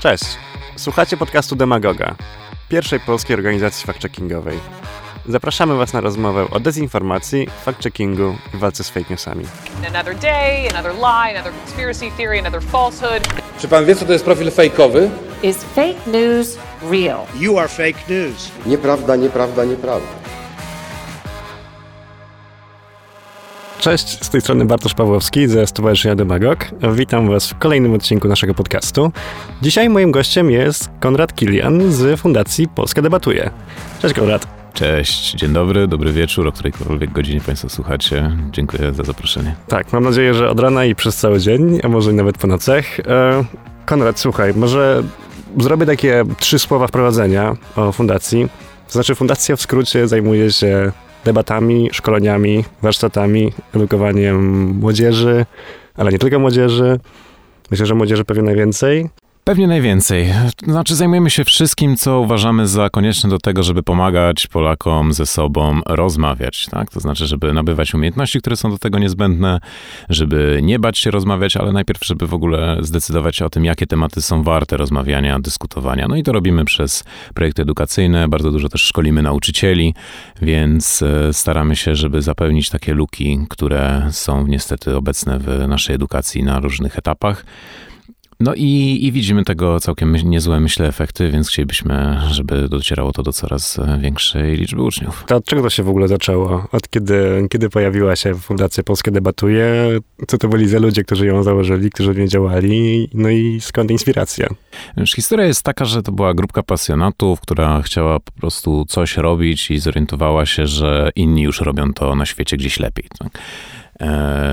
Cześć! 0.00 0.24
Słuchacie 0.76 1.16
podcastu 1.16 1.56
Demagoga, 1.56 2.14
pierwszej 2.68 3.00
polskiej 3.00 3.36
organizacji 3.36 3.86
fact-checkingowej. 3.86 4.58
Zapraszamy 5.28 5.74
Was 5.76 5.92
na 5.92 6.00
rozmowę 6.00 6.46
o 6.50 6.60
dezinformacji, 6.60 7.48
fact-checkingu 7.66 8.34
i 8.54 8.56
walce 8.56 8.84
z 8.84 8.88
fake 8.88 9.06
newsami. 9.10 9.44
Another 9.88 10.16
day, 10.16 10.68
another 10.70 10.94
lie, 10.94 11.38
another 11.38 11.52
conspiracy 11.64 12.10
theory, 12.16 12.38
another 12.38 12.62
falsehood. 12.62 13.28
Czy 13.58 13.68
pan 13.68 13.84
wie, 13.84 13.96
co 13.96 14.04
to 14.06 14.12
jest 14.12 14.24
profil 14.24 14.50
fejkowy? 14.50 15.10
Is 15.42 15.64
fake 15.64 16.06
news 16.06 16.58
real? 16.90 17.20
You 17.38 17.58
are 17.58 17.68
fake 17.68 17.98
news. 18.08 18.50
Nieprawda, 18.66 19.16
nieprawda, 19.16 19.64
nieprawda. 19.64 20.19
Cześć, 23.80 24.24
z 24.24 24.30
tej 24.30 24.40
strony 24.40 24.64
Bartosz 24.64 24.94
Pawłowski 24.94 25.48
ze 25.48 25.66
Stowarzyszenia 25.66 26.14
Demagog. 26.14 26.58
Witam 26.94 27.28
Was 27.28 27.50
w 27.50 27.58
kolejnym 27.58 27.94
odcinku 27.94 28.28
naszego 28.28 28.54
podcastu. 28.54 29.12
Dzisiaj 29.62 29.88
moim 29.88 30.10
gościem 30.10 30.50
jest 30.50 30.90
Konrad 31.00 31.34
Kilian 31.34 31.92
z 31.92 32.20
Fundacji 32.20 32.68
Polska 32.68 33.02
Debatuje. 33.02 33.50
Cześć 34.02 34.14
Konrad. 34.14 34.46
Cześć, 34.72 35.34
dzień 35.34 35.52
dobry, 35.52 35.88
dobry 35.88 36.12
wieczór, 36.12 36.48
o 36.48 36.52
którejkolwiek 36.52 37.12
godzinie 37.12 37.40
Państwo 37.40 37.68
słuchacie. 37.68 38.36
Dziękuję 38.50 38.92
za 38.92 39.04
zaproszenie. 39.04 39.54
Tak, 39.68 39.92
mam 39.92 40.04
nadzieję, 40.04 40.34
że 40.34 40.50
od 40.50 40.60
rana 40.60 40.84
i 40.84 40.94
przez 40.94 41.16
cały 41.16 41.40
dzień, 41.40 41.80
a 41.82 41.88
może 41.88 42.12
nawet 42.12 42.38
po 42.38 42.46
nocach. 42.46 43.00
E, 43.00 43.44
Konrad, 43.86 44.20
słuchaj, 44.20 44.54
może 44.54 45.02
zrobię 45.58 45.86
takie 45.86 46.24
trzy 46.38 46.58
słowa 46.58 46.86
wprowadzenia 46.86 47.56
o 47.76 47.92
fundacji. 47.92 48.48
To 48.86 48.92
znaczy, 48.92 49.14
fundacja 49.14 49.56
w 49.56 49.60
skrócie 49.60 50.08
zajmuje 50.08 50.52
się 50.52 50.92
debatami, 51.24 51.88
szkoleniami, 51.92 52.64
warsztatami, 52.82 53.52
edukowaniem 53.74 54.66
młodzieży, 54.80 55.46
ale 55.94 56.12
nie 56.12 56.18
tylko 56.18 56.38
młodzieży. 56.38 57.00
Myślę, 57.70 57.86
że 57.86 57.94
młodzieży 57.94 58.24
pewnie 58.24 58.42
najwięcej. 58.42 59.08
Pewnie 59.44 59.66
najwięcej. 59.66 60.32
Znaczy, 60.66 60.96
zajmujemy 60.96 61.30
się 61.30 61.44
wszystkim, 61.44 61.96
co 61.96 62.20
uważamy 62.20 62.66
za 62.66 62.90
konieczne 62.90 63.30
do 63.30 63.38
tego, 63.38 63.62
żeby 63.62 63.82
pomagać 63.82 64.46
Polakom 64.46 65.12
ze 65.12 65.26
sobą 65.26 65.80
rozmawiać. 65.86 66.66
Tak? 66.70 66.90
To 66.90 67.00
znaczy, 67.00 67.26
żeby 67.26 67.52
nabywać 67.52 67.94
umiejętności, 67.94 68.40
które 68.40 68.56
są 68.56 68.70
do 68.70 68.78
tego 68.78 68.98
niezbędne, 68.98 69.60
żeby 70.08 70.60
nie 70.62 70.78
bać 70.78 70.98
się 70.98 71.10
rozmawiać, 71.10 71.56
ale 71.56 71.72
najpierw, 71.72 72.04
żeby 72.04 72.26
w 72.26 72.34
ogóle 72.34 72.76
zdecydować 72.80 73.42
o 73.42 73.50
tym, 73.50 73.64
jakie 73.64 73.86
tematy 73.86 74.22
są 74.22 74.42
warte 74.42 74.76
rozmawiania, 74.76 75.40
dyskutowania. 75.40 76.08
No 76.08 76.16
i 76.16 76.22
to 76.22 76.32
robimy 76.32 76.64
przez 76.64 77.04
projekty 77.34 77.62
edukacyjne. 77.62 78.28
Bardzo 78.28 78.50
dużo 78.50 78.68
też 78.68 78.82
szkolimy 78.82 79.22
nauczycieli, 79.22 79.94
więc 80.42 81.02
e, 81.02 81.32
staramy 81.32 81.76
się, 81.76 81.94
żeby 81.94 82.22
zapełnić 82.22 82.70
takie 82.70 82.94
luki, 82.94 83.46
które 83.48 84.08
są 84.10 84.46
niestety 84.46 84.96
obecne 84.96 85.38
w 85.38 85.68
naszej 85.68 85.94
edukacji 85.94 86.42
na 86.42 86.60
różnych 86.60 86.98
etapach. 86.98 87.44
No 88.40 88.54
i, 88.54 88.98
i 89.02 89.12
widzimy 89.12 89.44
tego 89.44 89.80
całkiem 89.80 90.16
niezłe, 90.24 90.60
myślę, 90.60 90.88
efekty, 90.88 91.30
więc 91.30 91.48
chcielibyśmy, 91.48 92.18
żeby 92.30 92.68
docierało 92.68 93.12
to 93.12 93.22
do 93.22 93.32
coraz 93.32 93.80
większej 93.98 94.56
liczby 94.56 94.82
uczniów. 94.82 95.24
To 95.26 95.36
od 95.36 95.44
czego 95.44 95.62
to 95.62 95.70
się 95.70 95.82
w 95.82 95.88
ogóle 95.88 96.08
zaczęło? 96.08 96.68
Od 96.72 96.90
kiedy, 96.90 97.46
kiedy 97.50 97.68
pojawiła 97.68 98.16
się 98.16 98.34
Fundacja 98.34 98.82
Polska 98.82 99.10
Debatuje? 99.10 99.98
Co 100.26 100.38
to 100.38 100.48
byli 100.48 100.68
za 100.68 100.78
ludzie, 100.78 101.04
którzy 101.04 101.26
ją 101.26 101.42
założyli, 101.42 101.90
którzy 101.90 102.12
w 102.12 102.18
niej 102.18 102.28
działali? 102.28 103.08
No 103.14 103.30
i 103.30 103.60
skąd 103.60 103.90
inspiracja? 103.90 104.48
Wiesz, 104.96 105.12
historia 105.12 105.46
jest 105.46 105.62
taka, 105.62 105.84
że 105.84 106.02
to 106.02 106.12
była 106.12 106.34
grupka 106.34 106.62
pasjonatów, 106.62 107.40
która 107.40 107.82
chciała 107.82 108.20
po 108.20 108.32
prostu 108.32 108.84
coś 108.88 109.16
robić 109.16 109.70
i 109.70 109.78
zorientowała 109.78 110.46
się, 110.46 110.66
że 110.66 111.10
inni 111.16 111.42
już 111.42 111.60
robią 111.60 111.92
to 111.92 112.14
na 112.14 112.26
świecie 112.26 112.56
gdzieś 112.56 112.80
lepiej. 112.80 113.04
Tak? 113.18 113.38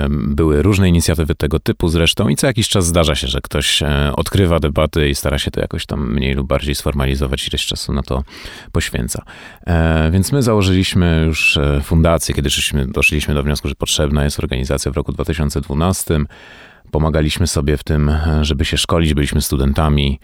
Były 0.09 0.61
różne 0.61 0.89
inicjatywy 0.89 1.35
tego 1.35 1.59
typu 1.59 1.89
zresztą 1.89 2.29
i 2.29 2.35
co 2.35 2.47
jakiś 2.47 2.69
czas 2.69 2.85
zdarza 2.85 3.15
się, 3.15 3.27
że 3.27 3.41
ktoś 3.41 3.83
odkrywa 4.15 4.59
debaty 4.59 5.09
i 5.09 5.15
stara 5.15 5.39
się 5.39 5.51
to 5.51 5.61
jakoś 5.61 5.85
tam 5.85 6.13
mniej 6.13 6.33
lub 6.33 6.47
bardziej 6.47 6.75
sformalizować, 6.75 7.47
ileś 7.47 7.65
czasu 7.65 7.93
na 7.93 8.03
to 8.03 8.23
poświęca. 8.71 9.23
Więc 10.11 10.31
my 10.31 10.43
założyliśmy 10.43 11.23
już 11.25 11.59
fundację, 11.83 12.35
kiedy 12.35 12.49
doszliśmy 12.87 13.33
do 13.33 13.43
wniosku, 13.43 13.67
że 13.67 13.75
potrzebna 13.75 14.23
jest 14.23 14.39
organizacja 14.39 14.91
w 14.91 14.95
roku 14.95 15.11
2012. 15.11 16.19
Pomagaliśmy 16.91 17.47
sobie 17.47 17.77
w 17.77 17.83
tym, 17.83 18.11
żeby 18.41 18.65
się 18.65 18.77
szkolić, 18.77 19.13
byliśmy 19.13 19.41
studentami. 19.41 20.19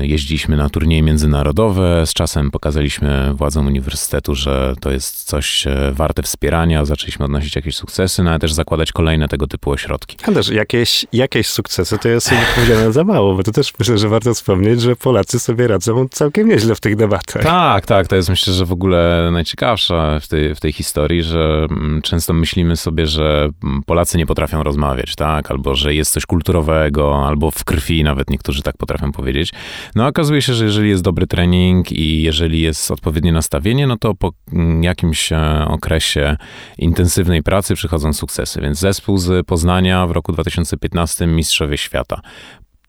Jeździliśmy 0.00 0.56
na 0.56 0.70
turnieje 0.70 1.02
międzynarodowe. 1.02 2.06
Z 2.06 2.12
czasem 2.12 2.50
pokazaliśmy 2.50 3.34
władzom 3.34 3.66
uniwersytetu, 3.66 4.34
że 4.34 4.74
to 4.80 4.90
jest 4.90 5.24
coś 5.24 5.64
warte 5.92 6.22
wspierania. 6.22 6.84
Zaczęliśmy 6.84 7.24
odnosić 7.24 7.56
jakieś 7.56 7.76
sukcesy, 7.76 8.22
no 8.22 8.30
ale 8.30 8.38
też 8.38 8.52
zakładać 8.52 8.92
kolejne 8.92 9.28
tego 9.28 9.46
typu 9.46 9.70
ośrodki. 9.70 10.16
A 10.22 10.32
też 10.32 10.48
jakieś, 10.48 11.06
jakieś 11.12 11.46
sukcesy 11.46 11.98
to 11.98 12.08
jest 12.08 12.30
powiedziane 12.54 12.92
za 12.92 13.04
mało, 13.04 13.34
bo 13.34 13.42
to 13.42 13.52
też 13.52 13.72
myślę, 13.78 13.98
że 13.98 14.08
warto 14.08 14.34
wspomnieć, 14.34 14.80
że 14.80 14.96
Polacy 14.96 15.38
sobie 15.38 15.68
radzą 15.68 16.08
całkiem 16.08 16.48
nieźle 16.48 16.74
w 16.74 16.80
tych 16.80 16.96
debatach. 16.96 17.42
Tak, 17.42 17.86
tak. 17.86 18.06
To 18.06 18.16
jest 18.16 18.28
myślę, 18.28 18.52
że 18.52 18.64
w 18.64 18.72
ogóle 18.72 19.28
najciekawsza 19.32 20.20
w 20.20 20.28
tej, 20.28 20.54
w 20.54 20.60
tej 20.60 20.72
historii, 20.72 21.22
że 21.22 21.66
często 22.02 22.32
myślimy 22.32 22.76
sobie, 22.76 23.06
że 23.06 23.48
Polacy 23.86 24.18
nie 24.18 24.26
potrafią 24.26 24.62
rozmawiać, 24.62 25.14
tak? 25.14 25.50
Albo 25.50 25.74
że 25.74 25.94
jest 25.94 26.12
coś 26.12 26.26
kulturowego, 26.26 27.26
albo 27.26 27.50
w 27.50 27.64
krwi 27.64 28.04
nawet 28.04 28.30
niektórzy 28.30 28.62
tak 28.62 28.76
potrafią 28.76 29.12
powiedzieć. 29.12 29.52
No 29.94 30.06
okazuje 30.06 30.42
się, 30.42 30.54
że 30.54 30.64
jeżeli 30.64 30.88
jest 30.88 31.02
dobry 31.02 31.26
trening 31.26 31.92
i 31.92 32.22
jeżeli 32.22 32.60
jest 32.60 32.90
odpowiednie 32.90 33.32
nastawienie, 33.32 33.86
no 33.86 33.96
to 33.96 34.14
po 34.14 34.32
jakimś 34.80 35.30
okresie 35.66 36.36
intensywnej 36.78 37.42
pracy 37.42 37.74
przychodzą 37.74 38.12
sukcesy. 38.12 38.60
Więc 38.60 38.78
zespół 38.78 39.18
z 39.18 39.46
Poznania 39.46 40.06
w 40.06 40.10
roku 40.10 40.32
2015 40.32 41.26
Mistrzowie 41.26 41.78
Świata 41.78 42.20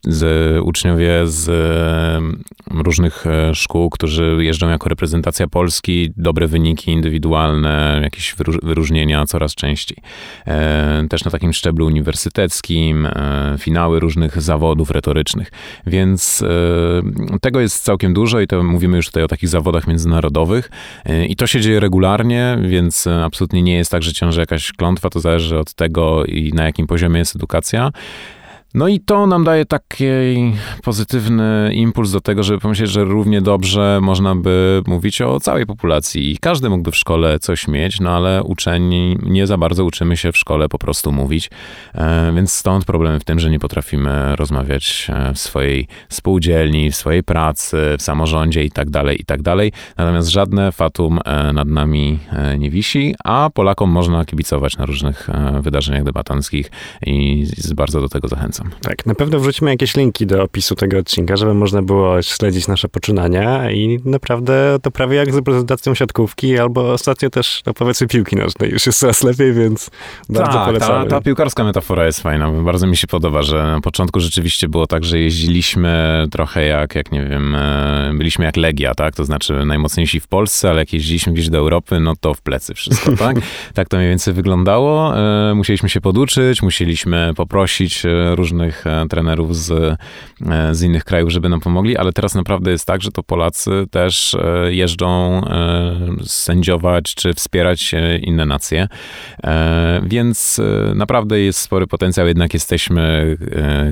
z 0.04 0.60
uczniowie 0.64 1.28
z 1.28 1.50
różnych 2.72 3.26
szkół, 3.54 3.90
którzy 3.90 4.38
jeżdżą 4.40 4.70
jako 4.70 4.90
reprezentacja 4.90 5.48
Polski, 5.48 6.12
dobre 6.18 6.48
wyniki 6.48 6.92
indywidualne, 6.92 8.00
jakieś 8.04 8.36
wyróżnienia 8.64 9.26
coraz 9.26 9.56
częściej. 9.56 9.98
Też 11.10 11.26
na 11.26 11.32
takim 11.32 11.54
szczeblu 11.54 11.86
uniwersyteckim, 11.86 13.08
finały 13.58 14.00
różnych 14.00 14.42
zawodów 14.42 14.92
retorycznych. 14.92 15.52
Więc 15.88 16.44
tego 17.42 17.60
jest 17.60 17.84
całkiem 17.84 18.14
dużo 18.14 18.40
i 18.40 18.48
to 18.48 18.64
mówimy 18.64 18.98
już 18.98 19.06
tutaj 19.06 19.24
o 19.24 19.28
takich 19.28 19.50
zawodach 19.50 19.88
międzynarodowych 19.88 20.70
i 21.30 21.36
to 21.36 21.48
się 21.48 21.62
dzieje 21.62 21.80
regularnie, 21.80 22.58
więc 22.62 23.08
absolutnie 23.08 23.62
nie 23.62 23.76
jest 23.76 23.92
tak, 23.92 24.04
że 24.04 24.14
ciąży 24.14 24.40
jakaś 24.40 24.72
klątwa, 24.72 25.10
to 25.10 25.20
zależy 25.20 25.58
od 25.58 25.74
tego 25.74 26.26
i 26.26 26.54
na 26.54 26.64
jakim 26.64 26.88
poziomie 26.88 27.20
jest 27.20 27.36
edukacja. 27.36 27.92
No 28.78 28.88
i 28.88 29.00
to 29.00 29.28
nam 29.28 29.44
daje 29.44 29.66
taki 29.66 30.06
pozytywny 30.84 31.72
impuls 31.74 32.12
do 32.12 32.22
tego, 32.22 32.44
żeby 32.44 32.60
pomyśleć, 32.60 32.90
że 32.90 33.04
równie 33.04 33.42
dobrze 33.42 34.00
można 34.02 34.36
by 34.36 34.82
mówić 34.88 35.22
o 35.22 35.40
całej 35.40 35.66
populacji 35.66 36.32
i 36.32 36.38
każdy 36.38 36.70
mógłby 36.70 36.92
w 36.92 36.96
szkole 36.96 37.40
coś 37.40 37.68
mieć, 37.68 38.00
no 38.00 38.10
ale 38.10 38.44
uczeni 38.44 39.18
nie 39.24 39.48
za 39.48 39.58
bardzo 39.58 39.86
uczymy 39.86 40.18
się 40.18 40.32
w 40.32 40.38
szkole 40.38 40.70
po 40.70 40.78
prostu 40.78 41.12
mówić, 41.12 41.50
więc 42.36 42.54
stąd 42.54 42.86
problem 42.86 43.20
w 43.20 43.24
tym, 43.24 43.40
że 43.40 43.50
nie 43.50 43.60
potrafimy 43.60 44.36
rozmawiać 44.36 45.08
w 45.34 45.40
swojej 45.40 45.88
spółdzielni, 46.10 46.92
w 46.92 46.96
swojej 46.96 47.24
pracy, 47.24 47.78
w 48.00 48.02
samorządzie 48.02 48.64
i 48.64 48.72
tak 48.72 48.90
dalej, 48.90 49.22
i 49.22 49.26
tak 49.26 49.42
dalej. 49.42 49.72
Natomiast 49.98 50.30
żadne 50.30 50.72
fatum 50.72 51.20
nad 51.54 51.68
nami 51.68 52.20
nie 52.58 52.70
wisi, 52.70 53.16
a 53.24 53.50
Polakom 53.54 53.90
można 53.90 54.26
kibicować 54.26 54.78
na 54.78 54.86
różnych 54.86 55.30
wydarzeniach 55.62 56.04
debatanckich 56.04 56.72
i 57.06 57.46
bardzo 57.76 58.02
do 58.02 58.10
tego 58.10 58.28
zachęcam. 58.28 58.67
Tak, 58.82 59.06
na 59.06 59.16
pewno 59.16 59.40
wrzucimy 59.40 59.72
jakieś 59.72 59.96
linki 59.96 60.26
do 60.26 60.44
opisu 60.44 60.76
tego 60.76 60.98
odcinka, 60.98 61.36
żeby 61.36 61.54
można 61.54 61.82
było 61.82 62.22
śledzić 62.22 62.68
nasze 62.68 62.90
poczynania 62.90 63.72
i 63.72 64.00
naprawdę 64.06 64.78
to 64.82 64.92
prawie 64.92 65.18
jak 65.18 65.34
z 65.34 65.36
reprezentacją 65.36 65.96
siatkówki 65.96 66.60
albo 66.60 66.94
ostatnio 66.94 67.30
też, 67.30 67.62
no 67.66 67.74
powiedzmy, 67.74 68.08
piłki 68.08 68.36
nożnej. 68.36 68.72
Już 68.72 68.86
jest 68.86 69.00
coraz 69.00 69.24
lepiej, 69.24 69.54
więc 69.54 69.90
bardzo 70.30 70.52
tak, 70.52 70.66
polecamy. 70.66 71.10
Ta, 71.10 71.16
ta 71.16 71.22
piłkarska 71.22 71.64
metafora 71.64 72.06
jest 72.06 72.22
fajna. 72.22 72.52
Bardzo 72.52 72.88
mi 72.88 72.98
się 72.98 73.08
podoba, 73.08 73.44
że 73.44 73.64
na 73.64 73.82
początku 73.82 74.20
rzeczywiście 74.20 74.68
było 74.68 74.88
tak, 74.88 75.04
że 75.04 75.20
jeździliśmy 75.20 76.26
trochę 76.32 76.66
jak, 76.66 76.96
jak 76.96 77.12
nie 77.12 77.26
wiem, 77.26 77.58
byliśmy 78.18 78.46
jak 78.46 78.58
Legia, 78.58 78.96
tak? 78.96 79.16
To 79.16 79.26
znaczy 79.26 79.66
najmocniejsi 79.66 80.20
w 80.20 80.28
Polsce, 80.28 80.70
ale 80.70 80.80
jak 80.80 80.94
jeździliśmy 80.94 81.34
gdzieś 81.34 81.50
do 81.50 81.58
Europy, 81.58 82.00
no 82.00 82.14
to 82.20 82.34
w 82.34 82.42
plecy 82.42 82.74
wszystko, 82.74 83.12
tak? 83.12 83.38
tak 83.74 83.90
to 83.90 83.98
mniej 83.98 84.10
więcej 84.10 84.34
wyglądało. 84.34 85.14
Musieliśmy 85.56 85.90
się 85.90 86.02
poduczyć, 86.02 86.62
musieliśmy 86.62 87.34
poprosić 87.36 88.04
różnych 88.36 88.47
różnych 88.48 88.86
trenerów 89.10 89.56
z, 89.56 89.98
z 90.72 90.82
innych 90.82 91.04
krajów, 91.04 91.32
żeby 91.32 91.50
nam 91.50 91.60
pomogli, 91.60 91.98
ale 91.98 92.14
teraz 92.14 92.36
naprawdę 92.36 92.72
jest 92.72 92.86
tak, 92.86 93.02
że 93.02 93.12
to 93.12 93.24
Polacy 93.24 93.86
też 93.92 94.38
jeżdżą 94.70 95.42
sędziować 96.26 97.16
czy 97.16 97.34
wspierać 97.34 97.96
inne 98.22 98.46
nacje. 98.46 98.88
Więc 100.04 100.62
naprawdę 100.96 101.40
jest 101.40 101.60
spory 101.60 101.88
potencjał, 101.88 102.28
jednak 102.28 102.54
jesteśmy 102.54 103.38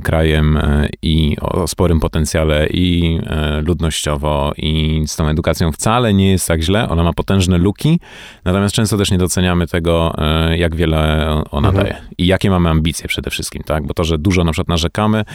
krajem 0.03 0.59
i 1.01 1.37
o 1.41 1.67
sporym 1.67 1.99
potencjale 1.99 2.67
i 2.67 3.19
ludnościowo 3.65 4.53
i 4.57 5.03
z 5.07 5.15
tą 5.15 5.27
edukacją 5.27 5.71
wcale 5.71 6.13
nie 6.13 6.31
jest 6.31 6.47
tak 6.47 6.61
źle. 6.61 6.89
Ona 6.89 7.03
ma 7.03 7.13
potężne 7.13 7.57
luki, 7.57 7.99
natomiast 8.45 8.75
często 8.75 8.97
też 8.97 9.11
nie 9.11 9.17
doceniamy 9.17 9.67
tego, 9.67 10.15
jak 10.55 10.75
wiele 10.75 11.27
ona 11.51 11.65
Mhm. 11.65 11.87
daje 11.87 12.01
i 12.17 12.27
jakie 12.27 12.49
mamy 12.49 12.69
ambicje 12.69 13.07
przede 13.07 13.29
wszystkim, 13.29 13.63
tak? 13.63 13.87
Bo 13.87 13.93
to, 13.93 14.03
że 14.03 14.17
dużo 14.17 14.43
na 14.45 14.51
przykład 14.51 14.67
narzekamy, 14.67 15.25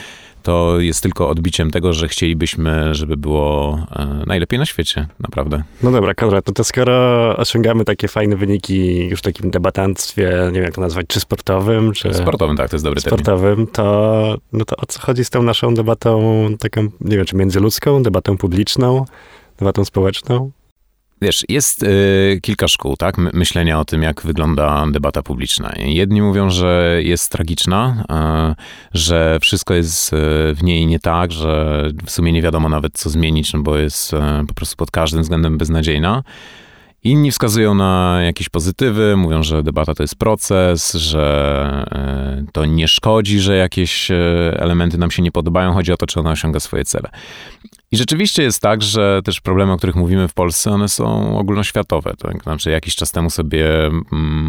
to 0.42 0.80
jest 0.80 1.02
tylko 1.02 1.28
odbiciem 1.28 1.70
tego, 1.70 1.92
że 1.92 2.08
chcielibyśmy, 2.08 2.94
żeby 2.94 3.16
było 3.16 3.78
e, 3.96 4.24
najlepiej 4.26 4.58
na 4.58 4.66
świecie, 4.66 5.06
naprawdę. 5.20 5.62
No 5.82 5.90
dobra, 5.90 6.14
Konrad, 6.14 6.46
no 6.46 6.52
to 6.52 6.64
skoro 6.64 7.36
osiągamy 7.36 7.84
takie 7.84 8.08
fajne 8.08 8.36
wyniki 8.36 9.08
już 9.08 9.20
w 9.20 9.22
takim 9.22 9.50
debatantstwie, 9.50 10.40
nie 10.46 10.52
wiem 10.52 10.64
jak 10.64 10.74
to 10.74 10.80
nazwać, 10.80 11.06
czy 11.08 11.20
sportowym, 11.20 11.92
czy... 11.92 12.14
Sportowym, 12.14 12.56
tak, 12.56 12.70
to 12.70 12.76
jest 12.76 12.84
dobry 12.84 13.00
termin. 13.02 13.18
sportowym, 13.18 13.66
to, 13.66 14.36
no 14.52 14.64
to 14.64 14.76
o 14.76 14.86
co 14.86 15.00
chodzi 15.00 15.24
z 15.24 15.30
tą 15.30 15.42
naszą 15.42 15.74
debatą 15.74 16.46
taką, 16.60 16.82
nie 17.00 17.16
wiem, 17.16 17.26
czy 17.26 17.36
międzyludzką, 17.36 18.02
debatą 18.02 18.36
publiczną, 18.36 19.04
debatą 19.58 19.84
społeczną? 19.84 20.50
Wiesz, 21.22 21.44
jest 21.48 21.82
y, 21.82 22.38
kilka 22.42 22.68
szkół, 22.68 22.96
tak, 22.96 23.18
my- 23.18 23.30
myślenia 23.34 23.80
o 23.80 23.84
tym, 23.84 24.02
jak 24.02 24.22
wygląda 24.22 24.84
debata 24.90 25.22
publiczna. 25.22 25.72
Jedni 25.76 26.22
mówią, 26.22 26.50
że 26.50 27.00
jest 27.02 27.32
tragiczna, 27.32 28.04
y, 28.52 28.98
że 28.98 29.38
wszystko 29.40 29.74
jest 29.74 30.12
y, 30.12 30.16
w 30.54 30.62
niej 30.62 30.86
nie 30.86 31.00
tak, 31.00 31.32
że 31.32 31.82
w 32.04 32.10
sumie 32.10 32.32
nie 32.32 32.42
wiadomo 32.42 32.68
nawet, 32.68 32.98
co 32.98 33.10
zmienić, 33.10 33.52
no 33.52 33.60
bo 33.62 33.76
jest 33.76 34.12
y, 34.12 34.16
po 34.48 34.54
prostu 34.54 34.76
pod 34.76 34.90
każdym 34.90 35.22
względem 35.22 35.58
beznadziejna. 35.58 36.22
Inni 37.04 37.30
wskazują 37.30 37.74
na 37.74 38.18
jakieś 38.22 38.48
pozytywy, 38.48 39.16
mówią, 39.16 39.42
że 39.42 39.62
debata 39.62 39.94
to 39.94 40.02
jest 40.02 40.16
proces, 40.16 40.92
że 40.92 41.84
y, 42.48 42.52
to 42.52 42.64
nie 42.64 42.88
szkodzi, 42.88 43.40
że 43.40 43.56
jakieś 43.56 44.10
y, 44.10 44.14
elementy 44.56 44.98
nam 44.98 45.10
się 45.10 45.22
nie 45.22 45.32
podobają, 45.32 45.72
chodzi 45.72 45.92
o 45.92 45.96
to, 45.96 46.06
czy 46.06 46.20
ona 46.20 46.30
osiąga 46.30 46.60
swoje 46.60 46.84
cele. 46.84 47.10
I 47.92 47.96
rzeczywiście 47.96 48.42
jest 48.42 48.62
tak, 48.62 48.82
że 48.82 49.20
też 49.24 49.40
problemy, 49.40 49.72
o 49.72 49.76
których 49.76 49.96
mówimy 49.96 50.28
w 50.28 50.34
Polsce, 50.34 50.70
one 50.70 50.88
są 50.88 51.38
ogólnoświatowe. 51.38 52.14
Tak? 52.18 52.42
Znaczy, 52.42 52.70
jakiś 52.70 52.94
czas 52.96 53.12
temu 53.12 53.30
sobie 53.30 53.86
mm, 53.86 54.02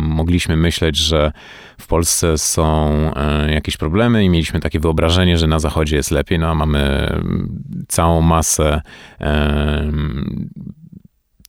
mogliśmy 0.07 0.57
myśleć, 0.57 0.97
że 0.97 1.31
w 1.77 1.87
Polsce 1.87 2.37
są 2.37 2.91
e, 3.15 3.53
jakieś 3.53 3.77
problemy 3.77 4.23
i 4.23 4.29
mieliśmy 4.29 4.59
takie 4.59 4.79
wyobrażenie, 4.79 5.37
że 5.37 5.47
na 5.47 5.59
Zachodzie 5.59 5.95
jest 5.95 6.11
lepiej, 6.11 6.39
no 6.39 6.47
a 6.47 6.55
mamy 6.55 6.79
mm, 6.79 7.63
całą 7.87 8.21
masę 8.21 8.81
e, 9.21 9.91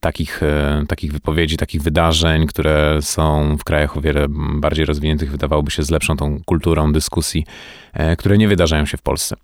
takich, 0.03 0.43
e, 0.43 0.85
takich 0.89 1.13
wypowiedzi, 1.13 1.57
takich 1.57 1.83
wydarzeń, 1.83 2.47
które 2.47 2.99
są 3.03 3.57
w 3.57 3.65
krajach 3.65 3.97
o 3.97 4.01
wiele 4.01 4.27
bardziej 4.55 4.85
rozwiniętych, 4.85 5.31
wydawałoby 5.31 5.71
się 5.71 5.83
z 5.83 5.91
lepszą 5.91 6.17
tą 6.17 6.41
kulturą 6.45 6.93
dyskusji, 6.93 7.47
e, 7.93 8.17
które 8.17 8.39
nie 8.39 8.49
wydarzają 8.49 8.87
się 8.87 8.97
w 8.97 9.03
Polsce. 9.03 9.37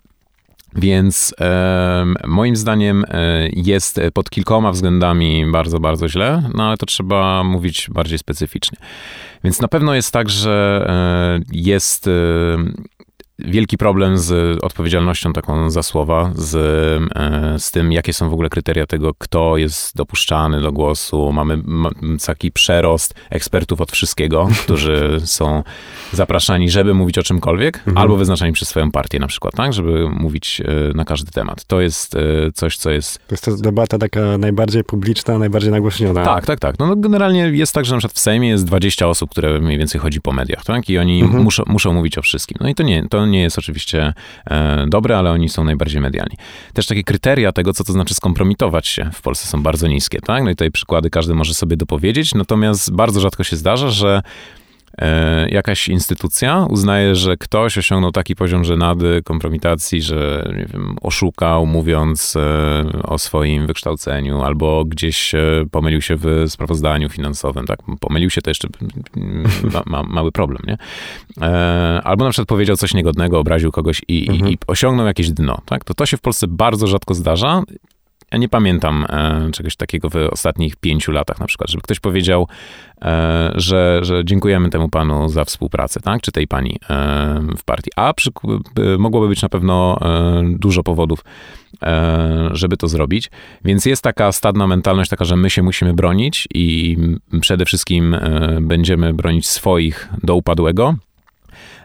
Więc 0.75 1.35
e, 1.41 2.05
moim 2.27 2.57
zdaniem 2.57 3.05
e, 3.09 3.49
jest 3.53 4.01
pod 4.15 4.31
kilkoma 4.31 4.73
względami 4.73 5.47
bardzo, 5.53 5.81
bardzo 5.81 6.09
źle, 6.09 6.51
no 6.55 6.69
ale 6.69 6.77
to 6.77 6.87
trzeba 6.87 7.45
mówić 7.45 7.91
bardziej 7.91 8.19
specyficznie. 8.19 8.79
Więc 9.45 9.61
na 9.61 9.69
pewno 9.69 9.95
jest 9.95 10.13
tak, 10.13 10.29
że 10.31 10.87
jest 11.53 12.11
wielki 13.39 13.79
problem 13.79 14.19
z 14.19 14.59
odpowiedzialnością 14.65 15.33
taką 15.33 15.71
za 15.71 15.83
słowa, 15.83 16.31
z, 16.35 16.55
e, 17.17 17.59
z 17.59 17.71
tym, 17.71 17.93
jakie 17.93 18.13
są 18.13 18.31
w 18.31 18.33
ogóle 18.33 18.49
kryteria 18.49 18.87
tego, 18.87 19.15
kto 19.19 19.57
jest 19.57 19.97
dopuszczany 19.97 20.61
do 20.61 20.73
głosu. 20.73 21.33
Mamy 21.33 21.59
ma, 21.65 21.91
taki 22.27 22.53
przerost 22.53 23.15
ekspertów 23.31 23.81
od 23.81 23.93
wszystkiego, 23.93 24.49
którzy 24.65 25.21
są 25.25 25.63
zapraszani, 26.13 26.71
żeby 26.71 26.95
mówić 26.95 27.19
o 27.19 27.23
czymkolwiek, 27.23 27.85
albo 27.95 28.17
wyznaczani 28.17 28.53
przez 28.53 28.69
swoją 28.69 28.91
partię 28.91 29.19
na 29.19 29.27
przykład, 29.27 29.55
tak, 29.55 29.73
żeby 29.73 30.11
mówić 30.11 30.61
e, 30.61 30.95
na 30.95 31.05
każdy 31.05 31.31
temat. 31.31 31.65
To 31.65 31.81
jest 31.81 32.17
e, 32.17 32.21
coś, 32.55 32.77
co 32.77 32.91
jest 32.91 33.19
To 33.29 33.35
jest 33.35 33.45
to 33.45 33.57
debata 33.57 33.99
taka 33.99 34.39
najbardziej 34.39 34.85
publiczna, 34.85 35.39
najbardziej 35.39 35.71
nagłośniona. 35.71 36.25
tak, 36.25 36.47
tak, 36.47 36.61
tak. 36.61 36.79
No, 36.79 36.87
no 36.87 36.97
generalnie 36.97 37.41
jest 37.41 37.73
tak, 37.73 37.85
że 37.85 37.95
na 37.95 37.99
przykład 37.99 38.17
w 38.17 38.21
Sejmie 38.21 38.49
jest 38.49 38.65
20 38.65 39.09
osób, 39.09 39.31
które 39.31 39.61
mniej 39.61 39.79
więcej 39.79 40.01
chodzi 40.01 40.21
po 40.21 40.33
mediach, 40.33 40.65
tak? 40.65 40.91
I 40.91 40.99
oni 40.99 41.25
muszą, 41.25 41.63
muszą 41.67 41.93
mówić 41.93 42.19
o 42.19 42.23
wszystkim. 42.23 42.59
No 42.61 42.69
i 42.69 42.75
to 42.75 42.83
nie, 42.83 43.09
to 43.09 43.27
nie 43.29 43.43
jest 43.43 43.59
oczywiście 43.59 44.15
e, 44.51 44.87
dobre, 44.89 45.19
ale 45.19 45.31
oni 45.31 45.49
są 45.49 45.65
najbardziej 45.65 46.01
medialni. 46.01 46.37
Też 46.73 46.87
takie 46.87 47.05
kryteria 47.05 47.53
tego, 47.53 47.73
co 47.73 47.85
to 47.85 47.93
znaczy 47.93 48.15
skompromitować 48.15 48.87
się 48.87 49.11
w 49.13 49.23
Polsce 49.23 49.47
są 49.47 49.63
bardzo 49.63 49.89
niskie, 49.89 50.21
tak? 50.21 50.45
No 50.45 50.51
i 50.51 50.53
tutaj 50.53 50.71
przykłady 50.71 51.11
każdy 51.11 51.35
może 51.35 51.55
sobie 51.55 51.77
dopowiedzieć, 51.77 52.35
natomiast 52.35 52.93
bardzo 52.93 53.21
rzadko 53.21 53.45
się 53.45 53.57
zdarza, 53.57 53.91
że 53.91 54.23
jakaś 55.49 55.89
instytucja 55.89 56.67
uznaje, 56.71 57.15
że 57.15 57.37
ktoś 57.37 57.79
osiągnął 57.79 58.13
taki 58.13 58.35
poziom 58.37 58.65
żenady, 58.65 59.23
kompromitacji, 59.25 60.03
że 60.03 60.53
nie 60.57 60.67
wiem, 60.67 60.97
oszukał 61.03 61.67
mówiąc 61.67 62.37
e, 62.37 63.03
o 63.03 63.19
swoim 63.19 63.67
wykształceniu, 63.67 64.43
albo 64.43 64.85
gdzieś 64.85 65.35
e, 65.35 65.65
pomylił 65.71 66.01
się 66.01 66.17
w 66.17 66.45
sprawozdaniu 66.49 67.09
finansowym, 67.09 67.67
tak? 67.67 67.79
Pomylił 68.01 68.31
się 68.31 68.43
to 68.43 68.51
jeszcze 68.51 68.69
ma, 69.75 69.83
ma, 69.87 70.03
mały 70.03 70.33
problem, 70.33 70.63
nie? 70.67 70.79
E, 71.47 72.01
albo 72.05 72.25
na 72.25 72.31
przykład 72.31 72.49
powiedział 72.49 72.77
coś 72.77 72.95
niegodnego, 72.95 73.39
obraził 73.39 73.73
kogoś 73.73 74.03
i, 74.09 74.15
i, 74.15 74.53
i 74.53 74.59
osiągnął 74.67 75.07
jakieś 75.07 75.31
dno, 75.31 75.59
tak? 75.67 75.85
To 75.85 75.95
to 75.95 76.07
się 76.07 76.17
w 76.17 76.21
Polsce 76.21 76.47
bardzo 76.49 76.87
rzadko 76.87 77.15
zdarza. 77.15 77.63
Ja 78.33 78.39
nie 78.39 78.49
pamiętam 78.49 79.07
e, 79.09 79.51
czegoś 79.53 79.77
takiego 79.77 80.11
w 80.11 80.17
ostatnich 80.17 80.77
pięciu 80.77 81.13
latach 81.13 81.41
na 81.41 81.47
przykład, 81.47 81.71
żeby 81.71 81.83
ktoś 81.83 82.01
powiedział, 82.01 82.49
e, 83.03 83.53
że, 83.55 84.01
że 84.03 84.25
dziękujemy 84.25 84.71
temu 84.71 84.89
panu 84.89 85.29
za 85.29 85.45
współpracę, 85.45 86.01
tak? 86.01 86.23
Czy 86.23 86.33
tej 86.33 86.47
pani 86.47 86.77
e, 86.91 87.41
w 87.57 87.65
partii. 87.65 87.91
A 87.97 88.15
przy, 88.15 88.31
mogłoby 88.99 89.29
być 89.29 89.43
na 89.43 89.49
pewno 89.49 89.99
e, 90.01 90.43
dużo 90.59 90.83
powodów, 90.83 91.25
e, 91.83 92.49
żeby 92.53 92.77
to 92.77 92.89
zrobić. 92.89 93.31
Więc 93.65 93.87
jest 93.87 94.03
taka 94.03 94.33
stadna 94.33 94.67
mentalność 94.67 95.11
taka, 95.11 95.25
że 95.25 95.37
my 95.37 95.51
się 95.51 95.63
musimy 95.63 95.95
bronić 95.95 96.49
i 96.55 96.97
przede 97.41 97.65
wszystkim 97.65 98.15
e, 98.15 98.59
będziemy 98.61 99.15
bronić 99.15 99.47
swoich 99.47 100.09
do 100.23 100.35
upadłego. 100.35 100.95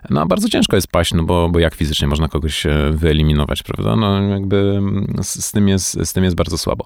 No 0.10 0.26
bardzo 0.26 0.50
ciężko 0.50 0.76
jest 0.76 0.88
paść, 0.88 1.14
no 1.14 1.24
bo, 1.24 1.50
bo 1.50 1.60
jak 1.60 1.76
fizycznie 1.76 2.08
można 2.08 2.28
kogoś 2.28 2.66
e, 2.66 2.92
wyeliminować, 2.92 3.64
prawda? 3.64 3.96
No 3.96 4.22
jakby 4.22 4.76
mm, 4.78 5.16
z, 5.24 5.46
z, 5.46 5.52
tym, 5.52 5.68
jest, 5.68 6.00
z 6.04 6.14
tym 6.14 6.24
jest 6.24 6.36
bardzo 6.36 6.58
słabo. 6.58 6.86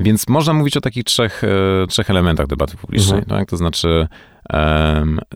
Więc 0.00 0.28
można 0.28 0.52
mówić 0.52 0.76
o 0.76 0.80
takich 0.80 1.04
trzech, 1.04 1.44
e, 1.44 1.86
trzech 1.86 2.10
elementach 2.10 2.46
debaty 2.46 2.76
publicznej, 2.76 3.22
tak? 3.28 3.48
To 3.48 3.56
znaczy 3.56 4.08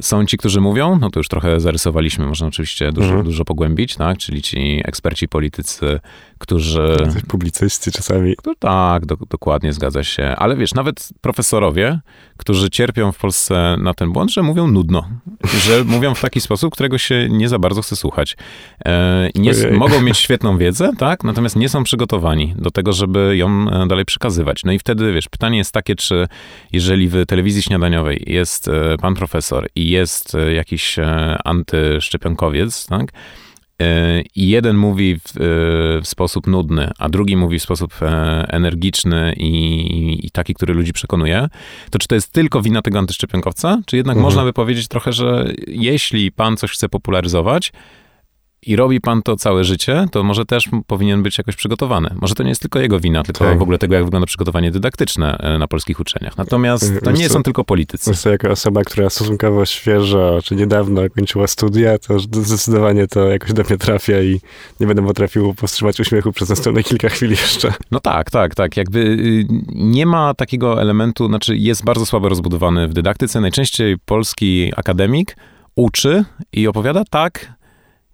są 0.00 0.26
ci, 0.26 0.36
którzy 0.36 0.60
mówią, 0.60 0.98
no 0.98 1.10
to 1.10 1.20
już 1.20 1.28
trochę 1.28 1.60
zarysowaliśmy, 1.60 2.26
można 2.26 2.46
oczywiście 2.46 2.92
dużo, 2.92 3.22
dużo 3.22 3.44
pogłębić, 3.44 3.96
tak? 3.96 4.18
Czyli 4.18 4.42
ci 4.42 4.80
eksperci 4.84 5.28
politycy, 5.28 6.00
którzy... 6.38 6.96
Publicyści 7.28 7.92
czasami. 7.92 8.34
Tak, 8.58 9.06
do, 9.06 9.16
dokładnie 9.16 9.72
zgadza 9.72 10.04
się. 10.04 10.36
Ale 10.36 10.56
wiesz, 10.56 10.74
nawet 10.74 11.08
profesorowie, 11.20 12.00
którzy 12.36 12.70
cierpią 12.70 13.12
w 13.12 13.18
Polsce 13.18 13.76
na 13.78 13.94
ten 13.94 14.12
błąd, 14.12 14.32
że 14.32 14.42
mówią 14.42 14.66
nudno. 14.66 15.08
Że 15.58 15.84
mówią 15.94 16.14
w 16.14 16.20
taki 16.20 16.40
sposób, 16.40 16.72
którego 16.72 16.98
się 16.98 17.28
nie 17.30 17.48
za 17.48 17.58
bardzo 17.58 17.82
chce 17.82 17.96
słuchać. 17.96 18.36
E, 18.84 19.28
nie, 19.34 19.52
mogą 19.72 20.00
mieć 20.00 20.18
świetną 20.26 20.58
wiedzę, 20.58 20.90
tak? 20.98 21.24
Natomiast 21.24 21.56
nie 21.56 21.68
są 21.68 21.84
przygotowani 21.84 22.54
do 22.58 22.70
tego, 22.70 22.92
żeby 22.92 23.36
ją 23.36 23.70
e, 23.70 23.86
dalej 23.86 24.04
przekazywać. 24.04 24.64
No 24.64 24.72
i 24.72 24.78
wtedy, 24.78 25.12
wiesz, 25.12 25.28
pytanie 25.28 25.58
jest 25.58 25.72
takie, 25.72 25.94
czy 25.94 26.28
jeżeli 26.72 27.08
w 27.08 27.26
telewizji 27.26 27.62
śniadaniowej 27.62 28.24
jest 28.26 28.68
e, 28.68 28.96
pan 29.02 29.14
profesor 29.14 29.68
i 29.74 29.90
jest 29.90 30.34
e, 30.34 30.52
jakiś 30.52 30.98
e, 30.98 31.36
antyszczepionkowiec, 31.44 32.86
tak? 32.86 33.12
E, 33.82 34.20
i 34.36 34.48
jeden 34.48 34.76
mówi 34.76 35.18
w, 35.18 35.32
w 36.02 36.08
sposób 36.08 36.46
nudny, 36.46 36.90
a 36.98 37.08
drugi 37.08 37.36
mówi 37.36 37.58
w 37.58 37.62
sposób 37.62 37.94
energiczny 38.48 39.34
i, 39.36 40.26
i 40.26 40.30
taki, 40.30 40.54
który 40.54 40.74
ludzi 40.74 40.92
przekonuje, 40.92 41.48
to 41.90 41.98
czy 41.98 42.08
to 42.08 42.14
jest 42.14 42.32
tylko 42.32 42.62
wina 42.62 42.82
tego 42.82 42.98
antyszczepionkowca, 42.98 43.80
czy 43.86 43.96
jednak 43.96 44.16
można 44.16 44.44
by 44.44 44.52
powiedzieć 44.52 44.88
trochę, 44.88 45.12
że 45.12 45.52
jeśli 45.66 46.32
pan 46.32 46.56
coś 46.56 46.70
chce 46.70 46.88
popularyzować 46.88 47.72
i 48.66 48.76
robi 48.76 49.00
pan 49.00 49.22
to 49.22 49.36
całe 49.36 49.64
życie, 49.64 50.06
to 50.12 50.22
może 50.22 50.44
też 50.44 50.68
powinien 50.86 51.22
być 51.22 51.38
jakoś 51.38 51.56
przygotowany. 51.56 52.10
Może 52.20 52.34
to 52.34 52.42
nie 52.42 52.48
jest 52.48 52.60
tylko 52.60 52.78
jego 52.78 53.00
wina, 53.00 53.22
tylko 53.22 53.44
Tak. 53.44 53.58
w 53.58 53.62
ogóle 53.62 53.78
tego, 53.78 53.94
jak 53.94 54.04
wygląda 54.04 54.26
przygotowanie 54.26 54.70
dydaktyczne 54.70 55.38
e, 55.38 55.58
na 55.58 55.68
polskich 55.68 56.00
uczelniach. 56.00 56.36
Natomiast 56.36 56.92
to 57.04 57.10
nie 57.10 57.28
są 57.28 57.42
tylko 57.42 57.64
politycy. 57.64 58.04
Zresztą 58.04 58.30
jako 58.30 58.50
osoba, 58.50 58.82
która 58.84 59.10
stosunkowo 59.10 59.66
świeżo, 59.66 60.38
czy 60.44 60.56
niedawno 60.56 61.02
kończyła 61.16 61.46
studia, 61.46 61.98
to 61.98 62.18
zdecydowanie 62.18 63.06
to 63.06 63.28
jakoś 63.28 63.52
do 63.52 63.62
mnie 63.62 63.78
trafia 63.78 64.22
i 64.22 64.40
nie 64.80 64.86
będę 64.86 65.06
potrafił 65.06 65.54
powstrzymać 65.54 66.00
uśmiechu 66.00 66.32
przez 66.32 66.48
następne 66.48 66.82
kilka 66.92 67.08
chwil 67.08 67.30
jeszcze. 67.30 67.72
No 67.90 68.00
tak, 68.00 68.30
tak, 68.30 68.54
tak. 68.54 68.76
Jakby 68.76 68.98
y, 69.00 69.46
nie 69.74 70.06
ma 70.06 70.34
takiego 70.34 70.82
elementu, 70.82 71.26
znaczy 71.26 71.56
jest 71.56 71.84
bardzo 71.84 72.06
słabo 72.06 72.28
rozbudowany 72.28 72.88
w 72.88 72.92
dydaktyce. 72.92 73.40
Najczęściej 73.40 73.98
polski 73.98 74.72
akademik 74.76 75.36
uczy 75.74 76.24
i 76.52 76.66
opowiada 76.66 77.02
tak, 77.10 77.52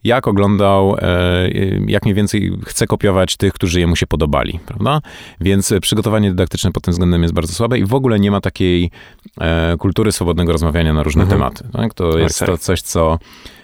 jak 0.04 0.28
oglądał, 0.28 0.96
e, 0.98 1.48
jak 1.86 2.02
mniej 2.02 2.14
więcej 2.14 2.52
chce 2.66 2.86
kopiować 2.86 3.36
tych, 3.36 3.52
którzy 3.52 3.80
jemu 3.80 3.96
się 3.96 4.06
podobali, 4.06 4.60
prawda? 4.66 5.00
Więc 5.40 5.74
przygotowanie 5.80 6.30
dydaktyczne 6.30 6.72
pod 6.72 6.82
tym 6.82 6.92
względem 6.92 7.22
jest 7.22 7.34
bardzo 7.34 7.52
słabe 7.52 7.78
i 7.78 7.84
w 7.84 7.94
ogóle 7.94 8.18
nie 8.18 8.30
ma 8.30 8.40
takiej 8.40 8.90
e, 9.40 9.76
kultury 9.78 10.12
swobodnego 10.12 10.52
rozmawiania 10.52 10.92
na 10.92 11.02
różne 11.02 11.26
tematy. 11.26 11.64
Tak? 11.72 11.94
To 11.94 12.18
jest 12.18 12.38
tak. 12.38 12.48
to 12.48 12.58
coś, 12.58 12.82
co 12.82 13.18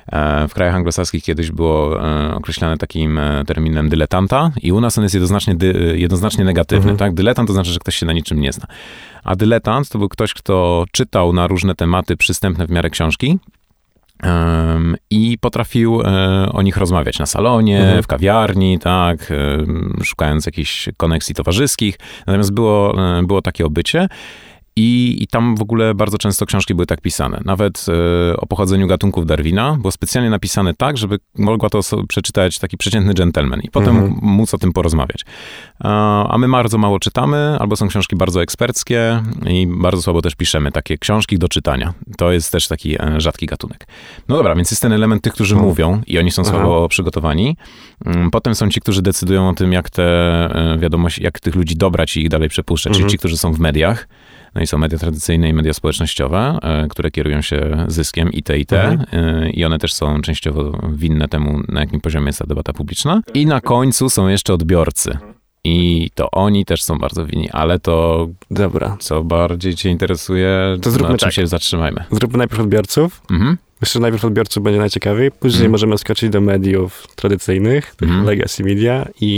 e, 0.06 0.48
w 0.48 0.54
krajach 0.54 0.74
anglosaskich 0.74 1.24
kiedyś 1.24 1.50
było 1.50 2.00
określane 2.34 2.76
takim 2.78 3.20
terminem 3.46 3.88
dyletanta 3.88 4.50
i 4.62 4.72
u 4.72 4.80
nas 4.80 4.98
on 4.98 5.04
jest 5.04 5.14
jednoznacznie, 5.14 5.54
dy, 5.54 5.94
jednoznacznie 5.98 6.44
negatywny. 6.44 6.96
Tak? 6.96 7.14
Dyletant 7.14 7.48
to 7.48 7.52
znaczy, 7.52 7.70
że 7.70 7.78
ktoś 7.78 7.96
się 7.96 8.06
na 8.06 8.12
niczym 8.12 8.40
nie 8.40 8.52
zna. 8.52 8.66
A 9.24 9.36
dyletant 9.36 9.88
to 9.88 9.98
był 9.98 10.08
ktoś, 10.08 10.34
kto 10.34 10.84
czytał 10.92 11.32
na 11.32 11.46
różne 11.46 11.74
tematy 11.74 12.16
przystępne 12.16 12.66
w 12.66 12.70
miarę 12.70 12.90
książki, 12.90 13.38
I 15.10 15.38
potrafił 15.40 16.00
e, 16.00 16.48
o 16.52 16.62
nich 16.62 16.76
rozmawiać 16.76 17.18
na 17.18 17.26
salonie, 17.26 17.80
Mhm. 17.80 18.02
w 18.02 18.06
kawiarni, 18.06 18.78
tak, 18.78 19.32
szukając 20.04 20.46
jakichś 20.46 20.88
koneksji 20.96 21.34
towarzyskich. 21.34 21.98
Natomiast 22.26 22.52
było, 22.52 22.94
e, 23.18 23.22
było 23.22 23.42
takie 23.42 23.66
obycie. 23.66 24.08
I, 24.76 25.16
I 25.22 25.26
tam 25.26 25.56
w 25.56 25.62
ogóle 25.62 25.94
bardzo 25.94 26.18
często 26.18 26.46
książki 26.46 26.74
były 26.74 26.86
tak 26.86 27.00
pisane. 27.00 27.40
Nawet 27.44 27.86
e, 28.32 28.36
o 28.36 28.46
pochodzeniu 28.46 28.86
gatunków 28.86 29.26
Darwina 29.26 29.76
było 29.80 29.90
specjalnie 29.90 30.30
napisane 30.30 30.74
tak, 30.74 30.96
żeby 30.96 31.18
mogła 31.38 31.70
to 31.70 31.80
przeczytać 32.08 32.58
taki 32.58 32.76
przeciętny 32.76 33.14
gentleman 33.14 33.60
i 33.60 33.70
potem 33.70 33.96
Mhm. 33.96 34.18
móc 34.22 34.54
o 34.54 34.58
tym 34.58 34.72
porozmawiać. 34.72 35.24
A, 35.80 36.28
a 36.28 36.38
my 36.38 36.48
bardzo 36.48 36.78
mało 36.78 36.98
czytamy, 37.00 37.56
albo 37.60 37.76
są 37.76 37.88
książki 37.88 38.16
bardzo 38.16 38.42
eksperckie 38.42 39.22
i 39.50 39.66
bardzo 39.70 40.02
słabo 40.02 40.22
też 40.22 40.34
piszemy 40.34 40.72
takie 40.72 40.98
książki 40.98 41.38
do 41.38 41.48
czytania. 41.48 41.94
To 42.18 42.32
jest 42.32 42.52
też 42.52 42.68
taki 42.68 43.02
e, 43.02 43.20
rzadki 43.20 43.46
gatunek. 43.46 43.86
No 44.28 44.36
dobra, 44.36 44.54
więc 44.54 44.70
jest 44.70 44.82
ten 44.82 44.92
element 44.92 45.22
tych, 45.22 45.32
którzy 45.32 45.56
mówią 45.56 46.00
i 46.06 46.18
oni 46.18 46.30
są 46.30 46.44
słabo 46.44 46.88
przygotowani. 46.88 47.56
Mm, 48.06 48.30
Potem 48.30 48.54
są 48.54 48.68
ci, 48.68 48.80
którzy 48.80 49.02
decydują 49.02 49.48
o 49.48 49.54
tym, 49.54 49.72
jak 49.72 49.90
te 49.90 50.02
e, 50.04 50.78
wiadomości, 50.78 51.22
jak 51.22 51.40
tych 51.40 51.54
ludzi 51.54 51.76
dobrać 51.76 52.16
i 52.16 52.20
ich 52.22 52.28
dalej 52.28 52.48
przepuszczać, 52.48 52.92
czyli 52.92 53.02
Mhm. 53.04 53.10
ci, 53.10 53.18
którzy 53.18 53.36
są 53.36 53.52
w 53.52 53.58
mediach. 53.58 54.08
No 54.54 54.62
i 54.62 54.66
są 54.66 54.78
media 54.78 54.98
tradycyjne 54.98 55.48
i 55.48 55.52
media 55.52 55.74
społecznościowe, 55.74 56.58
e, 56.62 56.88
które 56.88 57.10
kierują 57.10 57.42
się 57.42 57.86
zyskiem 57.88 58.32
i 58.32 58.42
te, 58.42 58.58
i 58.58 58.66
te. 58.66 58.82
Mhm. 58.84 59.24
E, 59.44 59.50
I 59.50 59.64
one 59.64 59.78
też 59.78 59.92
są 59.92 60.22
częściowo 60.22 60.80
winne 60.92 61.28
temu, 61.28 61.60
na 61.68 61.80
jakim 61.80 62.00
poziomie 62.00 62.26
jest 62.26 62.38
ta 62.38 62.46
debata 62.46 62.72
publiczna. 62.72 63.22
I 63.34 63.46
na 63.46 63.60
końcu 63.60 64.10
są 64.10 64.28
jeszcze 64.28 64.54
odbiorcy. 64.54 65.18
I 65.64 66.10
to 66.14 66.30
oni 66.30 66.64
też 66.64 66.82
są 66.82 66.98
bardzo 66.98 67.26
winni, 67.26 67.50
ale 67.50 67.78
to, 67.78 68.28
Dobra. 68.50 68.96
co 69.00 69.24
bardziej 69.24 69.74
cię 69.74 69.90
interesuje, 69.90 70.78
To 70.82 70.90
zróbmy 70.90 71.12
na 71.12 71.18
czym 71.18 71.26
tak. 71.26 71.34
się 71.34 71.46
zatrzymajmy. 71.46 72.04
Zróbmy 72.10 72.38
najpierw 72.38 72.60
odbiorców. 72.60 73.22
Mhm. 73.30 73.56
Myślę, 73.80 73.92
że 73.92 74.00
najpierw 74.00 74.24
odbiorców 74.24 74.62
będzie 74.62 74.80
najciekawiej, 74.80 75.30
później 75.30 75.56
Mhm. 75.58 75.70
możemy 75.70 75.98
skoczyć 75.98 76.30
do 76.30 76.40
mediów 76.40 77.06
tradycyjnych, 77.16 77.94
tych 77.96 78.08
Mhm. 78.08 78.26
legacy 78.26 78.64
media 78.64 79.08
i, 79.20 79.28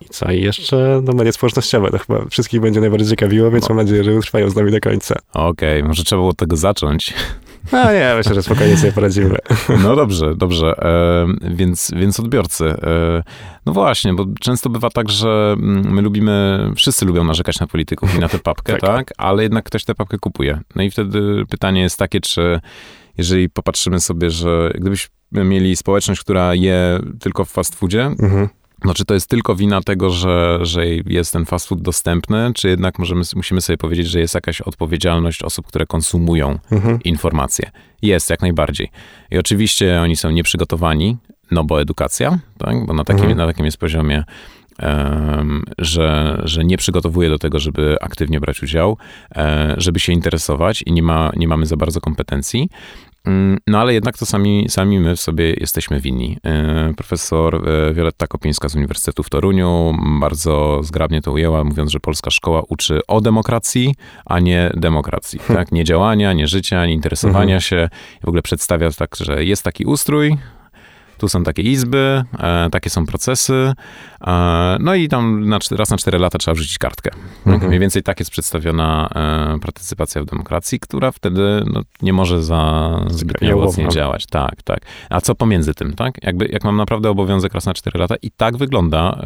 i 0.00 0.08
co, 0.08 0.32
i 0.32 0.40
jeszcze 0.42 1.00
do 1.04 1.12
media 1.12 1.32
społecznościowe. 1.32 1.90
To 1.90 1.98
chyba 1.98 2.24
wszystkich 2.28 2.60
będzie 2.60 2.80
najbardziej 2.80 3.08
ciekawiło, 3.08 3.50
więc 3.50 3.68
No. 3.68 3.74
mam 3.74 3.84
nadzieję, 3.84 4.04
że 4.04 4.14
utrwają 4.14 4.50
z 4.50 4.56
nami 4.56 4.70
do 4.72 4.80
końca. 4.80 5.14
Okej, 5.34 5.84
może 5.84 6.04
trzeba 6.04 6.20
było 6.20 6.30
od 6.30 6.36
tego 6.36 6.56
zacząć. 6.56 7.14
No 7.72 7.92
nie, 7.92 8.14
myślę, 8.16 8.34
że 8.34 8.42
spokojnie 8.42 8.76
sobie 8.76 8.92
poradzimy. 8.92 9.36
No 9.82 9.96
dobrze, 9.96 10.34
dobrze. 10.36 10.74
E, 10.78 11.26
więc, 11.54 11.90
więc 11.96 12.20
odbiorcy. 12.20 12.64
E, 12.68 13.22
no 13.66 13.72
właśnie, 13.72 14.14
bo 14.14 14.26
często 14.40 14.70
bywa 14.70 14.90
tak, 14.90 15.10
że 15.10 15.54
mm, 15.58 15.92
my 15.94 16.02
lubimy, 16.02 16.68
wszyscy 16.76 17.04
lubią 17.04 17.24
narzekać 17.24 17.60
na 17.60 17.66
polityków 17.66 18.16
i 18.16 18.18
na 18.18 18.28
tę 18.28 18.38
papkę, 18.38 18.72
Tak. 18.78 18.80
tak. 18.80 19.12
Ale 19.18 19.42
jednak 19.42 19.64
ktoś 19.64 19.84
tę 19.84 19.94
papkę 19.94 20.18
kupuje. 20.18 20.60
No 20.76 20.82
i 20.82 20.90
wtedy 20.90 21.44
pytanie 21.50 21.80
jest 21.80 21.98
takie, 21.98 22.20
czy 22.20 22.60
jeżeli 23.18 23.50
popatrzymy 23.50 24.00
sobie, 24.00 24.30
że 24.30 24.70
gdybyśmy 24.74 25.10
mieli 25.32 25.76
społeczność, 25.76 26.20
która 26.20 26.54
je 26.54 27.00
tylko 27.20 27.44
w 27.44 27.50
fast 27.50 27.74
foodzie, 27.74 28.04
Mhm. 28.04 28.48
No 28.84 28.94
czy 28.94 29.04
to 29.04 29.14
jest 29.14 29.28
tylko 29.30 29.54
wina 29.56 29.80
tego, 29.82 30.10
że, 30.10 30.58
że 30.62 30.86
jest 30.86 31.32
ten 31.32 31.44
fast 31.44 31.68
food 31.68 31.82
dostępny, 31.82 32.52
czy 32.54 32.68
jednak 32.68 32.98
możemy, 32.98 33.22
musimy 33.36 33.60
sobie 33.60 33.76
powiedzieć, 33.76 34.06
że 34.06 34.20
jest 34.20 34.34
jakaś 34.34 34.60
odpowiedzialność 34.60 35.42
osób, 35.42 35.66
które 35.66 35.86
konsumują 35.86 36.58
Mhm. 36.72 36.98
informacje. 37.02 37.70
Jest, 38.02 38.30
jak 38.30 38.40
najbardziej. 38.42 38.90
I 39.30 39.38
oczywiście 39.38 40.00
oni 40.00 40.16
są 40.16 40.30
nieprzygotowani, 40.30 41.16
no 41.50 41.64
bo 41.64 41.80
edukacja, 41.80 42.38
tak? 42.58 42.86
bo 42.86 42.94
na 42.94 43.04
takim, 43.04 43.20
Mhm. 43.22 43.38
na 43.38 43.46
takim 43.46 43.64
jest 43.64 43.76
poziomie, 43.78 44.24
że, 45.78 46.40
że 46.44 46.64
nie 46.64 46.76
przygotowuje 46.76 47.28
do 47.28 47.38
tego, 47.38 47.58
żeby 47.58 47.96
aktywnie 48.00 48.40
brać 48.40 48.62
udział, 48.62 48.96
e, 49.36 49.74
żeby 49.76 50.00
się 50.00 50.12
interesować 50.12 50.82
i 50.82 50.92
nie, 50.92 51.02
ma, 51.02 51.32
nie 51.36 51.48
mamy 51.48 51.66
za 51.66 51.76
bardzo 51.76 52.00
kompetencji. 52.00 52.68
Mm, 53.26 53.58
No 53.66 53.78
ale 53.78 53.94
jednak 53.94 54.18
to 54.18 54.26
sami, 54.26 54.66
sami 54.68 55.00
my 55.00 55.16
w 55.16 55.20
sobie 55.20 55.54
jesteśmy 55.54 56.00
winni. 56.00 56.38
E, 56.44 56.94
Profesor 56.96 57.68
e, 57.68 57.94
Wioletta 57.94 58.26
Kopińska 58.26 58.68
z 58.68 58.76
Uniwersytetu 58.76 59.22
w 59.22 59.30
Toruniu 59.30 59.94
bardzo 60.20 60.80
zgrabnie 60.82 61.22
to 61.22 61.32
ujęła, 61.32 61.64
mówiąc, 61.64 61.90
że 61.90 62.00
polska 62.00 62.30
szkoła 62.30 62.62
uczy 62.68 63.00
o 63.08 63.20
demokracji, 63.20 63.94
a 64.24 64.40
nie 64.40 64.70
demokracji. 64.76 65.40
Tak? 65.48 65.72
Nie 65.72 65.84
działania, 65.84 66.32
nie 66.32 66.46
życia, 66.46 66.86
nie 66.86 66.92
interesowania 66.94 67.60
się. 67.60 67.88
I 68.22 68.24
w 68.24 68.28
ogóle 68.28 68.42
przedstawia 68.42 68.90
tak, 68.90 69.16
że 69.16 69.44
jest 69.44 69.62
taki 69.62 69.84
ustrój, 69.84 70.36
tu 71.22 71.28
są 71.28 71.44
takie 71.44 71.62
izby, 71.62 72.24
e, 72.38 72.70
takie 72.70 72.90
są 72.90 73.06
procesy, 73.06 73.72
e, 74.26 74.76
no 74.80 74.94
i 74.94 75.08
tam 75.08 75.48
na, 75.48 75.58
raz 75.70 75.90
na 75.90 75.96
cztery 75.96 76.18
lata 76.18 76.38
trzeba 76.38 76.54
wrzucić 76.54 76.78
kartkę. 76.78 77.10
Mhm. 77.46 77.68
Mniej 77.68 77.80
więcej 77.80 78.02
tak 78.02 78.20
jest 78.20 78.30
przedstawiona 78.30 79.08
e, 79.54 79.58
partycypacja 79.60 80.22
w 80.22 80.24
demokracji, 80.24 80.80
która 80.80 81.12
wtedy 81.12 81.64
no, 81.72 81.82
nie 82.02 82.12
może 82.12 82.42
za 82.42 82.90
zbytnio 83.10 83.54
owocnie 83.56 83.88
działać. 83.88 84.26
Tak, 84.26 84.62
tak. 84.62 84.80
A 85.10 85.20
co 85.20 85.34
pomiędzy 85.34 85.74
tym, 85.74 85.94
tak? 85.94 86.22
Jakby, 86.22 86.46
jak 86.46 86.64
mam 86.64 86.76
naprawdę 86.76 87.10
obowiązek 87.10 87.54
raz 87.54 87.66
na 87.66 87.74
cztery 87.74 88.00
lata 88.00 88.14
i 88.22 88.30
tak 88.30 88.56
wygląda 88.56 89.18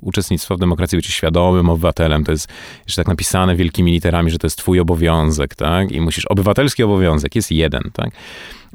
uczestnictwo 0.00 0.56
w 0.56 0.58
demokracji, 0.58 0.98
bycie 0.98 1.12
świadomym 1.12 1.70
obywatelem, 1.70 2.24
to 2.24 2.32
jest 2.32 2.48
jeszcze 2.86 3.02
tak 3.02 3.08
napisane 3.08 3.56
wielkimi 3.56 3.92
literami, 3.92 4.30
że 4.30 4.38
to 4.38 4.46
jest 4.46 4.58
twój 4.58 4.80
obowiązek, 4.80 5.54
tak? 5.54 5.92
I 5.92 6.00
musisz, 6.00 6.26
obywatelski 6.26 6.82
obowiązek 6.82 7.34
jest 7.34 7.50
jeden, 7.50 7.82
tak? 7.92 8.10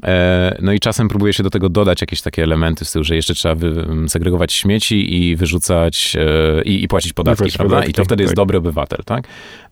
E, 0.02 0.56
No 0.62 0.72
i 0.72 0.80
czasem 0.80 1.08
próbuje 1.08 1.32
się 1.32 1.42
do 1.42 1.50
tego 1.50 1.68
dodać 1.68 2.00
jakieś 2.00 2.22
takie 2.22 2.42
elementy 2.42 2.84
w 2.84 2.88
stylu, 2.88 3.04
że 3.04 3.16
jeszcze 3.16 3.34
trzeba 3.34 3.54
wy, 3.54 3.86
segregować 4.08 4.52
śmieci 4.52 5.14
i 5.14 5.36
wyrzucać 5.36 6.16
e, 6.20 6.62
i, 6.62 6.84
i 6.84 6.88
płacić 6.88 7.12
podatki, 7.12 7.52
prawda? 7.52 7.74
podatki, 7.74 7.90
I 7.90 7.94
to 7.94 8.04
wtedy 8.04 8.22
jest 8.22 8.32
tak. 8.32 8.36
dobry 8.36 8.58
obywatel, 8.58 8.98
tak? 9.04 9.24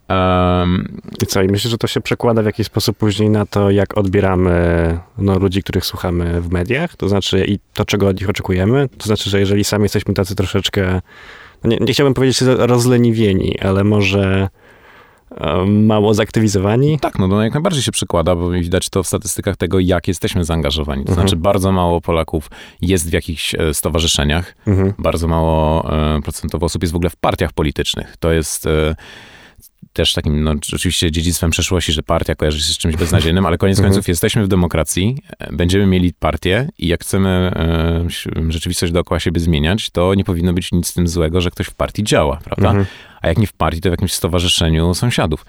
Em, 0.08 1.00
I 1.22 1.26
co, 1.26 1.42
i 1.42 1.48
myślę, 1.48 1.70
że 1.70 1.78
to 1.78 1.86
się 1.86 2.00
przekłada 2.00 2.42
w 2.42 2.46
jakiś 2.46 2.66
sposób 2.66 2.96
później 2.96 3.30
na 3.30 3.46
to, 3.46 3.70
jak 3.70 3.98
odbieramy 3.98 4.98
no, 5.18 5.38
ludzi, 5.38 5.62
których 5.62 5.86
słuchamy 5.86 6.40
w 6.40 6.50
mediach, 6.50 6.96
to 6.96 7.08
znaczy 7.08 7.44
i 7.48 7.58
to, 7.74 7.84
czego 7.84 8.08
od 8.08 8.20
nich 8.20 8.30
oczekujemy. 8.30 8.88
To 8.98 9.06
znaczy, 9.06 9.30
że 9.30 9.40
jeżeli 9.40 9.64
sami 9.64 9.82
jesteśmy 9.82 10.14
tacy 10.14 10.34
troszeczkę, 10.34 11.00
no 11.64 11.70
nie, 11.70 11.76
nie 11.76 11.92
chciałbym 11.92 12.14
powiedzieć 12.14 12.40
rozleniwieni, 12.40 13.58
ale 13.60 13.84
może 13.84 14.48
mało 15.66 16.14
zaktywizowani. 16.14 16.98
tak, 16.98 17.18
no 17.18 17.28
to 17.28 17.42
jak 17.42 17.52
najbardziej 17.54 17.82
się 17.82 17.92
przekłada, 17.92 18.36
bo 18.36 18.50
widać 18.50 18.88
to 18.90 19.02
w 19.02 19.06
statystykach 19.06 19.56
tego, 19.56 19.80
jak 19.80 20.08
jesteśmy 20.08 20.44
zaangażowani. 20.44 21.04
To 21.04 21.10
Mhm. 21.10 21.28
znaczy 21.28 21.36
bardzo 21.42 21.72
mało 21.72 22.00
Polaków 22.00 22.50
jest 22.82 23.10
w 23.10 23.12
jakichś 23.12 23.54
e, 23.54 23.74
stowarzyszeniach, 23.74 24.54
Mhm. 24.66 24.92
bardzo 24.98 25.28
mało 25.28 25.92
e, 26.16 26.22
procentowo 26.22 26.66
osób 26.66 26.82
jest 26.82 26.92
w 26.92 26.96
ogóle 26.96 27.10
w 27.10 27.16
partiach 27.16 27.52
politycznych. 27.52 28.16
To 28.20 28.32
jest 28.32 28.66
e, 28.66 28.94
też 29.92 30.12
takim, 30.12 30.44
no 30.44 30.54
oczywiście 30.74 31.10
dziedzictwem 31.10 31.50
przeszłości, 31.50 31.92
że 31.92 32.02
partia 32.02 32.34
kojarzy 32.34 32.58
się 32.60 32.72
z 32.72 32.78
czymś 32.78 32.96
beznadziejnym, 32.96 33.46
ale 33.46 33.58
koniec 33.58 33.78
Mhm. 33.78 33.92
końców 33.92 34.08
jesteśmy 34.08 34.44
w 34.44 34.48
demokracji, 34.48 35.16
będziemy 35.52 35.86
mieli 35.86 36.12
partię 36.12 36.68
i 36.78 36.86
jak 36.88 37.00
chcemy 37.00 37.52
rzeczywistość 38.48 38.92
dookoła 38.92 39.20
siebie 39.20 39.40
zmieniać, 39.40 39.90
to 39.90 40.14
nie 40.14 40.24
powinno 40.24 40.52
być 40.52 40.72
nic 40.72 40.86
z 40.86 40.94
tym 40.94 41.08
złego, 41.08 41.40
że 41.40 41.50
ktoś 41.50 41.66
w 41.66 41.74
partii 41.74 42.04
działa, 42.04 42.38
prawda? 42.44 42.74
Mhm. 43.24 43.26
A 43.26 43.28
jak 43.28 43.38
nie 43.38 43.46
w 43.46 43.52
partii, 43.52 43.80
to 43.80 43.88
w 43.88 43.92
jakimś 43.92 44.12
stowarzyszeniu 44.12 44.94
sąsiadów. 44.94 45.44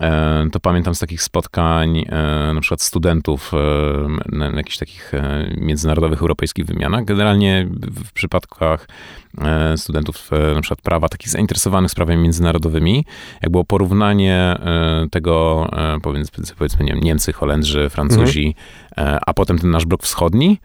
E, 0.00 0.46
To 0.52 0.60
pamiętam 0.60 0.94
z 0.94 0.98
takich 0.98 1.22
spotkań 1.22 1.98
e, 1.98 2.52
na 2.54 2.60
przykład 2.60 2.82
studentów 2.82 3.52
e, 3.54 4.36
na 4.36 4.56
jakichś 4.56 4.76
takich 4.76 5.12
międzynarodowych, 5.56 6.20
europejskich 6.20 6.66
wymianach. 6.66 7.04
Generalnie 7.04 7.68
w 8.04 8.12
przypadkach 8.12 8.88
studentów 9.76 10.30
na 10.54 10.60
przykład 10.60 10.80
prawa, 10.80 11.08
takich 11.08 11.28
zainteresowanych 11.28 11.90
sprawami 11.90 12.22
międzynarodowymi, 12.22 13.04
jak 13.42 13.50
było 13.50 13.64
porównanie 13.64 14.56
tego, 15.10 15.66
powiedzmy, 16.02 16.44
powiedzmy 16.58 16.84
nie 16.84 16.92
wiem, 16.92 17.00
Niemcy, 17.00 17.32
Holendrzy, 17.32 17.90
Francuzi, 17.90 18.54
e, 18.98 19.18
a 19.26 19.34
potem 19.34 19.58
ten 19.58 19.70
nasz 19.70 19.86
blok 19.86 20.02
wschodni, 20.02 20.58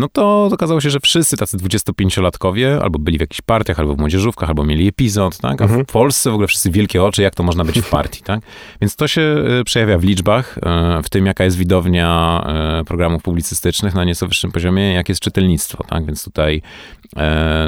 no 0.00 0.08
to 0.08 0.48
okazało 0.52 0.80
się, 0.80 0.90
że 0.90 1.00
wszyscy 1.00 1.36
tacy 1.36 1.56
25-latkowie 1.56 2.78
albo 2.82 2.98
byli 2.98 3.18
w 3.18 3.20
jakichś 3.20 3.40
partiach, 3.40 3.80
albo 3.80 3.94
w 3.94 3.98
młodzieżówkach, 3.98 4.48
albo 4.48 4.64
mieli 4.64 4.88
epizod, 4.88 5.38
tak? 5.38 5.62
A 5.62 5.66
w 5.66 5.84
Polsce 5.84 6.30
w 6.30 6.34
ogóle 6.34 6.48
wszyscy 6.48 6.70
wielkie 6.70 7.02
oczy, 7.02 7.22
jak 7.22 7.34
to 7.34 7.42
można 7.42 7.64
być 7.64 7.80
w 7.80 7.90
partii, 7.98 8.22
tak? 8.22 8.40
Więc 8.80 8.96
to 8.96 9.08
się 9.08 9.22
e, 9.60 9.64
przejawia 9.64 9.98
w 9.98 10.04
liczbach, 10.04 10.58
e, 10.62 11.02
w 11.02 11.10
tym 11.10 11.26
jaka 11.26 11.44
jest 11.44 11.56
widownia 11.56 12.42
e, 12.80 12.84
programów 12.84 13.22
publicystycznych 13.22 13.94
na 13.94 14.04
nieco 14.04 14.26
wyższym 14.28 14.52
poziomie, 14.52 14.92
jak 14.92 15.08
jest 15.08 15.20
czytelnictwo, 15.20 15.84
tak? 15.84 16.06
Więc 16.06 16.24
tutaj 16.24 16.62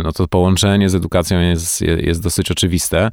no 0.05 0.13
to 0.13 0.29
połączenie 0.29 0.89
z 0.89 0.95
edukacją 0.95 1.41
jest, 1.41 1.81
jest 1.81 2.23
dosyć 2.23 2.51
oczywiste. 2.51 3.11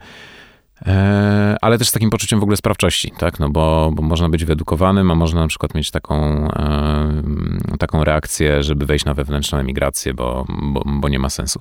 E, 0.85 1.55
ale 1.61 1.77
też 1.77 1.89
z 1.89 1.91
takim 1.91 2.09
poczuciem 2.09 2.39
w 2.39 2.43
ogóle 2.43 2.57
sprawczości, 2.57 3.11
tak? 3.17 3.39
No 3.39 3.49
bo, 3.49 3.91
bo 3.93 4.03
można 4.03 4.29
być 4.29 4.45
wyedukowanym, 4.45 5.11
a 5.11 5.15
można 5.15 5.41
na 5.41 5.47
przykład 5.47 5.75
mieć 5.75 5.91
taką, 5.91 6.47
e, 6.51 7.77
taką 7.79 8.03
reakcję, 8.03 8.63
żeby 8.63 8.85
wejść 8.85 9.05
na 9.05 9.13
wewnętrzną 9.13 9.57
emigrację, 9.57 10.13
bo, 10.13 10.45
bo, 10.49 10.83
bo 10.85 11.09
nie 11.09 11.19
ma 11.19 11.29
sensu. 11.29 11.59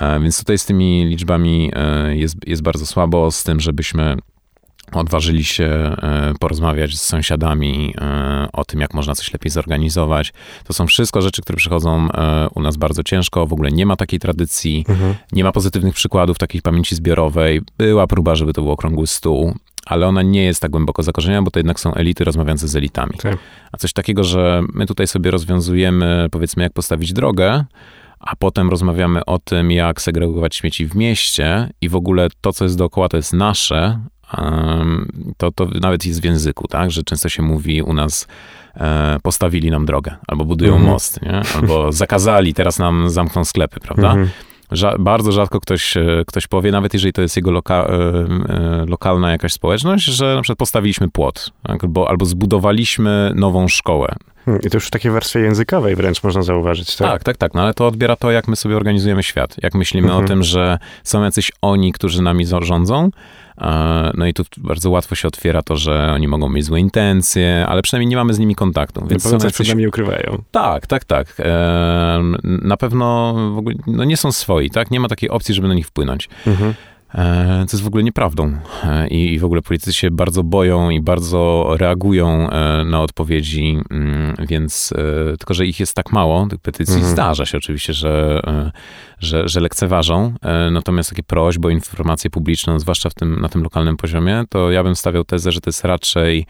E, 0.00 0.20
więc 0.20 0.38
tutaj 0.38 0.58
z 0.58 0.66
tymi 0.66 1.06
liczbami 1.06 1.72
jest, 2.10 2.36
jest 2.46 2.62
bardzo 2.62 2.86
słabo, 2.86 3.30
z 3.30 3.44
tym, 3.44 3.60
żebyśmy 3.60 4.16
odważyli 4.92 5.44
się 5.44 5.64
e, 5.64 6.32
porozmawiać 6.40 6.96
z 6.96 7.02
sąsiadami 7.02 7.94
e, 8.00 8.48
o 8.52 8.64
tym, 8.64 8.80
jak 8.80 8.94
można 8.94 9.14
coś 9.14 9.32
lepiej 9.32 9.50
zorganizować. 9.50 10.32
To 10.64 10.72
są 10.72 10.86
wszystko 10.86 11.22
rzeczy, 11.22 11.42
które 11.42 11.56
przychodzą 11.56 12.08
e, 12.10 12.48
u 12.54 12.62
nas 12.62 12.76
bardzo 12.76 13.02
ciężko. 13.02 13.46
W 13.46 13.52
ogóle 13.52 13.72
nie 13.72 13.86
ma 13.86 13.96
takiej 13.96 14.20
tradycji, 14.20 14.86
nie 15.32 15.44
ma 15.44 15.52
pozytywnych 15.52 15.94
przykładów 15.94 16.38
takiej 16.38 16.62
pamięci 16.62 16.94
zbiorowej. 16.94 17.60
Była 17.78 18.06
próba, 18.06 18.34
żeby 18.34 18.52
to 18.52 18.62
był 18.62 18.70
okrągły 18.70 19.06
stół, 19.06 19.54
ale 19.86 20.06
ona 20.06 20.22
nie 20.22 20.44
jest 20.44 20.62
tak 20.62 20.70
głęboko 20.70 21.02
zakorzeniona, 21.02 21.42
bo 21.42 21.50
to 21.50 21.58
jednak 21.58 21.80
są 21.80 21.94
elity 21.94 22.24
rozmawiające 22.24 22.68
z 22.68 22.76
elitami. 22.76 23.12
Tak. 23.22 23.38
A 23.72 23.76
coś 23.76 23.92
takiego, 23.92 24.24
że 24.24 24.62
my 24.74 24.86
tutaj 24.86 25.06
sobie 25.06 25.30
rozwiązujemy, 25.30 26.28
powiedzmy, 26.30 26.62
jak 26.62 26.72
postawić 26.72 27.12
drogę, 27.12 27.64
a 28.20 28.36
potem 28.36 28.70
rozmawiamy 28.70 29.24
o 29.24 29.38
tym, 29.38 29.70
jak 29.70 30.02
segregować 30.02 30.56
śmieci 30.56 30.86
w 30.86 30.94
mieście 30.94 31.70
i 31.80 31.88
w 31.88 31.96
ogóle 31.96 32.28
to, 32.40 32.52
co 32.52 32.64
jest 32.64 32.78
dookoła, 32.78 33.08
to 33.08 33.16
jest 33.16 33.32
nasze, 33.32 34.00
to, 35.36 35.52
to 35.52 35.66
nawet 35.80 36.06
jest 36.06 36.20
w 36.20 36.24
języku, 36.24 36.68
tak? 36.68 36.90
Że 36.90 37.02
często 37.02 37.28
się 37.28 37.42
mówi 37.42 37.82
u 37.82 37.92
nas 37.94 38.26
e, 38.76 39.18
postawili 39.22 39.70
nam 39.70 39.86
drogę, 39.86 40.16
albo 40.26 40.44
budują 40.44 40.72
Mhm. 40.72 40.92
most, 40.92 41.22
nie? 41.22 41.42
Albo 41.56 41.92
zakazali, 42.02 42.54
teraz 42.54 42.78
nam 42.78 43.10
zamkną 43.10 43.44
sklepy, 43.44 43.80
prawda? 43.80 44.08
Mhm. 44.08 44.28
Ża- 44.72 44.96
bardzo 45.00 45.32
rzadko 45.32 45.60
ktoś, 45.60 45.96
e, 45.96 46.24
ktoś 46.26 46.46
powie, 46.46 46.70
nawet 46.72 46.94
jeżeli 46.94 47.12
to 47.12 47.22
jest 47.22 47.36
jego 47.36 47.50
loka- 47.52 47.86
e, 47.90 48.86
lokalna 48.86 49.30
jakaś 49.30 49.52
społeczność, 49.52 50.04
że 50.04 50.34
na 50.34 50.42
przykład 50.42 50.58
postawiliśmy 50.58 51.10
płot, 51.10 51.50
tak? 51.62 51.84
albo, 51.84 52.08
albo 52.08 52.24
zbudowaliśmy 52.24 53.32
nową 53.34 53.68
szkołę. 53.68 54.08
Hmm, 54.44 54.62
I 54.66 54.70
to 54.70 54.76
już 54.76 54.86
w 54.86 54.90
takiej 54.90 55.10
warstwie 55.12 55.40
językowej 55.40 55.96
wręcz 55.96 56.22
można 56.22 56.42
zauważyć, 56.42 56.96
tak? 56.96 57.08
Tak, 57.10 57.24
tak, 57.24 57.36
tak, 57.36 57.54
no 57.54 57.62
ale 57.62 57.74
to 57.74 57.86
odbiera 57.86 58.16
to, 58.16 58.30
jak 58.30 58.48
my 58.48 58.56
sobie 58.56 58.76
organizujemy 58.76 59.22
świat. 59.22 59.56
Jak 59.62 59.74
myślimy 59.74 60.06
Mhm. 60.08 60.24
o 60.24 60.28
tym, 60.28 60.42
że 60.42 60.78
są 61.04 61.22
jacyś 61.22 61.52
oni, 61.62 61.92
którzy 61.92 62.22
nami 62.22 62.44
za- 62.44 62.60
rządzą, 62.62 63.04
e, 63.04 63.10
no 64.14 64.26
i 64.26 64.34
tu 64.34 64.44
bardzo 64.56 64.90
łatwo 64.90 65.14
się 65.14 65.28
otwiera 65.28 65.62
to, 65.62 65.76
że 65.76 66.12
oni 66.12 66.28
mogą 66.28 66.48
mieć 66.48 66.64
złe 66.64 66.80
intencje, 66.80 67.66
ale 67.68 67.82
przynajmniej 67.82 68.08
nie 68.08 68.16
mamy 68.16 68.34
z 68.34 68.38
nimi 68.38 68.54
kontaktu. 68.54 69.06
Więc 69.06 69.22
są 69.22 69.30
pewnie 69.30 69.40
coś 69.40 69.52
przed 69.52 69.68
nami 69.68 69.86
ukrywają. 69.86 70.42
Tak, 70.50 70.86
tak, 70.86 71.04
tak. 71.04 71.34
E, 71.38 72.22
na 72.42 72.76
pewno 72.76 73.34
w 73.54 73.58
ogóle 73.58 73.74
no 73.86 74.04
nie 74.04 74.16
są 74.16 74.32
swoi, 74.32 74.70
tak? 74.70 74.90
Nie 74.90 75.00
ma 75.00 75.08
takiej 75.08 75.30
opcji, 75.30 75.54
żeby 75.54 75.68
na 75.68 75.74
nich 75.74 75.86
wpłynąć. 75.86 76.28
Mhm. 76.46 76.74
E, 77.14 77.64
co 77.68 77.76
jest 77.76 77.84
w 77.84 77.86
ogóle 77.86 78.02
nieprawdą. 78.04 78.56
E, 78.84 79.08
I, 79.08 79.38
w 79.38 79.44
ogóle 79.44 79.62
politycy 79.62 79.92
się 79.94 80.10
bardzo 80.10 80.42
boją 80.42 80.90
i 80.90 81.00
bardzo 81.00 81.66
reagują 81.78 82.50
e, 82.50 82.84
na 82.84 83.00
odpowiedzi, 83.02 83.78
mm, 83.90 84.34
więc 84.48 84.92
tylko, 85.38 85.54
że 85.54 85.66
ich 85.66 85.80
jest 85.80 85.94
tak 85.94 86.12
mało, 86.12 86.46
tych 86.46 86.60
petycji, 86.60 86.94
Mhm. 86.94 87.12
zdarza 87.12 87.46
się 87.46 87.58
oczywiście, 87.58 87.92
że, 87.92 88.40
że, 89.18 89.48
że 89.48 89.60
lekceważą. 89.60 90.34
Natomiast 90.70 91.10
takie 91.10 91.22
prośby 91.22 91.68
o 91.68 91.70
informację 91.70 92.30
publiczną, 92.30 92.78
zwłaszcza 92.78 93.10
w 93.10 93.14
tym, 93.14 93.40
na 93.40 93.48
tym 93.48 93.62
lokalnym 93.62 93.96
poziomie, 93.96 94.44
to 94.48 94.70
ja 94.70 94.82
bym 94.84 94.96
stawiał 94.96 95.24
tezę, 95.24 95.52
że 95.52 95.60
to 95.60 95.68
jest 95.70 95.84
raczej 95.84 96.46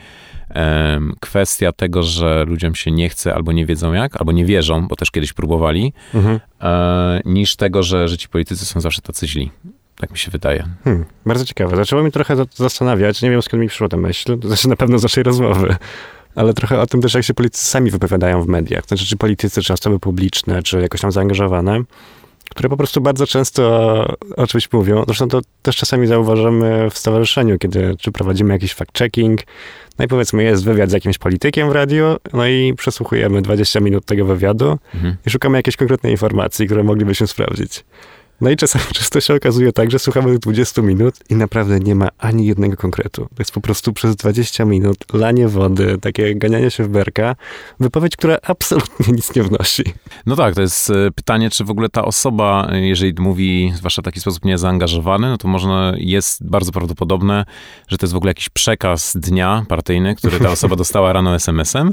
kwestia 1.21 1.73
tego, 1.73 2.03
że 2.03 2.45
ludziom 2.45 2.75
się 2.75 2.91
nie 2.91 3.09
chce 3.09 3.35
albo 3.35 3.53
nie 3.53 3.67
wiedzą 3.67 3.93
jak, 3.93 4.17
albo 4.17 4.33
nie 4.33 4.45
wierzą, 4.45 4.89
bo 4.89 4.97
też 4.97 5.11
kiedyś 5.11 5.33
próbowali, 5.33 5.93
Mhm. 6.15 6.41
niż 7.25 7.57
tego, 7.57 7.83
że, 7.83 8.09
że 8.09 8.19
ci 8.19 8.29
politycy 8.29 8.67
są 8.67 8.81
zawsze 8.81 9.03
tacy 9.03 9.29
źli. 9.29 9.51
Tak 9.97 10.11
mi 10.11 10.19
się 10.19 10.31
wydaje. 10.31 10.65
Hmm, 10.85 11.05
bardzo 11.27 11.45
ciekawe. 11.45 11.77
Zaczęło 11.77 12.03
mi 12.03 12.13
trochę 12.13 12.37
za- 12.37 12.45
zastanawiać, 12.55 13.23
nie 13.23 13.31
wiem 13.31 13.43
skąd 13.43 13.61
mi 13.63 13.69
przyszła 13.69 13.89
ta 13.89 13.97
myśl, 13.97 14.39
to 14.39 14.49
znaczy 14.49 14.69
na 14.69 14.77
pewno 14.77 14.99
z 14.99 15.03
naszej 15.03 15.25
rozmowy, 15.25 15.77
ale 16.35 16.55
trochę 16.55 16.81
o 16.81 16.87
tym 16.87 17.01
też, 17.03 17.15
jak 17.15 17.25
się 17.25 17.35
politycy 17.35 17.65
sami 17.67 17.91
wypowiadają 17.91 18.43
w 18.43 18.47
mediach. 18.49 18.87
Znaczy, 18.87 19.07
czy 19.07 19.17
politycy, 19.17 19.63
czy 19.63 19.73
osoby 19.73 19.99
publiczne, 19.99 20.63
czy 20.63 20.81
jakoś 20.81 21.01
tam 21.01 21.13
zaangażowane, 21.13 21.81
które 22.51 22.69
po 22.69 22.77
prostu 22.77 23.01
bardzo 23.01 23.27
często 23.27 23.63
o 24.37 24.47
czymś 24.47 24.73
mówią. 24.73 25.03
Zresztą 25.07 25.29
to 25.29 25.41
też 25.63 25.77
czasami 25.77 26.07
zauważamy 26.07 26.91
w 26.91 26.99
stowarzyszeniu, 26.99 27.59
kiedy 27.59 27.97
czy 27.99 28.13
prowadzimy 28.13 28.53
jakiś 28.53 28.75
fact-checking, 28.75 29.37
no 29.99 30.05
i 30.05 30.09
powiedzmy 30.09 30.43
jest 30.43 30.65
wywiad 30.65 30.91
z 30.91 30.93
jakimś 30.93 31.19
politykiem 31.19 31.69
w 31.69 31.73
radio, 31.73 32.17
no 32.33 32.47
i 32.47 32.75
przesłuchujemy 32.77 33.43
20 33.43 33.81
minut 33.81 34.05
tego 34.05 34.25
wywiadu 34.25 34.79
Mhm. 34.95 35.17
i 35.27 35.31
szukamy 35.31 35.59
jakiejś 35.59 35.77
konkretnej 35.77 36.13
informacji, 36.13 36.67
które 36.67 36.83
moglibyśmy 36.83 37.27
sprawdzić. 37.27 37.85
No 38.45 38.51
i 38.51 38.57
czasami 38.57 38.85
często 38.99 39.21
się 39.21 39.35
okazuje 39.35 39.73
tak, 39.73 39.91
że 39.91 39.99
słuchamy 39.99 40.31
tych 40.31 40.39
20 40.39 40.83
minut 40.83 41.15
i 41.31 41.35
naprawdę 41.35 41.81
nie 41.81 41.95
ma 41.95 42.09
ani 42.19 42.47
jednego 42.47 42.77
konkretu. 42.77 43.23
To 43.23 43.37
jest 43.39 43.53
po 43.53 43.61
prostu 43.61 43.93
przez 43.93 44.17
20 44.17 44.65
minut 44.65 44.97
lanie 45.13 45.49
wody, 45.49 45.99
takie 45.99 46.35
ganianie 46.35 46.71
się 46.71 46.85
w 46.85 46.89
berka, 46.89 47.37
wypowiedź, 47.81 48.17
która 48.17 48.39
absolutnie 48.43 49.15
nic 49.15 49.35
nie 49.37 49.43
wnosi. 49.43 49.83
No 50.27 50.37
tak, 50.37 50.55
to 50.55 50.61
jest 50.61 50.91
e, 50.91 51.11
pytanie, 51.11 51.51
czy 51.51 51.65
w 51.65 51.71
ogóle 51.71 51.89
ta 51.89 52.05
osoba, 52.05 52.69
e, 52.73 52.81
jeżeli 52.81 53.15
mówi, 53.19 53.73
zwłaszcza 53.75 54.03
w 54.03 54.05
taki 54.05 54.21
sposób 54.21 54.45
niezaangażowany, 54.45 55.29
no 55.29 55.39
to 55.39 55.49
można, 55.49 55.93
jest 55.97 56.49
bardzo 56.49 56.73
prawdopodobne, 56.73 57.45
że 57.89 57.99
to 57.99 58.07
jest 58.07 58.15
w 58.15 58.17
ogóle 58.17 58.31
jakiś 58.31 58.49
przekaz 58.49 59.17
dnia 59.17 59.65
partyjny, 59.69 60.15
który 60.15 60.41
ta 60.41 60.51
osoba 60.51 60.77
dostała 60.77 61.13
rano 61.13 61.35
SMS-em 61.35 61.93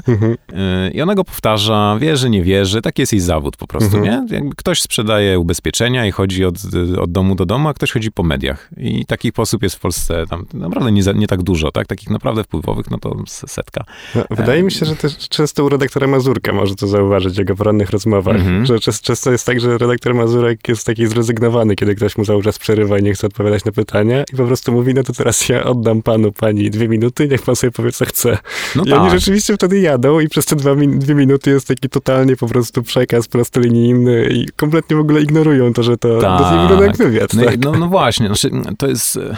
e, 0.52 0.90
i 0.90 1.02
ona 1.02 1.14
go 1.14 1.24
powtarza, 1.24 1.96
wierzy, 2.00 2.30
nie 2.30 2.42
wierzy, 2.42 2.82
taki 2.82 3.02
jest 3.02 3.12
jej 3.12 3.20
zawód 3.20 3.56
po 3.56 3.66
prostu, 3.66 3.98
nie? 3.98 4.26
Jakby 4.30 4.54
ktoś 4.56 4.82
sprzedaje 4.82 5.38
ubezpieczenia 5.38 6.06
i 6.06 6.10
chodzi 6.10 6.41
od, 6.44 6.54
od 7.00 7.12
domu 7.12 7.34
do 7.34 7.46
domu, 7.46 7.68
a 7.68 7.74
ktoś 7.74 7.92
chodzi 7.92 8.12
po 8.12 8.22
mediach. 8.22 8.70
I 8.76 9.06
takich 9.06 9.32
osób 9.36 9.62
jest 9.62 9.76
w 9.76 9.80
Polsce 9.80 10.24
tam 10.30 10.46
naprawdę 10.54 10.92
nie, 10.92 11.02
nie 11.14 11.26
tak 11.26 11.42
dużo, 11.42 11.72
tak? 11.72 11.86
Takich 11.86 12.10
naprawdę 12.10 12.44
wpływowych, 12.44 12.90
no 12.90 12.98
to 12.98 13.16
setka. 13.26 13.84
No, 14.14 14.24
wydaje 14.30 14.62
mi 14.62 14.72
się, 14.72 14.86
że 14.86 14.96
też 14.96 15.18
często 15.28 15.64
u 15.64 15.68
redaktora 15.68 16.06
Mazurka 16.06 16.52
może 16.52 16.74
to 16.74 16.86
zauważyć 16.86 17.34
w 17.34 17.38
jego 17.38 17.56
porannych 17.56 17.90
rozmowach, 17.90 18.36
Mhm. 18.36 18.66
że 18.66 18.80
czas, 18.80 19.00
często 19.00 19.32
jest 19.32 19.46
tak, 19.46 19.60
że 19.60 19.78
redaktor 19.78 20.14
Mazurek 20.14 20.68
jest 20.68 20.86
taki 20.86 21.06
zrezygnowany, 21.06 21.76
kiedy 21.76 21.94
ktoś 21.94 22.18
mu 22.18 22.24
cały 22.24 22.42
czas 22.42 22.58
przerywa 22.58 22.98
i 22.98 23.02
nie 23.02 23.14
chce 23.14 23.26
odpowiadać 23.26 23.64
na 23.64 23.72
pytania 23.72 24.24
i 24.32 24.36
po 24.36 24.44
prostu 24.46 24.72
mówi, 24.72 24.94
no 24.94 25.02
to 25.02 25.12
teraz 25.12 25.48
ja 25.48 25.64
oddam 25.64 26.02
panu, 26.02 26.32
pani 26.32 26.70
dwie 26.70 26.88
minuty, 26.88 27.28
niech 27.28 27.42
pan 27.42 27.56
sobie 27.56 27.70
powie, 27.70 27.92
co 27.92 28.04
chce. 28.04 28.38
No 28.76 28.84
I 28.84 28.90
tak. 28.90 29.00
oni 29.00 29.10
rzeczywiście 29.10 29.54
wtedy 29.54 29.80
jadą 29.80 30.20
i 30.20 30.28
przez 30.28 30.46
te 30.46 30.56
dwa 30.56 30.74
dwie 30.76 31.14
minuty 31.14 31.50
jest 31.50 31.68
taki 31.68 31.88
totalnie 31.88 32.36
po 32.36 32.46
prostu 32.48 32.82
przekaz 32.82 33.28
prostolinijny 33.28 34.28
i 34.30 34.46
kompletnie 34.56 34.96
w 34.96 35.00
ogóle 35.00 35.20
ignorują 35.22 35.72
to, 35.72 35.82
że 35.82 35.96
to, 35.96 36.20
to 36.26 36.54
nie 36.56 36.60
wygląda 36.62 36.86
jak 36.86 36.96
wywiad. 36.96 37.34
No, 37.34 37.44
tak? 37.44 37.58
no, 37.64 37.72
no 37.72 37.88
właśnie, 37.88 38.26
znaczy, 38.26 38.50
to 38.78 38.86
jest 38.86 39.16
e, 39.16 39.36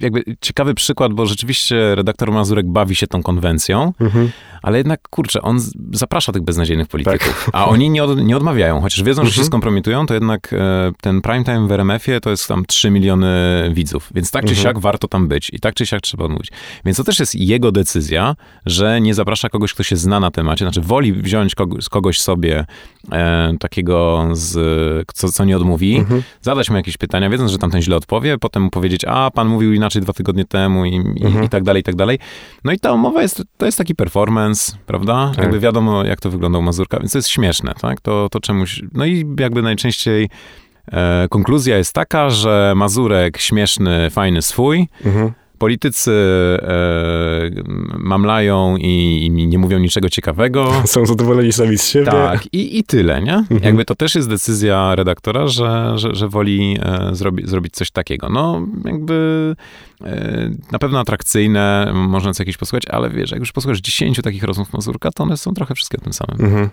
jakby 0.00 0.24
ciekawy 0.40 0.74
przykład, 0.74 1.12
bo 1.12 1.26
rzeczywiście 1.26 1.94
redaktor 1.94 2.32
Mazurek 2.32 2.66
bawi 2.66 2.94
się 2.96 3.06
tą 3.06 3.22
konwencją, 3.22 3.92
Mhm. 4.00 4.30
ale 4.62 4.78
jednak, 4.78 5.00
kurczę, 5.10 5.42
on 5.42 5.58
zaprasza 5.92 6.32
tych 6.32 6.42
beznadziejnych 6.42 6.88
polityków, 6.88 7.50
a 7.52 7.66
oni 7.68 7.90
nie, 7.90 8.04
od, 8.04 8.18
nie 8.18 8.36
odmawiają, 8.36 8.80
chociaż 8.80 9.02
wiedzą, 9.02 9.22
że 9.24 9.30
się 9.30 9.34
Mhm. 9.34 9.46
skompromitują, 9.46 10.06
to 10.06 10.14
jednak 10.14 10.52
e, 10.52 10.92
ten 11.00 11.20
prime 11.20 11.44
time 11.44 11.66
w 11.68 11.72
RMF-ie 11.72 12.20
to 12.20 12.30
jest 12.30 12.48
tam 12.48 12.64
3 12.66 12.90
miliony 12.90 13.28
widzów, 13.72 14.10
więc 14.14 14.30
tak 14.30 14.44
czy 14.44 14.50
Mhm. 14.50 14.62
siak 14.64 14.78
warto 14.78 15.08
tam 15.08 15.28
być 15.28 15.50
i 15.52 15.60
tak 15.60 15.74
czy 15.74 15.86
siak 15.86 16.00
trzeba 16.00 16.24
odmówić. 16.24 16.48
Więc 16.84 16.96
to 16.96 17.04
też 17.04 17.20
jest 17.20 17.34
jego 17.34 17.72
decyzja, 17.72 18.36
że 18.66 19.00
nie 19.00 19.14
zaprasza 19.14 19.48
kogoś, 19.48 19.74
kto 19.74 19.82
się 19.82 19.96
zna 19.96 20.20
na 20.20 20.30
temacie, 20.30 20.64
znaczy 20.64 20.80
woli 20.80 21.12
wziąć 21.12 21.54
kogoś, 21.54 21.88
kogoś 21.88 22.20
sobie 22.20 22.64
e, 23.12 23.54
takiego, 23.60 24.28
z, 24.32 25.06
co, 25.14 25.28
co 25.32 25.44
nie 25.44 25.53
odmówi, 25.56 25.96
Mhm. 25.96 26.22
zadać 26.40 26.70
mu 26.70 26.76
jakieś 26.76 26.96
pytania, 26.96 27.30
wiedząc, 27.30 27.50
że 27.50 27.58
tamten 27.58 27.82
źle 27.82 27.96
odpowie, 27.96 28.38
potem 28.38 28.62
mu 28.62 28.70
powiedzieć, 28.70 29.04
a 29.04 29.30
pan 29.30 29.48
mówił 29.48 29.72
inaczej 29.72 30.02
dwa 30.02 30.12
tygodnie 30.12 30.44
temu 30.44 30.84
i, 30.84 30.94
i, 30.94 31.24
Mhm. 31.26 31.44
i 31.44 31.48
tak 31.48 31.62
dalej, 31.62 31.80
i 31.80 31.84
tak 31.84 31.94
dalej. 31.96 32.18
No 32.64 32.72
i 32.72 32.78
ta 32.78 32.92
umowa 32.92 33.22
jest, 33.22 33.42
to 33.56 33.66
jest 33.66 33.78
taki 33.78 33.94
performance, 33.94 34.76
prawda? 34.86 35.30
Tak. 35.34 35.42
Jakby 35.44 35.60
wiadomo, 35.60 36.04
jak 36.04 36.20
to 36.20 36.30
wyglądał 36.30 36.62
Mazurka, 36.62 36.98
więc 36.98 37.12
to 37.12 37.18
jest 37.18 37.28
śmieszne, 37.28 37.74
tak? 37.80 38.00
To, 38.00 38.28
to 38.30 38.40
czemuś, 38.40 38.82
no 38.92 39.04
i 39.06 39.24
jakby 39.40 39.62
najczęściej 39.62 40.28
e, 40.92 41.26
konkluzja 41.30 41.78
jest 41.78 41.92
taka, 41.92 42.30
że 42.30 42.72
Mazurek 42.76 43.38
śmieszny, 43.38 44.10
fajny, 44.10 44.42
swój, 44.42 44.88
Mhm. 45.04 45.32
Politycy 45.64 46.12
e, 46.62 47.50
mamlają 47.98 48.76
i, 48.76 49.24
i 49.26 49.30
nie 49.30 49.58
mówią 49.58 49.78
niczego 49.78 50.08
ciekawego. 50.08 50.72
Są 50.86 51.06
zadowoleni 51.06 51.52
sami 51.52 51.78
z 51.78 51.88
siebie. 51.88 52.10
Tak, 52.10 52.46
i, 52.52 52.78
i 52.78 52.84
tyle, 52.84 53.22
nie? 53.22 53.44
Jakby 53.62 53.84
to 53.84 53.94
też 53.94 54.14
jest 54.14 54.28
decyzja 54.28 54.94
redaktora, 54.94 55.46
że, 55.46 55.92
że, 55.98 56.14
że 56.14 56.28
woli 56.28 56.78
e, 56.82 57.14
zrobi, 57.14 57.46
zrobić 57.46 57.74
coś 57.74 57.90
takiego. 57.90 58.28
No, 58.28 58.66
jakby 58.84 59.56
e, 60.04 60.50
na 60.72 60.78
pewno 60.78 61.00
atrakcyjne, 61.00 61.92
można 61.94 62.32
co 62.32 62.42
jakieś 62.42 62.56
posłuchać, 62.56 62.86
ale 62.86 63.10
wiesz, 63.10 63.30
jak 63.30 63.40
już 63.40 63.52
posłuchasz 63.52 63.80
10 63.80 64.20
takich 64.22 64.42
rozmów 64.42 64.72
Mazurka, 64.72 65.10
to 65.10 65.22
one 65.22 65.36
są 65.36 65.54
trochę 65.54 65.74
wszystkie 65.74 65.98
tym 65.98 66.12
samym. 66.12 66.44
Mhm. 66.44 66.70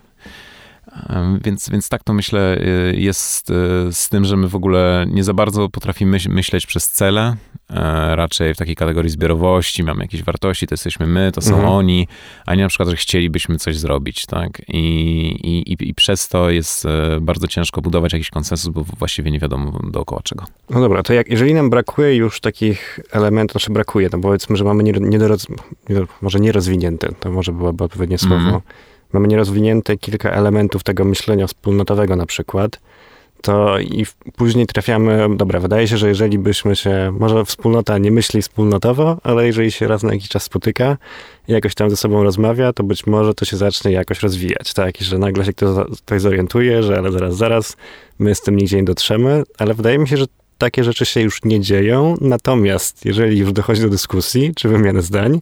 Więc, 1.46 1.70
więc 1.70 1.90
tak 1.90 2.04
to 2.04 2.14
myślę 2.14 2.58
e, 2.58 2.94
jest 2.96 3.50
e, 3.52 3.54
z 3.94 4.10
tym, 4.10 4.26
że 4.26 4.38
my 4.38 4.48
w 4.48 4.56
ogóle 4.56 5.06
nie 5.10 5.24
za 5.24 5.34
bardzo 5.34 5.70
potrafimy 5.70 6.18
myśl- 6.18 6.30
myśleć 6.30 6.66
przez 6.66 6.90
cele, 6.90 7.36
e, 7.70 8.16
raczej 8.16 8.54
w 8.54 8.58
takiej 8.58 8.76
kategorii 8.76 9.10
zbiorowości, 9.12 9.84
mamy 9.84 10.04
jakieś 10.04 10.24
wartości, 10.24 10.68
to 10.68 10.74
jesteśmy 10.74 11.08
my, 11.08 11.32
to 11.32 11.42
są 11.42 11.54
Mhm. 11.56 11.70
oni, 11.74 12.08
a 12.46 12.56
nie 12.56 12.64
na 12.64 12.70
przykład, 12.70 12.90
że 12.90 12.96
chcielibyśmy 12.96 13.58
coś 13.58 13.78
zrobić, 13.78 14.26
tak? 14.26 14.62
I, 14.68 14.82
i, 15.72 15.90
i, 15.90 15.94
przez 15.94 16.28
to 16.28 16.50
jest 16.50 16.86
e, 16.86 17.18
bardzo 17.22 17.48
ciężko 17.48 17.82
budować 17.82 18.14
jakiś 18.14 18.30
konsensus, 18.30 18.74
bo 18.74 18.84
właściwie 18.84 19.32
nie 19.32 19.40
wiadomo 19.40 19.80
dookoła 19.92 20.22
czego. 20.24 20.46
No 20.70 20.80
dobra, 20.82 21.04
to 21.04 21.14
jak, 21.14 21.30
jeżeli 21.30 21.54
nam 21.54 21.70
brakuje 21.70 22.16
już 22.16 22.40
takich 22.40 23.00
elementów, 23.12 23.52
znaczy 23.54 23.72
brakuje, 23.74 24.10
no 24.14 24.20
powiedzmy, 24.20 24.56
że 24.58 24.64
mamy 24.64 24.84
nie, 24.84 24.92
niedoroz, 24.92 25.48
nie, 25.90 25.96
może 26.22 26.40
nierozwinięte, 26.40 27.10
to 27.20 27.32
może 27.32 27.52
byłoby 27.52 27.84
odpowiednie 27.84 28.18
słowo, 28.18 28.36
Mhm. 28.36 28.62
Mamy 29.14 29.28
nierozwinięte 29.28 29.98
kilka 29.98 30.32
elementów 30.32 30.84
tego 30.84 31.06
myślenia 31.06 31.48
wspólnotowego 31.48 32.16
na 32.16 32.26
przykład, 32.26 32.80
to 33.42 33.80
i 33.80 34.06
później 34.36 34.66
trafiamy, 34.66 35.28
dobra, 35.36 35.60
wydaje 35.60 35.88
się, 35.88 35.98
że 35.98 36.08
jeżeli 36.08 36.38
byśmy 36.40 36.76
się, 36.76 37.14
może 37.20 37.46
wspólnota 37.46 37.98
nie 37.98 38.12
myśli 38.12 38.42
wspólnotowo, 38.42 39.18
ale 39.24 39.48
jeżeli 39.48 39.72
się 39.72 39.88
raz 39.88 40.04
na 40.04 40.14
jakiś 40.14 40.30
czas 40.30 40.44
spotyka 40.44 40.98
i 41.48 41.52
jakoś 41.52 41.76
tam 41.76 41.90
ze 41.90 41.98
sobą 41.98 42.24
rozmawia, 42.24 42.74
to 42.74 42.84
być 42.84 43.08
może 43.08 43.34
to 43.34 43.46
się 43.46 43.58
zacznie 43.58 43.92
jakoś 43.92 44.20
rozwijać, 44.24 44.74
tak? 44.74 45.02
I 45.02 45.04
że 45.04 45.18
nagle 45.18 45.46
się 45.46 45.54
ktoś, 45.54 45.88
ktoś 46.06 46.22
zorientuje, 46.22 46.84
że 46.84 46.98
ale 46.98 47.12
zaraz, 47.12 47.36
zaraz, 47.36 47.78
my 48.20 48.36
z 48.36 48.42
tym 48.42 48.56
nigdzie 48.56 48.78
nie 48.78 48.84
dotrzemy, 48.84 49.44
ale 49.58 49.74
wydaje 49.74 49.98
mi 49.98 50.08
się, 50.08 50.18
że 50.18 50.26
takie 50.58 50.84
rzeczy 50.84 51.06
się 51.06 51.22
już 51.22 51.44
nie 51.44 51.60
dzieją, 51.60 52.16
natomiast 52.22 53.06
jeżeli 53.06 53.40
już 53.40 53.54
dochodzi 53.54 53.82
do 53.82 53.90
dyskusji 53.90 54.52
czy 54.56 54.70
wymiany 54.70 55.02
zdań, 55.02 55.42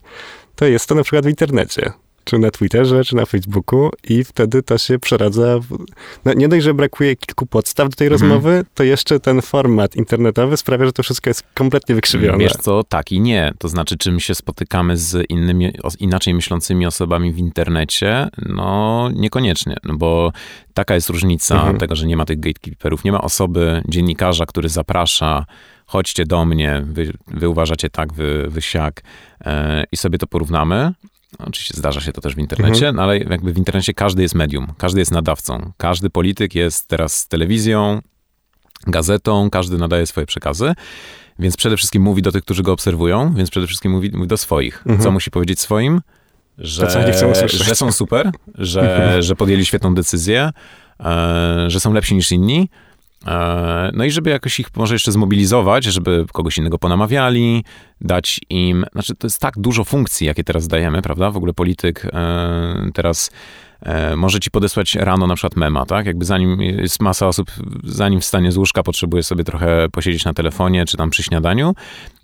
to 0.54 0.66
jest 0.66 0.86
to 0.86 0.94
na 0.94 1.02
przykład 1.02 1.24
w 1.24 1.28
internecie 1.28 1.92
czy 2.24 2.38
na 2.38 2.50
Twitterze, 2.50 3.04
czy 3.04 3.16
na 3.16 3.26
Facebooku 3.26 3.90
i 4.08 4.24
wtedy 4.24 4.62
to 4.62 4.78
się 4.78 4.98
przeradza. 4.98 5.58
W... 5.58 5.78
No, 6.24 6.32
nie 6.34 6.48
dość, 6.48 6.64
że 6.64 6.74
brakuje 6.74 7.16
kilku 7.16 7.46
podstaw 7.46 7.88
do 7.88 7.96
tej 7.96 8.06
Mhm. 8.08 8.22
rozmowy, 8.30 8.64
to 8.74 8.84
jeszcze 8.84 9.20
ten 9.20 9.42
format 9.42 9.96
internetowy 9.96 10.56
sprawia, 10.56 10.86
że 10.86 10.92
to 10.92 11.02
wszystko 11.02 11.30
jest 11.30 11.42
kompletnie 11.54 11.94
wykrzywione. 11.94 12.38
Wiesz 12.38 12.52
co, 12.52 12.84
tak 12.84 13.12
i 13.12 13.20
nie. 13.20 13.52
To 13.58 13.68
znaczy, 13.68 13.96
czy 13.96 14.12
my 14.12 14.20
się 14.20 14.34
spotykamy 14.34 14.96
z 14.96 15.30
innymi, 15.30 15.72
inaczej 15.98 16.34
myślącymi 16.34 16.86
osobami 16.86 17.32
w 17.32 17.38
internecie? 17.38 18.28
No, 18.48 19.08
niekoniecznie, 19.14 19.76
no 19.84 19.94
bo 19.96 20.32
taka 20.74 20.94
jest 20.94 21.08
różnica 21.08 21.54
Mhm. 21.54 21.78
tego, 21.78 21.96
że 21.96 22.06
nie 22.06 22.16
ma 22.16 22.24
tych 22.24 22.40
gatekeeperów. 22.40 23.04
Nie 23.04 23.12
ma 23.12 23.20
osoby, 23.20 23.82
dziennikarza, 23.88 24.46
który 24.46 24.68
zaprasza, 24.68 25.46
chodźcie 25.86 26.26
do 26.26 26.44
mnie, 26.44 26.82
wy, 26.86 27.12
wy 27.26 27.48
uważacie 27.48 27.90
tak, 27.90 28.12
wy, 28.12 28.46
wy 28.48 28.62
siak 28.62 29.02
e, 29.44 29.84
i 29.92 29.96
sobie 29.96 30.18
to 30.18 30.26
porównamy. 30.26 30.92
Oczywiście 31.38 31.74
zdarza 31.76 32.00
się 32.00 32.12
to 32.12 32.20
też 32.20 32.34
w 32.34 32.38
internecie, 32.38 32.92
no 32.92 33.02
ale 33.02 33.18
jakby 33.18 33.52
w 33.52 33.58
internecie 33.58 33.94
każdy 33.94 34.22
jest 34.22 34.34
medium, 34.34 34.66
każdy 34.78 35.00
jest 35.00 35.10
nadawcą. 35.12 35.72
Każdy 35.76 36.10
polityk 36.10 36.54
jest 36.54 36.88
teraz 36.88 37.28
telewizją, 37.28 38.00
gazetą, 38.86 39.50
każdy 39.50 39.78
nadaje 39.78 40.06
swoje 40.06 40.26
przekazy, 40.26 40.72
więc 41.38 41.56
przede 41.56 41.76
wszystkim 41.76 42.02
mówi 42.02 42.22
do 42.22 42.32
tych, 42.32 42.42
którzy 42.44 42.62
go 42.62 42.72
obserwują, 42.72 43.34
więc 43.34 43.50
przede 43.50 43.66
wszystkim 43.66 43.92
mówi, 43.92 44.10
mówi 44.14 44.28
do 44.28 44.36
swoich. 44.36 44.84
Co 45.00 45.10
musi 45.10 45.30
powiedzieć 45.30 45.60
swoim? 45.60 46.00
Że, 46.58 46.86
To, 47.40 47.64
że 47.64 47.74
są 47.74 47.92
super, 47.92 48.30
że, 48.54 49.16
że 49.22 49.36
podjęli 49.36 49.64
świetną 49.66 49.94
decyzję, 49.94 50.50
e, 51.00 51.64
że 51.70 51.80
są 51.80 51.92
lepsi 51.92 52.14
niż 52.14 52.32
inni. 52.32 52.68
E, 53.26 53.90
no 53.94 54.04
i 54.04 54.10
żeby 54.10 54.30
jakoś 54.30 54.60
ich 54.60 54.76
może 54.76 54.94
jeszcze 54.94 55.12
zmobilizować, 55.12 55.84
żeby 55.84 56.24
kogoś 56.32 56.58
innego 56.58 56.78
ponamawiali, 56.78 57.64
dać 58.00 58.40
im, 58.50 58.86
znaczy 58.92 59.14
to 59.14 59.26
jest 59.26 59.40
tak 59.40 59.54
dużo 59.58 59.84
funkcji, 59.84 60.26
jakie 60.26 60.44
teraz 60.44 60.68
dajemy, 60.68 61.02
prawda? 61.02 61.30
W 61.30 61.36
ogóle 61.36 61.52
polityk 61.52 62.06
e, 62.12 62.90
teraz 62.94 63.30
e, 63.82 64.16
może 64.16 64.40
ci 64.40 64.50
podesłać 64.50 64.94
rano 64.94 65.26
na 65.26 65.34
przykład 65.34 65.56
mema, 65.56 65.86
tak? 65.86 66.06
Jakby 66.06 66.24
zanim 66.24 66.60
jest 66.62 67.02
masa 67.02 67.28
osób, 67.28 67.50
zanim 67.84 68.20
wstanie 68.20 68.52
z 68.52 68.56
łóżka, 68.56 68.82
potrzebuje 68.82 69.22
sobie 69.22 69.44
trochę 69.44 69.88
posiedzieć 69.92 70.24
na 70.24 70.34
telefonie, 70.34 70.84
czy 70.84 70.96
tam 70.96 71.10
przy 71.10 71.22
śniadaniu, 71.22 71.74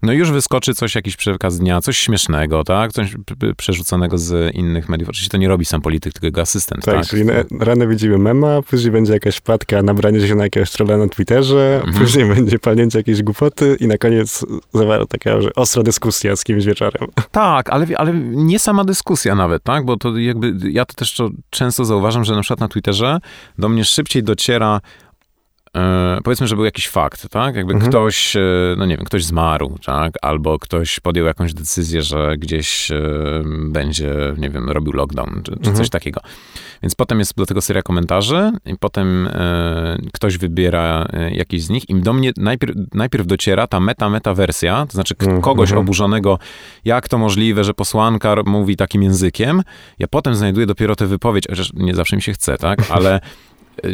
no 0.03 0.13
już 0.13 0.31
wyskoczy 0.31 0.75
coś, 0.75 0.95
jakiś 0.95 1.17
przekaz 1.17 1.59
dnia, 1.59 1.81
coś 1.81 1.99
śmiesznego, 1.99 2.65
tak? 2.65 2.93
Coś 2.93 3.15
przerzuconego 3.57 4.19
z 4.19 4.55
innych 4.55 4.89
mediów. 4.89 5.09
Oczywiście 5.09 5.31
to 5.31 5.37
nie 5.37 5.49
robi 5.49 5.65
sam 5.65 5.81
polityk, 5.83 6.13
tylko 6.13 6.27
jego 6.27 6.41
asystent, 6.41 6.85
Tak, 6.85 6.95
tak? 6.95 7.07
czyli 7.07 7.25
na, 7.25 7.33
rano 7.61 7.89
widzimy 7.89 8.19
mema, 8.19 8.63
później 8.63 8.91
będzie 8.93 9.13
jakaś 9.13 9.37
wpadka, 9.37 9.83
nabranie 9.83 10.29
się 10.29 10.35
na 10.35 10.45
jakiegoś 10.45 10.71
trolla 10.71 10.97
na 10.97 11.09
Twitterze, 11.09 11.81
Mhm. 11.85 12.05
później 12.05 12.25
będzie 12.35 12.59
palnięcie 12.59 12.99
jakiejś 12.99 13.23
głupoty 13.23 13.77
i 13.81 13.87
na 13.87 13.99
koniec 13.99 14.45
zawarła 14.75 15.07
taka 15.07 15.41
że 15.41 15.55
ostra 15.55 15.83
dyskusja 15.83 16.37
z 16.37 16.45
kimś 16.45 16.65
wieczorem. 16.65 17.09
Tak, 17.31 17.71
ale, 17.71 17.87
ale 17.97 18.13
nie 18.25 18.59
sama 18.59 18.85
dyskusja 18.85 19.35
nawet, 19.35 19.63
tak? 19.63 19.85
Bo 19.85 19.97
to 19.97 20.19
jakby, 20.19 20.55
ja 20.71 20.85
to 20.85 20.95
też 20.95 21.15
to 21.15 21.31
często 21.51 21.85
zauważam, 21.85 22.25
że 22.25 22.35
na 22.35 22.41
przykład 22.41 22.61
na 22.61 22.69
Twitterze 22.69 23.19
do 23.59 23.69
mnie 23.69 23.85
szybciej 23.85 24.23
dociera 24.23 24.81
e, 25.77 26.19
powiedzmy, 26.25 26.47
że 26.47 26.57
był 26.57 26.65
jakiś 26.65 26.89
fakt, 26.89 27.29
tak? 27.29 27.57
Jakby 27.57 27.73
Mhm. 27.73 27.91
ktoś, 27.91 28.37
e, 28.37 28.41
no 28.79 28.87
nie 28.87 28.97
wiem, 28.97 29.07
ktoś 29.07 29.25
zmarł, 29.25 29.79
tak? 29.85 30.13
Albo 30.23 30.59
ktoś 30.59 31.01
podjął 31.01 31.27
jakąś 31.27 31.55
decyzję, 31.55 32.03
że 32.03 32.37
gdzieś 32.39 32.91
e, 32.91 33.01
będzie, 33.69 34.15
nie 34.39 34.51
wiem, 34.51 34.71
robił 34.71 34.93
lockdown, 34.93 35.35
czy, 35.43 35.53
czy 35.53 35.59
Mhm. 35.59 35.77
coś 35.77 35.91
takiego. 35.91 36.21
Więc 36.83 36.95
potem 36.95 37.19
jest 37.19 37.35
do 37.37 37.47
tego 37.47 37.61
seria 37.61 37.83
komentarzy 37.83 38.53
i 38.67 38.77
potem 38.79 39.29
ktoś 40.13 40.39
wybiera 40.39 41.09
jakiś 41.33 41.63
z 41.63 41.71
nich 41.71 41.91
i 41.91 41.95
do 41.95 42.13
mnie 42.13 42.33
najpierw, 42.37 42.75
najpierw 42.95 43.27
dociera 43.27 43.67
ta 43.67 43.81
meta-meta 43.81 44.35
wersja, 44.35 44.87
to 44.87 44.93
znaczy 44.93 45.15
Mhm. 45.21 45.41
kogoś 45.41 45.73
oburzonego, 45.73 46.39
jak 46.85 47.09
to 47.09 47.19
możliwe, 47.19 47.65
że 47.65 47.75
posłanka 47.75 48.35
mówi 48.47 48.77
takim 48.77 49.03
językiem. 49.03 49.63
Ja 49.99 50.07
potem 50.09 50.35
znajduję 50.35 50.67
dopiero 50.67 50.97
tę 50.97 51.07
wypowiedź, 51.07 51.45
chociaż 51.51 51.71
nie 51.75 51.95
zawsze 51.95 52.17
mi 52.17 52.23
się 52.23 52.33
chce, 52.33 52.59
tak? 52.59 52.79
Ale 52.91 53.21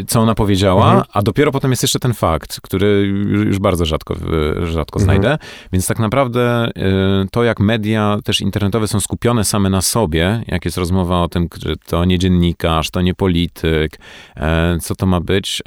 co 0.07 0.21
ona 0.21 0.35
powiedziała, 0.35 0.85
Mhm. 0.87 1.05
a 1.13 1.23
dopiero 1.23 1.53
potem 1.53 1.71
jest 1.71 1.83
jeszcze 1.83 1.99
ten 1.99 2.15
fakt, 2.15 2.61
który 2.61 3.07
już 3.47 3.59
bardzo 3.59 3.85
rzadko, 3.85 4.15
rzadko 4.65 5.01
Mhm. 5.01 5.05
znajdę. 5.05 5.39
Więc 5.73 5.87
tak 5.87 5.99
naprawdę 5.99 6.69
y, 6.69 7.29
to, 7.31 7.45
jak 7.45 7.61
media 7.61 8.19
też 8.25 8.41
internetowe 8.41 8.89
są 8.89 9.01
skupione 9.01 9.45
same 9.45 9.71
na 9.71 9.81
sobie, 9.83 10.43
jak 10.47 10.65
jest 10.65 10.77
rozmowa 10.79 11.23
o 11.23 11.29
tym, 11.29 11.49
że 11.63 11.77
to 11.77 12.05
nie 12.05 12.19
dziennikarz, 12.19 12.91
to 12.91 13.01
nie 13.01 13.15
polityk, 13.15 13.99
e, 14.37 14.79
co 14.81 14.95
to 14.95 15.07
ma 15.07 15.21
być, 15.21 15.63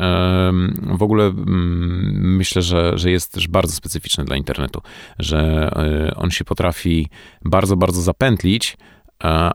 w 0.97 1.04
ogóle 1.04 1.25
mm, 1.25 2.36
myślę, 2.38 2.62
że, 2.62 2.91
że 2.97 3.12
jest 3.12 3.34
też 3.34 3.47
bardzo 3.47 3.73
specyficzny 3.73 4.25
dla 4.25 4.36
internetu, 4.36 4.82
że 5.19 5.69
e, 6.12 6.15
on 6.15 6.32
się 6.32 6.45
potrafi 6.45 7.08
bardzo, 7.45 7.78
bardzo 7.78 8.01
zapętlić, 8.01 8.78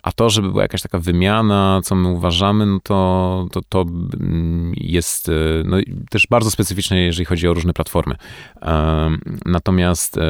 A 0.03 0.13
to, 0.13 0.31
żeby 0.31 0.51
była 0.51 0.63
jakaś 0.63 0.83
taka 0.83 0.99
wymiana, 0.99 1.81
co 1.85 1.95
my 1.95 2.09
uważamy, 2.09 2.67
no 2.67 2.81
to, 2.83 3.47
to, 3.53 3.61
to 3.69 3.81
mm, 3.83 4.73
jest 4.77 5.29
e, 5.29 5.33
no, 5.65 5.77
też 6.11 6.27
bardzo 6.31 6.51
specyficzne, 6.51 7.01
jeżeli 7.01 7.25
chodzi 7.25 7.49
o 7.49 7.55
różne 7.55 7.73
platformy. 7.73 8.15
E, 8.63 9.11
Natomiast 9.47 10.19
e, 10.19 10.23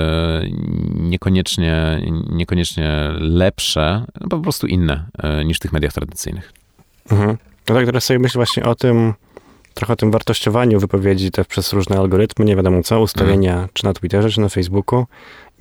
niekoniecznie, 0.95 2.01
niekoniecznie 2.31 3.09
lepsze, 3.19 4.05
no 4.21 4.29
po 4.29 4.39
prostu 4.39 4.67
inne 4.67 5.05
e, 5.19 5.45
niż 5.45 5.57
w 5.57 5.61
tych 5.61 5.73
mediach 5.73 5.93
tradycyjnych. 5.93 6.53
Mhm. 7.11 7.37
No 7.69 7.75
tak, 7.75 7.87
teraz 7.87 8.05
sobie 8.05 8.19
myślę 8.19 8.39
właśnie 8.39 8.63
o 8.65 8.75
tym, 8.75 9.15
trochę 9.75 9.93
o 9.93 9.97
tym 9.97 10.11
wartościowaniu 10.11 10.81
wypowiedzi 10.81 11.31
też 11.31 11.47
przez 11.47 11.73
różne 11.73 11.99
algorytmy, 11.99 12.45
nie 12.45 12.57
wiadomo 12.57 12.83
co, 12.83 13.01
ustawienia, 13.01 13.53
Mhm. 13.53 13.69
czy 13.73 13.85
na 13.85 13.93
Twitterze, 13.93 14.31
czy 14.31 14.41
na 14.41 14.49
Facebooku. 14.49 15.07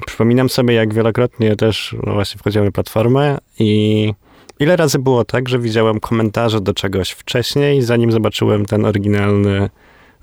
Przypominam 0.05 0.49
sobie, 0.49 0.73
jak 0.73 0.93
wielokrotnie 0.93 1.55
też 1.55 1.95
no 2.05 2.13
właśnie 2.13 2.39
wchodziłem 2.39 2.65
na 2.65 2.71
platformę 2.71 3.37
i 3.59 4.13
ile 4.59 4.75
razy 4.75 4.99
było 4.99 5.25
tak, 5.25 5.49
że 5.49 5.59
widziałem 5.59 5.99
komentarze 5.99 6.61
do 6.61 6.73
czegoś 6.73 7.11
wcześniej, 7.11 7.81
zanim 7.81 8.11
zobaczyłem 8.11 8.65
ten 8.65 8.85
oryginalny, 8.85 9.69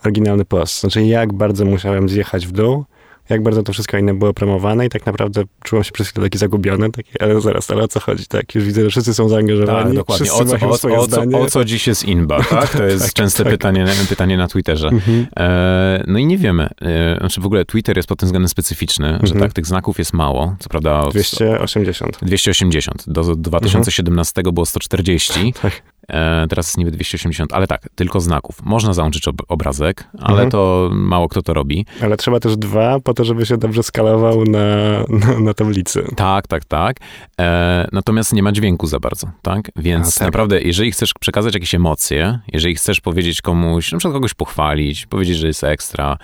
oryginalny 0.04 0.44
post. 0.44 0.80
Znaczy, 0.80 1.02
jak 1.02 1.32
bardzo 1.32 1.64
musiałem 1.64 2.08
zjechać 2.08 2.46
w 2.46 2.52
dół, 2.52 2.84
jak 3.28 3.42
bardzo 3.42 3.62
to 3.62 3.72
wszystko 3.72 3.98
inne 3.98 4.14
było 4.14 4.34
promowane 4.34 4.86
i 4.86 4.88
tak 4.88 5.06
naprawdę 5.06 5.42
czułem 5.64 5.84
się 5.84 5.92
przez 5.92 6.08
chwilę 6.08 6.26
taki 6.26 6.38
zagubiony, 6.38 6.90
taki, 6.90 7.10
ale 7.20 7.40
zaraz, 7.40 7.70
ale 7.70 7.82
o 7.82 7.88
co 7.88 8.00
chodzi, 8.00 8.26
tak? 8.26 8.54
Już 8.54 8.64
widzę, 8.64 8.82
że 8.84 8.90
wszyscy 8.90 9.14
są 9.14 9.28
zaangażowani, 9.28 9.84
Tak, 9.86 9.94
dokładnie. 9.94 10.32
O 10.32 10.44
co, 10.44 10.66
o, 10.66 10.98
o, 10.98 11.06
co, 11.08 11.22
o 11.40 11.46
co 11.46 11.64
dziś 11.64 11.86
jest 11.86 12.04
inba, 12.04 12.42
tak? 12.50 12.76
To 12.76 12.84
jest 12.84 13.04
Tak, 13.04 13.12
częste 13.12 13.44
tak. 13.44 13.52
Pytanie, 13.52 13.86
pytanie 14.08 14.36
na 14.36 14.48
Twitterze. 14.48 14.88
Mhm. 14.88 15.26
E, 15.38 16.04
no 16.06 16.18
i 16.18 16.26
nie 16.26 16.38
wiemy. 16.38 16.68
E, 16.82 17.16
znaczy 17.20 17.40
w 17.40 17.46
ogóle 17.46 17.64
Twitter 17.64 17.96
jest 17.96 18.08
pod 18.08 18.18
tym 18.18 18.26
względem 18.26 18.48
specyficzny, 18.48 19.06
że 19.06 19.14
Mhm. 19.34 19.40
tak, 19.40 19.52
tych 19.52 19.66
znaków 19.66 19.98
jest 19.98 20.12
mało. 20.12 20.56
Co 20.58 20.68
prawda 20.68 21.00
od, 21.00 21.10
280. 21.14 22.18
280. 22.22 23.04
Do 23.06 23.36
2017 23.36 24.42
było 24.52 24.66
140. 24.66 25.52
Tak. 25.62 25.82
E, 26.08 26.46
teraz 26.48 26.66
jest 26.66 26.78
niby 26.78 26.90
280, 26.90 27.52
ale 27.52 27.66
tak, 27.66 27.88
tylko 27.94 28.20
znaków. 28.20 28.62
Można 28.62 28.92
załączyć 28.92 29.28
ob- 29.28 29.42
obrazek, 29.48 30.04
ale 30.18 30.30
Mhm. 30.32 30.50
to 30.50 30.90
mało 30.92 31.28
kto 31.28 31.42
to 31.42 31.54
robi. 31.54 31.86
Ale 32.02 32.16
trzeba 32.16 32.40
też 32.40 32.56
dwa, 32.56 33.00
po 33.00 33.14
to, 33.14 33.24
żeby 33.24 33.46
się 33.46 33.56
dobrze 33.56 33.82
skalował 33.82 34.44
na, 34.44 34.66
na, 35.08 35.40
na 35.40 35.54
tablicy. 35.54 36.04
Tak, 36.16 36.46
tak, 36.46 36.64
tak. 36.64 36.96
E, 37.40 37.88
natomiast 37.92 38.32
nie 38.32 38.42
ma 38.42 38.52
dźwięku 38.52 38.86
za 38.86 39.00
bardzo, 39.00 39.30
tak? 39.42 39.70
Więc 39.76 40.08
A, 40.16 40.18
tak. 40.18 40.26
naprawdę, 40.28 40.62
jeżeli 40.62 40.90
chcesz 40.92 41.10
przekazać 41.20 41.54
jakieś 41.54 41.74
emocje, 41.74 42.38
jeżeli 42.52 42.74
chcesz 42.74 43.00
powiedzieć 43.00 43.42
komuś, 43.42 43.92
na 43.92 43.98
przykład 43.98 44.14
kogoś 44.14 44.34
pochwalić, 44.34 45.06
powiedzieć, 45.06 45.36
że 45.36 45.46
jest 45.46 45.64
ekstra, 45.64 46.18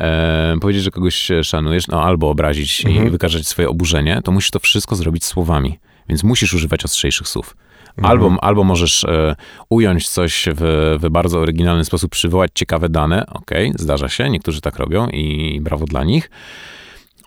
e, 0.00 0.56
powiedzieć, 0.60 0.82
że 0.82 0.90
kogoś 0.90 1.28
szanujesz, 1.42 1.88
no 1.88 2.02
albo 2.02 2.30
obrazić 2.30 2.80
i 2.80 2.88
Mhm. 2.88 3.10
wykazać 3.10 3.46
swoje 3.46 3.68
oburzenie, 3.68 4.20
to 4.24 4.32
musisz 4.32 4.50
to 4.50 4.58
wszystko 4.58 4.96
zrobić 4.96 5.24
słowami. 5.24 5.78
Więc 6.08 6.24
musisz 6.24 6.54
używać 6.54 6.84
ostrzejszych 6.84 7.28
słów. 7.28 7.56
Mhm. 7.98 8.10
Albo, 8.10 8.36
albo 8.44 8.64
możesz 8.64 9.04
e, 9.04 9.36
ująć 9.68 10.08
coś 10.08 10.48
w, 10.54 10.96
w 11.00 11.08
bardzo 11.10 11.38
oryginalny 11.38 11.84
sposób, 11.84 12.10
przywołać 12.10 12.50
ciekawe 12.54 12.88
dane. 12.88 13.26
Okej, 13.26 13.72
zdarza 13.76 14.08
się, 14.08 14.30
niektórzy 14.30 14.60
tak 14.60 14.76
robią 14.76 15.08
i 15.08 15.58
brawo 15.60 15.84
dla 15.84 16.04
nich. 16.04 16.30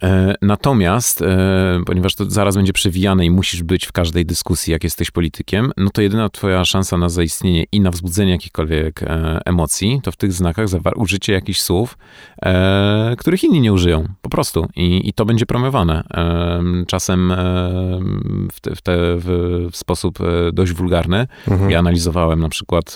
E, 0.03 0.35
Natomiast, 0.41 1.21
e, 1.21 1.81
ponieważ 1.85 2.15
to 2.15 2.25
zaraz 2.29 2.55
będzie 2.55 2.73
przewijane 2.73 3.25
i 3.25 3.31
musisz 3.31 3.63
być 3.63 3.85
w 3.85 3.91
każdej 3.91 4.25
dyskusji, 4.25 4.71
jak 4.73 4.83
jesteś 4.83 5.11
politykiem, 5.11 5.71
no 5.77 5.89
to 5.89 6.01
jedyna 6.01 6.29
twoja 6.29 6.65
szansa 6.65 6.97
na 6.97 7.09
zaistnienie 7.09 7.65
i 7.71 7.81
na 7.81 7.91
wzbudzenie 7.91 8.31
jakichkolwiek 8.31 9.03
e, 9.03 9.39
emocji, 9.45 9.99
to 10.03 10.11
w 10.11 10.15
tych 10.15 10.33
znakach 10.33 10.67
zawar- 10.67 10.93
użycie 10.95 11.33
jakichś 11.33 11.59
słów, 11.61 11.97
których 13.17 13.43
inni 13.43 13.61
nie 13.61 13.73
użyją, 13.73 14.05
po 14.21 14.29
prostu. 14.29 14.67
I, 14.75 15.09
i 15.09 15.13
to 15.13 15.25
będzie 15.25 15.45
promowane. 15.45 16.03
Czasem 16.87 17.33
w, 18.51 18.59
te, 18.61 18.75
w, 18.75 18.81
te, 18.81 18.93
w, 18.97 19.67
w 19.71 19.77
sposób 19.77 20.19
dość 20.53 20.71
wulgarny. 20.73 21.27
Mhm. 21.47 21.71
Ja 21.71 21.79
analizowałem 21.79 22.39
na 22.39 22.49
przykład 22.49 22.95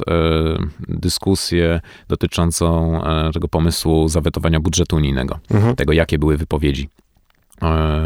dyskusję 0.88 1.82
dotyczącą 2.08 3.02
tego 3.34 3.48
pomysłu 3.48 4.10
zawetowania 4.10 4.60
budżetu 4.60 4.96
unijnego 4.96 5.40
Mhm. 5.52 5.76
tego, 5.76 5.94
jakie 5.94 6.20
były 6.20 6.38
wypowiedzi. 6.38 6.90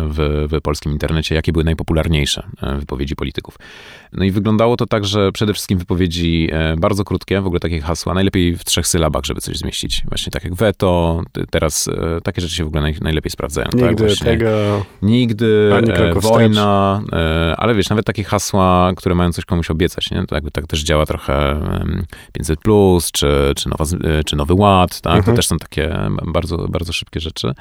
W, 0.09 0.47
w 0.51 0.61
polskim 0.61 0.91
internecie, 0.91 1.35
jakie 1.35 1.51
były 1.51 1.63
najpopularniejsze 1.63 2.47
wypowiedzi 2.79 3.15
polityków. 3.15 3.55
No 4.13 4.23
i 4.23 4.31
wyglądało 4.31 4.77
to 4.77 4.85
tak, 4.85 5.05
że 5.05 5.31
przede 5.31 5.53
wszystkim 5.53 5.77
wypowiedzi 5.77 6.49
bardzo 6.77 7.03
krótkie, 7.03 7.41
w 7.41 7.45
ogóle 7.45 7.59
takie 7.59 7.81
hasła, 7.81 8.13
najlepiej 8.13 8.55
w 8.55 8.63
trzech 8.63 8.87
sylabach, 8.87 9.25
żeby 9.25 9.41
coś 9.41 9.57
zmieścić. 9.57 10.03
Właśnie 10.09 10.31
tak 10.31 10.43
jak 10.43 10.55
weto, 10.55 11.21
teraz 11.49 11.89
takie 12.23 12.41
rzeczy 12.41 12.55
się 12.55 12.63
w 12.63 12.67
ogóle 12.67 12.81
naj, 12.81 12.95
najlepiej 13.01 13.31
sprawdzają. 13.31 13.67
Nigdy 13.73 14.07
tak? 14.07 14.25
Tego... 14.25 14.85
Nigdy, 15.01 15.71
e, 15.93 16.19
wojna, 16.19 17.01
e, 17.13 17.55
ale 17.57 17.75
wiesz, 17.75 17.89
nawet 17.89 18.05
takie 18.05 18.23
hasła, 18.23 18.91
które 18.95 19.15
mają 19.15 19.31
coś 19.31 19.45
komuś 19.45 19.71
obiecać, 19.71 20.11
nie? 20.11 20.25
To 20.25 20.35
jakby 20.35 20.51
tak 20.51 20.67
też 20.67 20.83
działa 20.83 21.05
trochę 21.05 21.51
em, 21.51 22.05
500 22.33 22.59
plus, 22.59 23.11
czy, 23.11 23.53
czy, 23.55 23.69
nowa, 23.69 23.85
e, 24.03 24.23
czy 24.23 24.35
Nowy 24.35 24.53
Ład, 24.53 25.01
tak? 25.01 25.25
To 25.25 25.33
też 25.33 25.47
są 25.47 25.57
takie 25.57 25.97
bardzo, 26.27 26.57
bardzo 26.57 26.93
szybkie 26.93 27.19
rzeczy. 27.19 27.53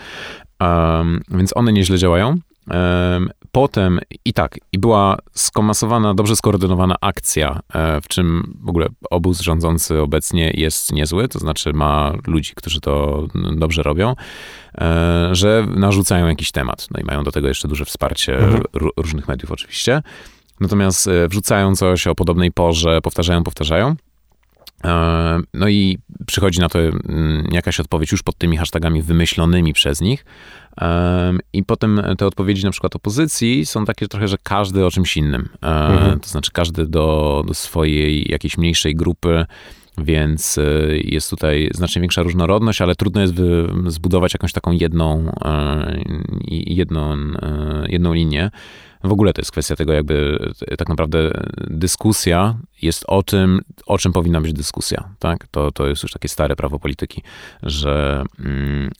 Em, 0.60 1.20
więc 1.30 1.56
one 1.56 1.72
nieźle 1.72 1.98
działają. 1.98 2.36
Em, 2.70 3.30
Potem 3.52 4.00
i 4.24 4.32
tak, 4.32 4.58
i 4.72 4.78
była 4.78 5.16
skomasowana, 5.32 6.14
dobrze 6.14 6.36
skoordynowana 6.36 6.94
akcja, 7.00 7.60
e, 7.74 8.00
w 8.00 8.08
czym 8.08 8.54
w 8.64 8.68
ogóle 8.68 8.86
obóz 9.10 9.40
rządzący 9.40 10.00
obecnie 10.00 10.50
jest 10.54 10.92
niezły, 10.92 11.28
to 11.28 11.38
znaczy 11.38 11.72
ma 11.72 12.12
ludzi, 12.26 12.52
którzy 12.56 12.80
to 12.80 13.24
dobrze 13.56 13.82
robią, 13.82 14.14
e, 14.78 15.28
że 15.32 15.66
narzucają 15.76 16.26
jakiś 16.26 16.50
temat. 16.52 16.86
No 16.90 17.00
i 17.00 17.04
mają 17.04 17.24
do 17.24 17.32
tego 17.32 17.48
jeszcze 17.48 17.68
duże 17.68 17.84
wsparcie 17.84 18.38
ró- 18.76 18.88
różnych 18.96 19.28
mediów 19.28 19.50
oczywiście. 19.52 20.02
Natomiast 20.60 21.08
e, 21.08 21.28
wrzucają 21.28 21.76
coś 21.76 22.06
o 22.06 22.14
podobnej 22.14 22.52
porze, 22.52 23.00
powtarzają, 23.00 23.42
powtarzają. 23.44 23.96
E, 24.84 25.40
No 25.54 25.68
i 25.68 25.98
przychodzi 26.26 26.60
na 26.60 26.68
to 26.68 26.78
mm, 26.78 27.46
jakaś 27.52 27.80
odpowiedź 27.80 28.12
już 28.12 28.22
pod 28.22 28.38
tymi 28.38 28.56
hashtagami 28.56 29.02
wymyślonymi 29.02 29.72
przez 29.72 30.00
nich. 30.00 30.24
Em, 30.76 31.38
I 31.52 31.64
potem 31.64 32.02
te 32.18 32.26
odpowiedzi 32.26 32.64
na 32.64 32.70
przykład 32.70 32.96
opozycji 32.96 33.66
są 33.66 33.84
takie 33.84 34.08
trochę, 34.08 34.28
że 34.28 34.36
każdy 34.42 34.86
o 34.86 34.90
czymś 34.90 35.16
innym. 35.16 35.48
E, 35.62 36.16
To 36.22 36.28
znaczy 36.28 36.50
każdy 36.52 36.86
do, 36.86 37.44
do 37.46 37.54
swojej 37.54 38.30
jakiejś 38.30 38.58
mniejszej 38.58 38.94
grupy, 38.94 39.46
więc 39.98 40.58
e, 40.58 40.62
jest 40.98 41.30
tutaj 41.30 41.70
znacznie 41.74 42.00
większa 42.00 42.22
różnorodność, 42.22 42.80
ale 42.80 42.94
trudno 42.94 43.20
jest 43.20 43.34
zbudować 43.86 44.32
jakąś 44.34 44.52
taką 44.52 44.72
jedną, 44.72 45.32
e, 45.44 45.98
jedną, 46.50 47.12
e, 47.12 47.86
jedną 47.88 48.12
linię. 48.12 48.50
W 49.04 49.12
ogóle 49.12 49.32
to 49.32 49.40
jest 49.40 49.52
kwestia 49.52 49.76
tego, 49.76 49.92
jakby 49.92 50.38
e, 50.66 50.76
tak 50.76 50.88
naprawdę 50.88 51.30
dyskusja 51.70 52.58
jest 52.82 53.04
o 53.08 53.22
tym, 53.22 53.60
o 53.88 53.98
czym 53.98 54.12
powinna 54.12 54.40
być 54.40 54.52
dyskusja. 54.52 55.08
Tak? 55.18 55.46
To, 55.50 55.72
to 55.72 55.86
jest 55.86 56.02
już 56.02 56.12
takie 56.12 56.28
stare 56.28 56.56
prawo 56.56 56.78
polityki, 56.78 57.22
że 57.62 58.24
mm, 58.40 58.90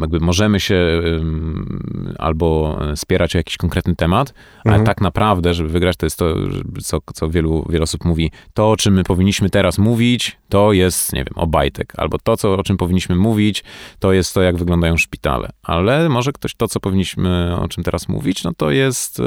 jakby 0.00 0.20
możemy 0.20 0.60
się 0.60 1.00
ym, 1.04 2.14
albo 2.18 2.78
spierać 2.94 3.34
o 3.34 3.38
jakiś 3.38 3.56
konkretny 3.56 3.96
temat, 3.96 4.34
ale 4.64 4.84
tak 4.84 5.00
naprawdę, 5.00 5.54
żeby 5.54 5.68
wygrać, 5.68 5.96
to 5.96 6.06
jest 6.06 6.18
to, 6.18 6.34
co, 6.82 6.98
co 7.14 7.30
wielu, 7.30 7.66
wiele 7.68 7.82
osób 7.82 8.04
mówi, 8.04 8.30
to 8.54 8.70
o 8.70 8.76
czym 8.76 8.94
my 8.94 9.04
powinniśmy 9.04 9.50
teraz 9.50 9.78
mówić, 9.78 10.36
to 10.48 10.72
jest, 10.72 11.12
nie 11.12 11.24
wiem, 11.24 11.34
Obajtek, 11.34 11.92
albo 11.96 12.18
to, 12.18 12.36
co, 12.36 12.54
o 12.54 12.62
czym 12.62 12.76
powinniśmy 12.76 13.16
mówić, 13.16 13.64
to 13.98 14.12
jest 14.12 14.34
to, 14.34 14.42
jak 14.42 14.56
wyglądają 14.56 14.96
szpitale. 14.96 15.48
Ale 15.62 16.08
może 16.08 16.32
ktoś 16.32 16.54
to, 16.54 16.68
co 16.68 16.80
powinniśmy, 16.80 17.56
o 17.56 17.68
czym 17.68 17.84
teraz 17.84 18.08
mówić, 18.08 18.44
no 18.44 18.52
to 18.56 18.70
jest... 18.70 19.22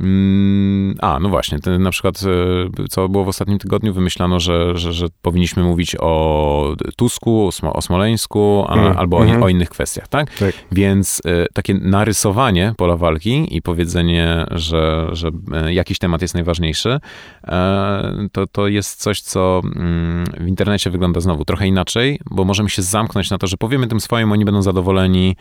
Mm, 0.00 0.96
A, 1.00 1.18
no 1.20 1.28
właśnie, 1.28 1.58
ten, 1.58 1.82
na 1.82 1.90
przykład, 1.90 2.20
e, 2.84 2.88
co 2.88 3.08
było 3.08 3.24
w 3.24 3.28
ostatnim 3.28 3.58
tygodniu, 3.58 3.94
wymyślano, 3.94 4.40
że, 4.40 4.78
że, 4.78 4.92
że 4.92 5.06
powinniśmy 5.22 5.62
mówić 5.62 5.96
o 6.00 6.74
Tusku, 6.96 7.46
o, 7.46 7.50
Smo- 7.50 7.72
o 7.72 7.82
Smoleńsku, 7.82 8.64
a, 8.68 8.74
Mm, 8.74 8.98
albo 8.98 9.16
o, 9.16 9.22
mhm. 9.22 9.42
o 9.42 9.48
innych 9.48 9.70
kwestiach, 9.70 10.08
tak? 10.08 10.34
Tak. 10.38 10.54
Więc 10.72 11.22
e, 11.24 11.46
takie 11.52 11.74
narysowanie 11.74 12.74
pola 12.76 12.96
walki 12.96 13.56
i 13.56 13.62
powiedzenie, 13.62 14.46
że, 14.50 15.08
że 15.12 15.30
e, 15.52 15.74
jakiś 15.74 15.98
temat 15.98 16.22
jest 16.22 16.34
najważniejszy, 16.34 17.00
e, 17.44 18.28
to, 18.32 18.46
to 18.46 18.68
jest 18.68 19.00
coś, 19.02 19.20
co 19.20 19.62
mm, 19.76 20.24
w 20.40 20.46
internecie 20.46 20.90
wygląda 20.90 21.20
znowu 21.20 21.44
trochę 21.44 21.66
inaczej, 21.66 22.20
bo 22.30 22.44
możemy 22.44 22.70
się 22.70 22.82
zamknąć 22.82 23.30
na 23.30 23.38
to, 23.38 23.46
że 23.46 23.56
powiemy 23.56 23.86
tym 23.86 24.00
swoim, 24.00 24.32
oni 24.32 24.44
będą 24.44 24.62
zadowoleni, 24.62 25.36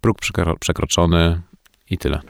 próg 0.00 0.18
przekro- 0.20 0.58
przekroczony 0.60 1.40
i 1.90 1.98
tyle. 1.98 2.20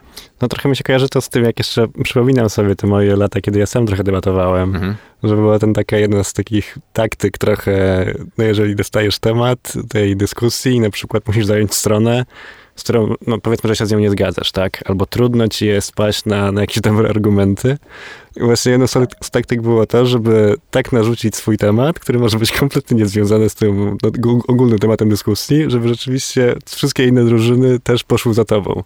No 0.41 0.47
trochę 0.47 0.69
mi 0.69 0.75
się 0.75 0.83
kojarzy 0.83 1.09
to 1.09 1.21
z 1.21 1.29
tym, 1.29 1.43
jak 1.43 1.59
jeszcze 1.59 1.87
przypominam 2.03 2.49
sobie 2.49 2.75
te 2.75 2.87
moje 2.87 3.15
lata, 3.15 3.41
kiedy 3.41 3.59
ja 3.59 3.65
sam 3.65 3.85
trochę 3.85 4.03
debatowałem, 4.03 4.75
Mhm. 4.75 4.95
że 5.23 5.35
była 5.35 5.59
ten 5.59 5.73
taka 5.73 5.97
jedna 5.97 6.23
z 6.23 6.33
takich 6.33 6.77
taktyk 6.93 7.37
trochę, 7.37 8.05
no 8.37 8.43
jeżeli 8.43 8.75
dostajesz 8.75 9.19
temat 9.19 9.73
tej 9.89 10.15
dyskusji 10.17 10.73
i 10.75 10.79
na 10.79 10.89
przykład 10.89 11.27
musisz 11.27 11.45
zająć 11.45 11.73
stronę, 11.73 12.25
z 12.75 12.83
którą, 12.83 13.13
no 13.27 13.37
powiedzmy, 13.39 13.67
że 13.67 13.75
się 13.75 13.85
z 13.85 13.91
nią 13.91 13.99
nie 13.99 14.09
zgadzasz, 14.09 14.51
tak? 14.51 14.83
Albo 14.85 15.05
trudno 15.05 15.47
ci 15.47 15.65
jest 15.65 15.87
spaść 15.87 16.25
na, 16.25 16.51
na 16.51 16.61
jakieś 16.61 16.79
dobre 16.81 17.09
argumenty. 17.09 17.77
I 18.35 18.39
właśnie 18.43 18.71
jedną 18.71 18.87
z, 18.87 18.93
z 19.23 19.29
taktyk 19.31 19.61
było 19.61 19.85
to, 19.85 20.05
żeby 20.05 20.55
tak 20.71 20.91
narzucić 20.91 21.35
swój 21.35 21.57
temat, 21.57 21.99
który 21.99 22.19
może 22.19 22.39
być 22.39 22.51
kompletnie 22.51 22.97
niezwiązany 22.97 23.49
z 23.49 23.55
tym 23.55 23.97
no, 24.03 24.39
ogólnym 24.47 24.79
tematem 24.79 25.09
dyskusji, 25.09 25.63
żeby 25.67 25.87
rzeczywiście 25.87 26.55
wszystkie 26.65 27.07
inne 27.07 27.25
drużyny 27.25 27.79
też 27.79 28.03
poszły 28.03 28.33
za 28.33 28.45
tobą. 28.45 28.83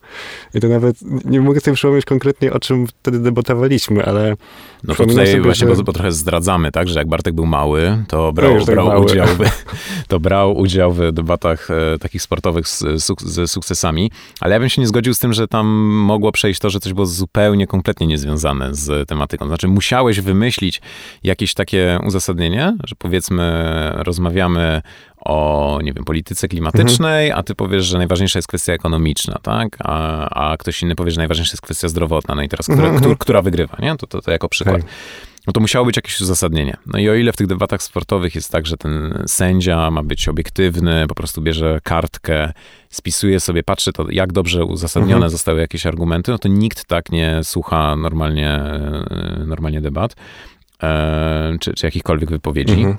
I 0.53 0.59
to 0.59 0.67
nawet, 0.67 0.95
nie 1.25 1.41
mogę 1.41 1.59
sobie 1.59 1.75
przypomnieć 1.75 2.05
konkretnie, 2.05 2.53
o 2.53 2.59
czym 2.59 2.87
wtedy 2.87 3.19
debatowaliśmy, 3.19 4.05
ale 4.05 4.35
No 4.83 4.95
to 4.95 5.05
tutaj 5.05 5.27
sobie, 5.27 5.41
właśnie, 5.41 5.75
że- 5.75 5.83
bo, 5.83 5.93
trochę 5.93 6.11
zdradzamy, 6.11 6.71
tak, 6.71 6.87
że 6.87 6.99
jak 6.99 7.07
Bartek 7.07 7.35
był 7.35 7.45
mały, 7.45 8.03
to 8.07 8.33
brał, 8.33 8.53
już 8.53 8.65
tak 8.65 8.75
brał, 8.75 8.87
mały. 8.87 9.05
udział, 9.05 9.27
w, 9.27 9.39
to 10.07 10.19
brał 10.19 10.57
udział 10.57 10.93
w 10.93 11.11
debatach 11.11 11.71
e, 11.71 11.99
takich 11.99 12.21
sportowych 12.21 12.67
z, 12.67 12.83
ze 13.19 13.47
sukcesami, 13.47 14.11
ale 14.39 14.53
ja 14.53 14.59
bym 14.59 14.69
się 14.69 14.81
nie 14.81 14.87
zgodził 14.87 15.13
z 15.13 15.19
tym, 15.19 15.33
że 15.33 15.47
tam 15.47 15.67
mogło 15.91 16.31
przejść 16.31 16.59
to, 16.59 16.69
że 16.69 16.79
coś 16.79 16.93
było 16.93 17.05
zupełnie, 17.05 17.67
kompletnie 17.67 18.07
niezwiązane 18.07 18.75
z 18.75 19.09
tematyką. 19.09 19.38
Znaczy 19.47 19.67
musiałeś 19.67 20.21
wymyślić 20.21 20.81
jakieś 21.23 21.53
takie 21.53 21.99
uzasadnienie, 22.07 22.77
że 22.83 22.95
powiedzmy 22.95 23.63
rozmawiamy 23.95 24.81
o, 25.25 25.79
nie 25.83 25.93
wiem, 25.93 26.05
polityce 26.05 26.47
klimatycznej, 26.47 27.31
a 27.31 27.43
ty 27.43 27.55
powiesz, 27.55 27.85
że 27.85 27.97
najważniejsza 27.97 28.39
jest 28.39 28.47
kwestia 28.47 28.73
ekonomiczna, 28.73 29.39
tak? 29.41 29.77
A, 29.79 30.29
a 30.51 30.57
ktoś 30.57 30.83
inny 30.83 30.95
powie, 30.95 31.11
że 31.11 31.17
najważniejsza 31.17 31.51
jest 31.51 31.61
kwestia 31.61 31.87
zdrowotna. 31.87 32.35
No 32.35 32.41
i 32.41 32.49
teraz, 32.49 32.67
która, 32.67 32.89
która, 32.97 33.15
która 33.15 33.41
wygrywa, 33.41 33.77
nie? 33.79 33.97
To, 33.97 34.07
to, 34.07 34.21
to 34.21 34.31
jako 34.31 34.49
przykład. 34.49 34.77
Tak. 34.77 34.85
No 35.47 35.53
to 35.53 35.59
musiało 35.59 35.85
być 35.85 35.95
jakieś 35.95 36.21
uzasadnienie. 36.21 36.77
No 36.85 36.99
i 36.99 37.09
o 37.09 37.15
ile 37.15 37.33
w 37.33 37.35
tych 37.37 37.47
debatach 37.47 37.83
sportowych 37.83 38.35
jest 38.35 38.51
tak, 38.51 38.65
że 38.65 38.77
ten 38.77 39.23
sędzia 39.27 39.91
ma 39.91 40.03
być 40.03 40.27
obiektywny, 40.27 41.05
po 41.07 41.15
prostu 41.15 41.41
bierze 41.41 41.79
kartkę, 41.83 42.53
spisuje 42.89 43.39
sobie, 43.39 43.63
patrzy 43.63 43.93
to, 43.93 44.05
jak 44.11 44.33
dobrze 44.33 44.65
uzasadnione 44.65 45.15
Mhm. 45.15 45.29
zostały 45.31 45.59
jakieś 45.59 45.85
argumenty, 45.85 46.31
no 46.31 46.37
to 46.39 46.47
nikt 46.47 46.85
tak 46.85 47.11
nie 47.11 47.39
słucha 47.43 47.95
normalnie, 47.95 48.49
e, 48.51 49.43
normalnie 49.47 49.81
debat, 49.81 50.15
e, 50.83 51.57
czy, 51.59 51.73
czy 51.73 51.85
jakichkolwiek 51.87 52.29
wypowiedzi. 52.29 52.73
Mhm. 52.73 52.97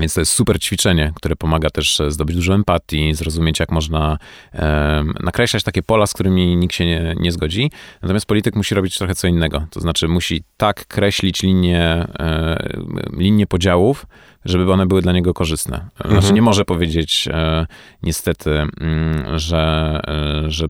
Więc 0.00 0.14
to 0.14 0.20
jest 0.20 0.32
super 0.32 0.60
ćwiczenie, 0.60 1.12
które 1.14 1.36
pomaga 1.36 1.70
też 1.70 2.00
e, 2.00 2.10
zdobyć 2.10 2.36
dużo 2.36 2.54
empatii, 2.54 3.14
zrozumieć, 3.14 3.60
jak 3.60 3.72
można 3.72 4.18
em, 4.52 5.14
nakreślać 5.20 5.62
takie 5.62 5.82
pola, 5.82 6.06
z 6.06 6.14
którymi 6.14 6.56
nikt 6.56 6.74
się 6.74 6.86
nie, 6.86 7.14
nie 7.20 7.32
zgodzi. 7.32 7.70
Natomiast 8.02 8.26
polityk 8.26 8.56
musi 8.56 8.74
robić 8.74 8.98
trochę 8.98 9.14
co 9.14 9.28
innego. 9.28 9.66
To 9.70 9.80
znaczy, 9.80 10.08
musi 10.08 10.42
tak 10.56 10.86
kreślić 10.86 11.42
linie, 11.42 12.06
e, 12.18 12.68
linie 13.16 13.46
podziałów, 13.46 14.06
żeby 14.44 14.72
one 14.72 14.86
były 14.86 15.02
dla 15.02 15.12
niego 15.12 15.34
korzystne. 15.34 15.88
Znaczy, 16.08 16.32
nie 16.32 16.42
może 16.42 16.64
powiedzieć 16.64 17.28
e, 17.32 17.66
niestety, 18.02 18.50
mm, 18.50 19.38
że, 19.38 20.00
e, 20.46 20.50
że 20.50 20.66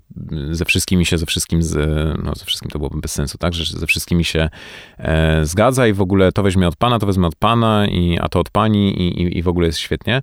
ze 0.51 0.65
wszystkimi 0.65 1.07
się, 1.07 1.19
ze 1.19 1.27
wszystkim, 1.27 1.63
z, 1.63 1.77
no 2.25 2.35
ze 2.35 2.45
wszystkim 2.45 2.71
to 2.71 2.79
byłoby 2.79 3.01
bez 3.01 3.13
sensu, 3.13 3.39
tak? 3.39 3.55
Że 3.55 3.79
ze 3.79 3.87
wszystkimi 3.87 4.25
się 4.25 4.49
e, 4.99 5.45
zgadza 5.45 5.87
i 5.87 5.93
w 5.93 6.01
ogóle 6.01 6.33
to 6.33 6.43
weźmie 6.43 6.69
od 6.69 6.77
pana, 6.77 6.99
to 6.99 7.07
wezmę 7.07 7.27
od 7.27 7.37
pana, 7.37 7.87
i, 7.87 8.19
a 8.21 8.29
to 8.29 8.41
od 8.41 8.51
pani 8.51 9.01
i, 9.01 9.23
i, 9.23 9.39
i 9.39 9.43
w 9.43 9.49
ogóle 9.49 9.67
jest 9.67 9.79
świetnie. 9.79 10.23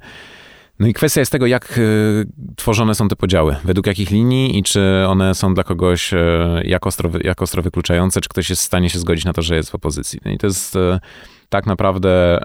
No 0.80 0.88
i 0.88 0.94
kwestia 0.94 1.22
jest 1.22 1.32
tego, 1.32 1.46
jak 1.46 1.78
y, 1.78 2.26
tworzone 2.56 2.96
są 2.96 3.08
te 3.08 3.16
podziały, 3.16 3.56
według 3.64 3.88
jakich 3.88 4.12
linii 4.12 4.58
i 4.60 4.64
czy 4.64 5.06
one 5.08 5.36
są 5.36 5.54
dla 5.54 5.64
kogoś 5.64 6.14
y, 6.14 6.18
jak, 6.64 6.88
ostro, 6.88 7.10
jak 7.24 7.42
ostro 7.42 7.62
wykluczające, 7.62 8.22
czy 8.22 8.30
ktoś 8.30 8.50
jest 8.50 8.62
w 8.62 8.66
stanie 8.66 8.90
się 8.90 9.00
zgodzić 9.00 9.26
na 9.26 9.34
to, 9.34 9.42
że 9.42 9.56
jest 9.56 9.72
w 9.72 9.76
opozycji. 9.76 10.20
No 10.26 10.32
i 10.32 10.38
to 10.38 10.48
jest 10.48 10.76
y, 10.76 11.00
tak 11.50 11.66
naprawdę 11.66 12.40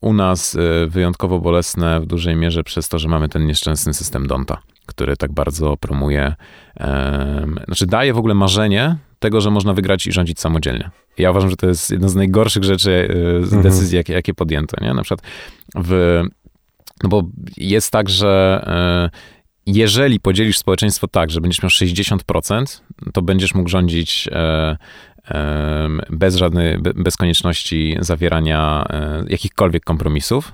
u 0.00 0.12
nas 0.12 0.56
wyjątkowo 0.86 1.38
bolesne 1.38 2.00
w 2.00 2.06
dużej 2.06 2.36
mierze 2.36 2.64
przez 2.64 2.88
to, 2.88 2.98
że 2.98 3.08
mamy 3.08 3.28
ten 3.28 3.46
nieszczęsny 3.46 3.94
system 3.94 4.26
Donta, 4.26 4.58
który 4.86 5.16
tak 5.16 5.32
bardzo 5.32 5.76
promuje, 5.76 6.34
znaczy 7.66 7.86
daje 7.86 8.12
w 8.14 8.18
ogóle 8.18 8.34
marzenie 8.34 8.96
tego, 9.18 9.40
że 9.40 9.50
można 9.50 9.72
wygrać 9.72 10.06
i 10.06 10.12
rządzić 10.12 10.40
samodzielnie. 10.40 10.90
Ja 11.18 11.30
uważam, 11.30 11.50
że 11.50 11.56
to 11.56 11.66
jest 11.66 11.90
jedna 11.90 12.08
z 12.08 12.14
najgorszych 12.14 12.64
rzeczy, 12.64 13.08
z 13.42 13.62
decyzji, 13.62 13.96
jakie, 13.96 14.12
jakie 14.12 14.34
podjęto. 14.34 14.84
Nie? 14.84 14.94
Na 14.94 15.02
przykład 15.02 15.26
w 15.74 16.22
no 17.02 17.08
bo 17.08 17.22
jest 17.56 17.90
tak, 17.90 18.08
że 18.08 18.62
e, 18.66 19.18
jeżeli 19.66 20.20
podzielisz 20.20 20.58
społeczeństwo 20.58 21.08
tak, 21.08 21.30
że 21.30 21.40
będziesz 21.40 21.62
miał 21.62 21.70
60%, 21.70 22.80
to 23.12 23.22
będziesz 23.22 23.54
mógł 23.54 23.68
rządzić 23.68 24.28
e, 24.32 24.76
em, 25.24 26.00
bez 26.10 26.36
żadnej, 26.36 26.78
be- 26.78 26.94
bez 26.94 27.16
konieczności 27.16 27.96
zawierania 28.00 28.84
e, 28.90 29.24
jakichkolwiek 29.28 29.84
kompromisów. 29.84 30.52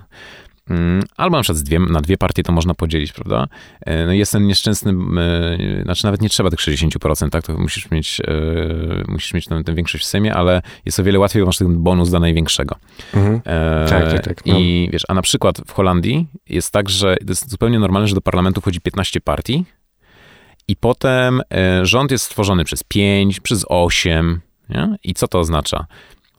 Mm, 0.69 1.03
Albo 1.17 1.37
na 1.37 1.43
przykład 1.43 1.63
dwie, 1.63 1.79
na 1.79 2.01
dwie 2.01 2.17
partie 2.17 2.43
to 2.43 2.51
można 2.51 2.73
podzielić, 2.73 3.13
prawda? 3.13 3.47
E, 3.81 4.05
No 4.05 4.13
jest 4.13 4.31
ten 4.31 4.47
nieszczęsny, 4.47 4.91
e, 4.91 5.83
znaczy 5.83 6.05
nawet 6.05 6.21
nie 6.21 6.29
trzeba 6.29 6.49
tych 6.49 6.59
60%, 6.59 7.29
tak? 7.29 7.43
To 7.45 7.57
musisz 7.57 7.91
mieć, 7.91 8.21
e, 8.21 9.03
musisz 9.07 9.33
mieć 9.33 9.45
tę, 9.47 9.63
tę 9.63 9.73
większość 9.73 10.03
w 10.03 10.07
Sejmie, 10.07 10.33
ale 10.33 10.61
jest 10.85 10.99
o 10.99 11.03
wiele 11.03 11.19
łatwiej, 11.19 11.41
bo 11.41 11.45
masz 11.45 11.57
ten 11.57 11.83
bonus 11.83 12.09
dla 12.09 12.19
największego. 12.19 12.75
Mhm. 13.13 13.41
E, 13.45 13.85
Tak, 13.89 14.11
tak, 14.11 14.23
tak, 14.23 14.45
no. 14.45 14.59
I 14.59 14.89
wiesz, 14.93 15.03
a 15.07 15.13
na 15.13 15.21
przykład 15.21 15.61
w 15.67 15.71
Holandii 15.71 16.27
jest 16.49 16.71
tak, 16.71 16.89
że 16.89 17.15
to 17.17 17.31
jest 17.31 17.49
zupełnie 17.49 17.79
normalne, 17.79 18.07
że 18.07 18.15
do 18.15 18.21
parlamentu 18.21 18.61
wchodzi 18.61 18.81
15 18.81 19.21
partii 19.21 19.65
i 20.67 20.75
potem 20.75 21.41
rząd 21.83 22.11
jest 22.11 22.25
stworzony 22.25 22.63
przez 22.63 22.83
5, 22.83 23.39
przez 23.39 23.65
8. 23.69 24.41
Nie? 24.69 24.95
I 25.03 25.13
co 25.13 25.27
to 25.27 25.39
oznacza? 25.39 25.85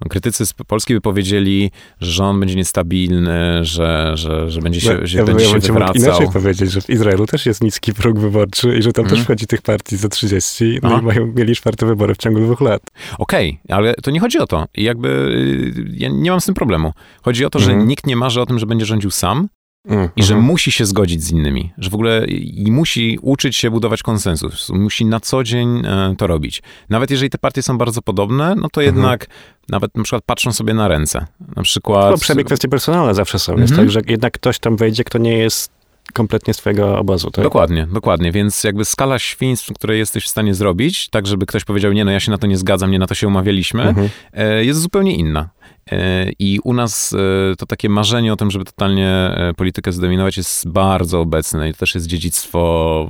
No, 0.00 0.08
Krytycy 0.08 0.46
z 0.46 0.52
Polski 0.52 0.94
by 0.94 1.00
powiedzieli, 1.00 1.70
że 2.00 2.12
rząd 2.12 2.40
będzie 2.40 2.54
niestabilny, 2.54 3.64
że, 3.64 4.12
że, 4.14 4.50
że 4.50 4.60
będzie 4.60 4.80
się, 4.80 4.98
że 5.06 5.18
ja, 5.18 5.24
będzie 5.24 5.44
ja 5.44 5.50
się 5.50 5.58
wywracał. 5.58 5.94
inaczej 5.96 6.26
powiedzieć, 6.32 6.72
że 6.72 6.80
w 6.80 6.90
Izraelu 6.90 7.26
też 7.26 7.46
jest 7.46 7.62
niski 7.62 7.94
próg 7.94 8.18
wyborczy 8.18 8.76
i 8.78 8.82
że 8.82 8.92
tam 8.92 9.04
Mhm. 9.04 9.16
też 9.16 9.24
wchodzi 9.24 9.46
tych 9.46 9.62
partii 9.62 9.96
za 9.96 10.08
30, 10.08 10.78
no 10.82 10.88
Aha. 10.92 10.98
i 11.02 11.04
mają, 11.04 11.32
mieli 11.36 11.56
czwarte 11.56 11.86
wybory 11.86 12.14
w 12.14 12.18
ciągu 12.18 12.40
dwóch 12.40 12.60
lat. 12.60 12.82
Okej, 13.18 13.58
ale 13.68 13.94
to 13.94 14.10
nie 14.10 14.20
chodzi 14.20 14.38
o 14.38 14.46
to. 14.46 14.64
Jakby 14.74 15.08
y, 15.08 15.90
ja 15.96 16.08
nie 16.08 16.30
mam 16.30 16.40
z 16.40 16.44
tym 16.46 16.54
problemu. 16.54 16.92
Chodzi 17.22 17.44
o 17.44 17.50
to, 17.50 17.58
że 17.58 17.70
Mhm. 17.70 17.88
nikt 17.88 18.06
nie 18.06 18.16
marzy 18.16 18.40
o 18.40 18.46
tym, 18.46 18.58
że 18.58 18.66
będzie 18.66 18.86
rządził 18.86 19.10
sam, 19.10 19.48
Mm, 19.86 20.08
I 20.16 20.22
że 20.22 20.34
mhm. 20.34 20.46
musi 20.50 20.72
się 20.72 20.86
zgodzić 20.86 21.24
z 21.24 21.30
innymi, 21.30 21.72
że 21.78 21.90
w 21.90 21.94
ogóle 21.94 22.26
i 22.26 22.72
musi 22.72 23.18
uczyć 23.22 23.56
się 23.56 23.70
budować 23.70 24.02
konsensus, 24.02 24.70
musi 24.70 25.04
na 25.04 25.20
co 25.20 25.44
dzień 25.44 25.86
e, 25.86 26.14
to 26.18 26.26
robić. 26.26 26.62
Nawet 26.90 27.10
jeżeli 27.10 27.30
te 27.30 27.38
partie 27.38 27.62
są 27.62 27.78
bardzo 27.78 28.02
podobne, 28.02 28.54
no 28.54 28.68
to 28.72 28.82
Mhm. 28.82 28.96
jednak 28.96 29.26
nawet 29.68 29.96
na 29.96 30.02
przykład 30.02 30.22
patrzą 30.26 30.52
sobie 30.52 30.74
na 30.74 30.88
ręce. 30.88 31.26
Na 31.56 31.62
przykład... 31.62 32.10
No, 32.10 32.18
przynajmniej 32.18 32.44
kwestie 32.44 32.68
personalne 32.68 33.14
zawsze 33.14 33.38
są. 33.38 33.52
Jest 33.52 33.70
Mhm. 33.72 33.88
tak, 33.88 33.92
że 33.92 34.00
jednak 34.08 34.32
ktoś 34.32 34.58
tam 34.58 34.76
wejdzie, 34.76 35.04
kto 35.04 35.18
nie 35.18 35.38
jest 35.38 35.70
kompletnie 36.12 36.54
z 36.54 36.56
twojego 36.56 36.98
obozu. 36.98 37.30
Tak? 37.30 37.44
Dokładnie, 37.44 37.86
dokładnie. 37.92 38.32
Więc 38.32 38.64
jakby 38.64 38.84
skala 38.84 39.18
świństw, 39.18 39.72
które 39.74 39.96
jesteś 39.96 40.24
w 40.24 40.28
stanie 40.28 40.54
zrobić, 40.54 41.08
tak 41.08 41.26
żeby 41.26 41.46
ktoś 41.46 41.64
powiedział, 41.64 41.92
nie 41.92 42.04
no, 42.04 42.10
ja 42.10 42.20
się 42.20 42.30
na 42.30 42.38
to 42.38 42.46
nie 42.46 42.56
zgadzam, 42.58 42.90
nie 42.90 42.98
na 42.98 43.06
to 43.06 43.14
się 43.14 43.28
umawialiśmy, 43.28 43.82
Mhm. 43.82 44.08
e, 44.32 44.64
jest 44.64 44.80
zupełnie 44.80 45.16
inna. 45.16 45.48
E, 45.92 46.26
I 46.38 46.60
u 46.64 46.72
nas 46.72 47.12
e, 47.52 47.56
to 47.56 47.66
takie 47.66 47.88
marzenie 47.88 48.32
o 48.32 48.36
tym, 48.36 48.50
żeby 48.50 48.64
totalnie 48.64 49.36
politykę 49.56 49.92
zdominować 49.92 50.36
jest 50.36 50.68
bardzo 50.68 51.20
obecne 51.20 51.68
i 51.68 51.72
to 51.72 51.78
też 51.78 51.94
jest 51.94 52.06
dziedzictwo 52.06 52.58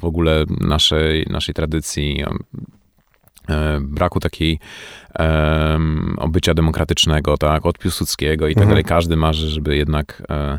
w 0.00 0.04
ogóle 0.04 0.44
naszej, 0.60 1.26
naszej 1.30 1.54
tradycji, 1.54 2.24
braku 3.80 4.20
takiej 4.20 4.58
em, 5.14 6.16
obycia 6.18 6.54
demokratycznego, 6.54 7.38
tak, 7.38 7.66
od 7.66 7.78
Piłsudskiego 7.78 8.48
i 8.48 8.54
tak 8.54 8.62
Mhm. 8.62 8.68
dalej. 8.68 8.84
Każdy 8.84 9.16
marzy, 9.16 9.48
żeby 9.50 9.76
jednak 9.76 10.22
e, 10.30 10.58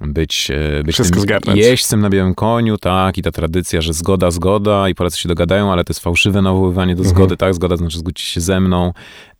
być, 0.00 0.50
e, 0.50 0.82
być 0.84 0.94
Wszystko 0.94 1.14
tym 1.14 1.22
zgarnąć. 1.22 1.58
jeźdźcem 1.58 2.00
na 2.00 2.10
białym 2.10 2.34
koniu, 2.34 2.78
tak, 2.78 3.18
i 3.18 3.22
ta 3.22 3.30
tradycja, 3.30 3.80
że 3.80 3.92
zgoda, 3.92 4.30
zgoda 4.30 4.88
i 4.88 4.94
Polacy 4.94 5.18
się 5.20 5.28
dogadają, 5.28 5.72
ale 5.72 5.84
to 5.84 5.90
jest 5.90 6.00
fałszywe 6.00 6.42
nawoływanie 6.42 6.94
do 6.94 7.00
Mhm. 7.02 7.16
zgody, 7.16 7.36
tak, 7.36 7.54
zgoda 7.54 7.76
znaczy 7.76 7.98
zgódź 7.98 8.20
się 8.20 8.40
ze 8.40 8.60
mną. 8.60 8.92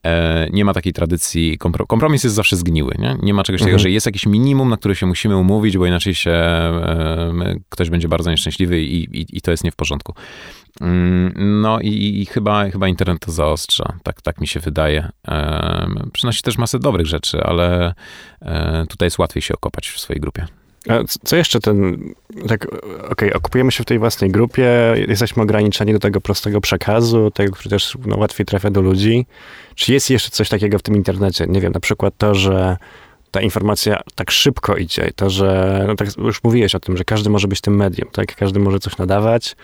E, 0.07 0.49
nie 0.53 0.65
ma 0.65 0.75
takiej 0.75 0.93
tradycji, 0.93 1.59
kompro, 1.59 1.87
kompromis 1.87 2.25
jest 2.25 2.37
zawsze 2.37 2.57
zgniły, 2.57 2.95
nie? 2.99 3.17
Nie 3.23 3.35
ma 3.35 3.43
czegoś 3.43 3.61
takiego, 3.61 3.75
Mhm. 3.75 3.83
że 3.83 3.91
jest 3.91 4.07
jakiś 4.07 4.27
minimum, 4.27 4.69
na 4.69 4.77
które 4.77 4.95
się 4.97 5.07
musimy 5.07 5.37
umówić, 5.37 5.79
bo 5.79 5.87
inaczej 5.87 6.15
się 6.15 6.31
e, 6.31 7.55
ktoś 7.69 7.91
będzie 7.91 8.09
bardzo 8.09 8.31
nieszczęśliwy 8.31 8.83
i, 8.83 9.21
i, 9.21 9.27
i 9.37 9.41
to 9.41 9.51
jest 9.51 9.65
nie 9.65 9.71
w 9.71 9.77
porządku. 9.77 10.15
Mm, 10.81 11.61
No 11.61 11.81
i, 11.81 12.21
i 12.21 12.27
chyba, 12.27 12.71
chyba 12.71 12.89
internet 12.89 13.21
to 13.21 13.33
zaostrza, 13.33 13.93
tak, 14.03 14.23
tak 14.23 14.41
mi 14.41 14.47
się 14.47 14.61
wydaje. 14.61 15.09
E, 15.29 15.87
przynosi 16.13 16.43
też 16.43 16.59
masę 16.59 16.79
dobrych 16.79 17.07
rzeczy, 17.07 17.43
ale 17.43 17.95
e, 18.43 18.87
tutaj 18.89 19.07
jest 19.07 19.19
łatwiej 19.19 19.43
się 19.43 19.55
okopać 19.55 19.89
w 19.89 20.01
swojej 20.01 20.21
grupie. 20.21 20.47
A 20.89 20.95
co 21.25 21.37
jeszcze 21.37 21.61
ten, 21.61 21.99
tak, 22.49 22.67
okej, 23.11 23.33
okupujemy 23.33 23.73
się 23.73 23.83
w 23.83 23.87
tej 23.87 23.99
własnej 23.99 24.31
grupie, 24.31 24.95
jesteśmy 25.09 25.43
ograniczeni 25.43 25.93
do 25.93 25.99
tego 25.99 26.21
prostego 26.21 26.61
przekazu, 26.61 27.31
tego, 27.31 27.53
który 27.53 27.71
też 27.71 27.99
no, 28.07 28.17
łatwiej 28.17 28.47
trafia 28.47 28.71
do 28.71 28.81
ludzi. 28.81 29.27
Czy 29.75 29.93
jest 29.93 30.11
jeszcze 30.11 30.31
coś 30.31 30.49
takiego 30.49 30.79
w 30.79 30.83
tym 30.83 30.97
internecie? 30.97 31.47
Nie 31.49 31.61
wiem, 31.61 31.73
na 31.73 31.81
przykład 31.81 32.15
to, 32.19 32.35
że 32.35 32.77
ta 33.31 33.41
informacja 33.41 34.01
tak 34.15 34.31
szybko 34.31 34.77
idzie, 34.77 35.11
to, 35.17 35.31
że, 35.31 35.85
no 35.89 35.95
tak 35.95 36.09
już 36.19 36.45
mówiłeś 36.45 36.75
o 36.75 36.81
tym, 36.81 36.97
że 36.97 37.05
każdy 37.05 37.31
może 37.31 37.49
być 37.49 37.61
tym 37.61 37.77
medium, 37.77 38.11
tak? 38.13 38.37
Każdy 38.37 38.61
może 38.61 38.79
coś 38.79 38.97
nadawać. 38.97 39.57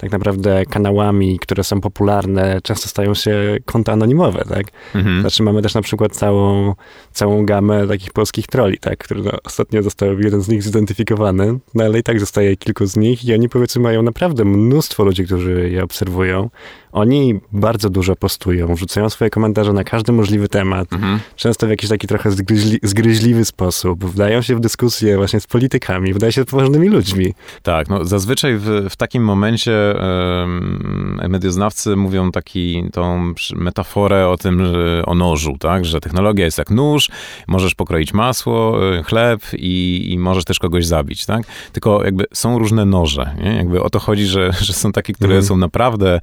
Tak 0.00 0.12
naprawdę 0.12 0.66
kanałami, 0.66 1.38
które 1.38 1.64
są 1.64 1.80
popularne, 1.80 2.60
często 2.62 2.88
stają 2.88 3.14
się 3.14 3.56
konta 3.64 3.92
anonimowe, 3.92 4.44
tak? 4.48 4.66
Mhm. 4.94 5.20
Znaczy 5.20 5.42
mamy 5.42 5.62
też 5.62 5.74
na 5.74 5.82
przykład 5.82 6.12
całą, 6.12 6.74
całą 7.12 7.46
gamę 7.46 7.88
takich 7.88 8.12
polskich 8.12 8.46
troli, 8.46 8.78
tak, 8.78 8.98
który 8.98 9.22
no, 9.22 9.30
ostatnio 9.44 9.82
został 9.82 10.20
jeden 10.20 10.40
z 10.42 10.48
nich 10.48 10.62
zidentyfikowany, 10.62 11.58
no 11.74 11.84
ale 11.84 11.98
i 11.98 12.02
tak 12.02 12.20
zostaje 12.20 12.56
kilku 12.56 12.86
z 12.86 12.96
nich 12.96 13.24
i 13.24 13.34
oni 13.34 13.48
powiedzmy 13.48 13.82
mają 13.82 14.02
naprawdę 14.02 14.44
mnóstwo 14.44 15.04
ludzi, 15.04 15.24
którzy 15.24 15.70
je 15.70 15.84
obserwują. 15.84 16.50
Oni 16.92 17.40
bardzo 17.52 17.90
dużo 17.90 18.16
postują, 18.16 18.74
wrzucają 18.74 19.10
swoje 19.10 19.30
komentarze 19.30 19.72
na 19.72 19.84
każdy 19.84 20.12
możliwy 20.12 20.48
temat, 20.48 20.92
Mhm. 20.92 21.20
często 21.36 21.66
w 21.66 21.70
jakiś 21.70 21.88
taki 21.90 22.06
trochę 22.06 22.30
zgryźli, 22.30 22.78
zgryźliwy 22.82 23.44
sposób, 23.44 24.04
wdają 24.04 24.42
się 24.42 24.56
w 24.56 24.60
dyskusje 24.60 25.16
właśnie 25.16 25.40
z 25.40 25.46
politykami, 25.46 26.12
wydaje 26.12 26.32
się 26.32 26.44
poważnymi 26.44 26.88
ludźmi. 26.88 27.34
Tak, 27.62 27.88
no 27.88 28.04
zazwyczaj 28.04 28.56
w, 28.56 28.86
w 28.90 28.96
takim 28.96 29.24
momencie 29.24 30.00
em, 30.42 31.20
medioznawcy 31.28 31.96
mówią 31.96 32.30
taki, 32.32 32.84
tą 32.92 33.32
metaforę 33.54 34.28
o 34.28 34.36
tym, 34.36 34.66
że, 34.66 35.02
o 35.06 35.14
nożu, 35.14 35.56
tak, 35.60 35.84
że 35.84 36.00
technologia 36.00 36.44
jest 36.44 36.58
jak 36.58 36.70
nóż, 36.70 37.08
możesz 37.48 37.74
pokroić 37.74 38.14
masło, 38.14 38.78
e, 38.96 39.02
chleb 39.02 39.40
i, 39.52 40.06
i 40.12 40.18
możesz 40.18 40.44
też 40.44 40.58
kogoś 40.58 40.86
zabić, 40.86 41.26
tak? 41.26 41.42
Tylko 41.72 42.04
jakby 42.04 42.24
są 42.34 42.58
różne 42.58 42.84
noże, 42.84 43.34
nie? 43.44 43.56
Jakby 43.56 43.82
o 43.82 43.90
to 43.90 43.98
chodzi, 43.98 44.26
że, 44.26 44.50
że 44.60 44.72
są 44.72 44.92
takie, 44.92 45.12
które 45.12 45.30
Mhm. 45.30 45.46
są 45.46 45.56
naprawdę 45.56 46.20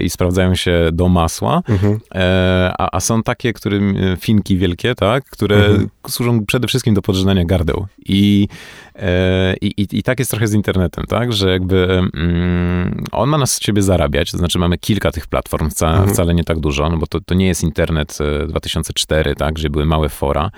i 0.00 0.10
sprawdzają 0.10 0.54
się 0.54 0.88
do 0.92 1.08
masła, 1.08 1.62
Mhm. 1.68 2.00
E, 2.14 2.72
a, 2.78 2.96
a 2.96 3.00
są 3.00 3.22
takie, 3.22 3.52
którym 3.52 3.96
e, 3.96 4.16
finki 4.16 4.56
wielkie, 4.56 4.94
tak, 4.94 5.24
które 5.24 5.56
Mhm. 5.66 5.88
służą 6.08 6.46
przede 6.46 6.68
wszystkim 6.68 6.94
do 6.94 7.02
podrzynania 7.02 7.44
gardeł. 7.44 7.86
I, 8.06 8.48
e, 8.96 9.54
i, 9.60 9.66
i, 9.82 9.86
I 9.98 10.02
tak 10.02 10.18
jest 10.18 10.30
trochę 10.30 10.46
z 10.48 10.54
internetem, 10.54 11.04
tak, 11.08 11.32
że 11.32 11.50
jakby 11.50 12.00
mm, 12.14 13.04
on 13.12 13.28
ma 13.28 13.38
nas 13.38 13.52
z 13.52 13.62
siebie 13.64 13.82
zarabiać, 13.82 14.30
to 14.30 14.38
znaczy 14.38 14.58
mamy 14.58 14.78
kilka 14.78 15.10
tych 15.12 15.26
platform, 15.26 15.70
wca, 15.70 15.88
Mhm. 15.90 16.08
wcale 16.08 16.34
nie 16.34 16.44
tak 16.44 16.60
dużo, 16.60 16.88
no 16.90 16.96
bo 16.96 17.06
to, 17.06 17.20
to 17.20 17.34
nie 17.34 17.46
jest 17.46 17.62
internet 17.62 18.18
e, 18.42 18.46
2004, 18.46 19.34
tak, 19.34 19.54
gdzie 19.54 19.70
były 19.70 19.84
małe 19.86 20.08
fora. 20.08 20.50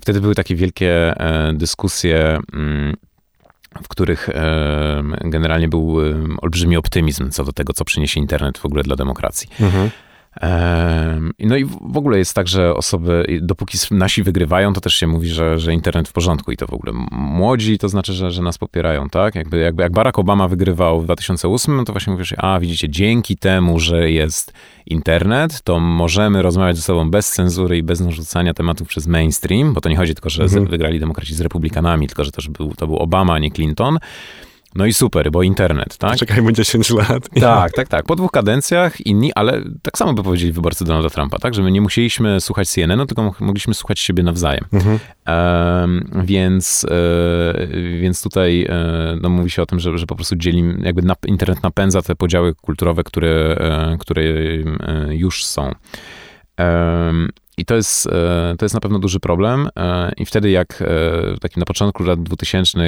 Wtedy 0.00 0.20
były 0.20 0.34
takie 0.34 0.54
wielkie 0.56 1.14
dyskusje 1.52 2.38
mm, 2.52 2.94
w 3.82 3.88
których 3.88 4.30
generalnie 5.20 5.68
był 5.68 5.96
olbrzymi 6.42 6.76
optymizm 6.76 7.30
co 7.30 7.44
do 7.44 7.52
tego, 7.52 7.72
co 7.72 7.84
przyniesie 7.84 8.20
internet 8.20 8.58
w 8.58 8.66
ogóle 8.66 8.82
dla 8.82 8.96
demokracji. 8.96 9.48
Mhm. 9.60 9.90
No 11.38 11.56
i 11.56 11.64
w 11.64 11.96
ogóle 11.96 12.18
jest 12.18 12.34
tak, 12.34 12.48
że 12.48 12.74
osoby, 12.74 13.38
dopóki 13.42 13.78
nasi 13.90 14.22
wygrywają, 14.22 14.72
to 14.72 14.80
też 14.80 14.94
się 14.94 15.06
mówi, 15.06 15.28
że, 15.28 15.58
że 15.58 15.72
internet 15.72 16.08
w 16.08 16.12
porządku 16.12 16.52
i 16.52 16.56
to 16.56 16.66
w 16.66 16.72
ogóle 16.72 16.92
młodzi, 17.12 17.78
to 17.78 17.88
znaczy, 17.88 18.12
że, 18.12 18.30
że 18.30 18.42
nas 18.42 18.58
popierają, 18.58 19.08
tak? 19.08 19.34
Jakby, 19.34 19.58
jakby 19.58 19.82
jak 19.82 19.92
Barack 19.92 20.18
Obama 20.18 20.48
wygrywał 20.48 21.00
w 21.00 21.04
2008, 21.04 21.76
no 21.76 21.84
to 21.84 21.92
właśnie 21.92 22.12
mówisz, 22.12 22.34
a 22.38 22.60
widzicie, 22.60 22.88
dzięki 22.88 23.36
temu, 23.36 23.78
że 23.80 24.10
jest 24.10 24.52
internet, 24.86 25.62
to 25.62 25.80
możemy 25.80 26.42
rozmawiać 26.42 26.76
ze 26.76 26.82
sobą 26.82 27.10
bez 27.10 27.32
cenzury 27.32 27.78
i 27.78 27.82
bez 27.82 28.00
narzucania 28.00 28.54
tematów 28.54 28.88
przez 28.88 29.06
mainstream, 29.06 29.74
bo 29.74 29.80
to 29.80 29.88
nie 29.88 29.96
chodzi 29.96 30.14
tylko, 30.14 30.30
że 30.30 30.44
Mhm. 30.44 30.66
wygrali 30.66 31.00
demokraci 31.00 31.34
z 31.34 31.40
republikanami, 31.40 32.06
tylko 32.06 32.24
że 32.24 32.32
też 32.32 32.48
był, 32.48 32.74
to 32.74 32.86
był 32.86 32.96
Obama, 32.96 33.34
a 33.34 33.38
nie 33.38 33.50
Clinton. 33.50 33.98
No 34.74 34.86
i 34.86 34.92
super, 34.94 35.30
bo 35.30 35.42
internet, 35.42 35.96
tak? 35.96 36.16
Czekajmy 36.16 36.52
10 36.52 36.90
lat. 36.90 37.28
Tak, 37.40 37.72
tak, 37.72 37.88
tak. 37.88 38.04
Po 38.04 38.16
dwóch 38.16 38.30
kadencjach 38.30 39.06
inni, 39.06 39.32
ale 39.34 39.62
tak 39.82 39.98
samo 39.98 40.12
by 40.12 40.22
powiedzieli 40.22 40.52
wyborcy 40.52 40.84
Donalda 40.84 41.10
Trumpa, 41.10 41.38
tak? 41.38 41.54
Że 41.54 41.62
my 41.62 41.70
nie 41.70 41.80
musieliśmy 41.80 42.40
słuchać 42.40 42.68
CNN-u, 42.68 43.06
tylko 43.06 43.22
mo- 43.22 43.34
mogliśmy 43.40 43.74
słuchać 43.74 44.00
siebie 44.00 44.22
nawzajem. 44.22 44.64
Mhm. 44.72 44.98
Więc, 46.24 46.86
e, 46.90 47.66
więc 48.00 48.22
tutaj 48.22 48.66
e, 48.68 49.16
no, 49.22 49.28
mówi 49.28 49.50
się 49.50 49.62
o 49.62 49.66
tym, 49.66 49.80
że, 49.80 49.98
że 49.98 50.06
po 50.06 50.16
prostu 50.16 50.36
dzieli, 50.36 50.64
jakby 50.82 51.02
nap, 51.02 51.26
internet 51.26 51.62
napędza 51.62 52.02
te 52.02 52.14
podziały 52.14 52.54
kulturowe, 52.54 53.04
które, 53.04 53.30
e, 53.30 53.96
które 54.00 54.22
e, 54.22 54.74
już 55.10 55.44
są. 55.44 55.72
I 57.58 57.64
to 57.64 57.74
jest, 57.74 58.06
e, 58.06 58.54
to 58.58 58.64
jest 58.64 58.74
na 58.74 58.80
pewno 58.80 58.98
duży 58.98 59.20
problem. 59.20 59.68
I 60.16 60.26
wtedy, 60.26 60.50
jak 60.50 60.82
takim 61.40 61.60
na 61.60 61.66
początku 61.66 62.02
lat 62.02 62.22
2000 62.22 62.78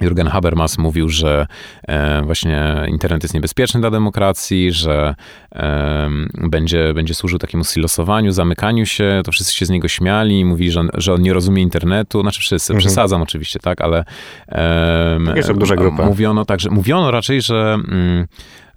Jürgen 0.00 0.28
Habermas 0.28 0.78
mówił, 0.78 1.08
że 1.08 1.46
e, 1.88 2.22
właśnie 2.22 2.74
internet 2.88 3.22
jest 3.22 3.34
niebezpieczny 3.34 3.80
dla 3.80 3.90
demokracji, 3.90 4.72
że 4.72 5.14
e, 5.54 6.10
będzie, 6.34 6.94
będzie 6.94 7.14
służył 7.14 7.38
takiemu 7.38 7.64
silosowaniu, 7.64 8.32
zamykaniu 8.32 8.86
się, 8.86 9.20
to 9.24 9.32
wszyscy 9.32 9.54
się 9.54 9.66
z 9.66 9.70
niego 9.70 9.88
śmiali, 9.88 10.44
mówili, 10.44 10.70
że 10.70 10.80
on, 10.80 10.90
że 10.94 11.14
on 11.14 11.22
nie 11.22 11.32
rozumie 11.32 11.62
internetu, 11.62 12.20
znaczy 12.20 12.40
wszyscy, 12.40 12.72
Mhm. 12.72 12.80
przesadzam 12.80 13.22
oczywiście, 13.22 13.60
tak, 13.60 13.80
ale 13.80 14.04
e, 14.48 15.18
Jest 15.36 15.48
to 15.48 15.54
duża 15.54 15.76
grupa. 15.76 16.04
mówiono 16.06 16.44
także, 16.44 16.70
mówiono 16.70 17.10
raczej, 17.10 17.42
że 17.42 17.74
mm, 17.88 18.26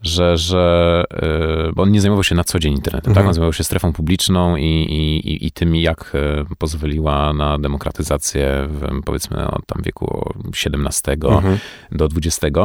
że, 0.02 0.38
że 0.38 1.04
e, 1.14 1.72
bo 1.76 1.84
on 1.84 1.92
nie 1.92 2.02
zajmował 2.02 2.24
się 2.24 2.36
na 2.36 2.44
co 2.44 2.60
dzień 2.60 2.74
internetem, 2.74 3.14
tak? 3.14 3.18
Mhm. 3.18 3.28
On 3.28 3.34
zajmował 3.34 3.54
się 3.54 3.64
strefą 3.64 3.94
publiczną 3.94 4.56
i, 4.56 4.64
i, 4.66 5.46
i- 5.46 5.52
tym, 5.52 5.76
jak 5.76 6.12
e, 6.16 6.46
pozwoliła 6.58 7.34
na 7.34 7.58
demokratyzację 7.58 8.68
w, 8.70 9.02
powiedzmy 9.06 9.48
od 9.48 9.66
tam 9.66 9.82
wieku 9.84 10.34
XVII 10.66 11.28
Mhm. 11.28 11.58
do 11.92 12.06
XX. 12.18 12.58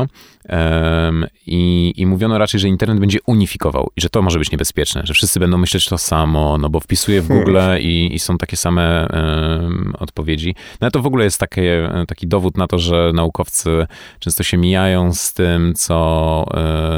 Em, 0.48 1.26
I, 1.46 1.92
I 1.96 2.06
mówiono 2.06 2.38
raczej, 2.38 2.60
że 2.60 2.68
internet 2.68 2.98
będzie 3.00 3.18
unifikował 3.26 3.90
i 3.96 4.00
że 4.00 4.08
to 4.10 4.22
może 4.22 4.38
być 4.38 4.50
niebezpieczne, 4.50 5.00
że 5.04 5.14
wszyscy 5.14 5.40
będą 5.40 5.58
myśleć 5.58 5.84
to 5.84 5.98
samo, 5.98 6.58
no 6.58 6.68
bo 6.70 6.80
wpisuję 6.80 7.22
w 7.22 7.28
Google 7.28 7.58
i, 7.80 8.10
i 8.14 8.18
są 8.18 8.38
takie 8.38 8.56
same 8.56 9.08
em, 9.08 9.92
odpowiedzi. 9.98 10.54
No 10.80 10.90
to 10.90 11.02
w 11.02 11.06
ogóle 11.06 11.24
jest 11.24 11.40
takie, 11.40 11.90
taki 12.08 12.26
dowód 12.26 12.56
na 12.56 12.66
to, 12.66 12.78
że 12.78 13.10
naukowcy 13.14 13.86
często 14.18 14.42
się 14.42 14.56
mijają 14.56 15.12
z 15.14 15.32
tym, 15.32 15.74
co, 15.74 16.44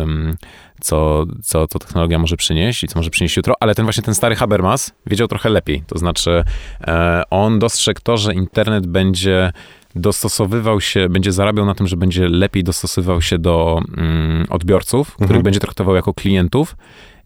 em, 0.03 0.28
co, 0.81 1.27
co, 1.43 1.69
co 1.69 1.79
technologia 1.79 2.19
może 2.19 2.37
przynieść 2.37 2.85
i 2.85 2.89
co 2.89 2.99
może 2.99 3.11
przynieść 3.11 3.37
jutro, 3.37 3.55
ale 3.61 3.75
ten 3.75 3.87
właśnie 3.87 4.03
ten 4.03 4.15
stary 4.15 4.37
Habermas 4.37 4.93
wiedział 5.07 5.29
trochę 5.29 5.49
lepiej. 5.49 5.83
To 5.87 5.99
znaczy 5.99 6.45
e, 6.81 7.23
on 7.31 7.59
dostrzegł 7.59 8.01
to, 8.03 8.17
że 8.17 8.35
internet 8.35 8.87
będzie 8.87 9.53
dostosowywał 9.95 10.81
się, 10.81 11.09
będzie 11.09 11.33
zarabiał 11.33 11.67
na 11.67 11.75
tym, 11.75 11.87
że 11.87 11.97
będzie 11.97 12.29
lepiej 12.29 12.65
dostosowywał 12.65 13.23
się 13.23 13.39
do 13.39 13.81
mm, 13.97 14.47
odbiorców, 14.51 15.07
których 15.07 15.31
Mhm. 15.31 15.43
będzie 15.43 15.61
traktował 15.61 15.95
jako 15.95 16.15
klientów. 16.15 16.77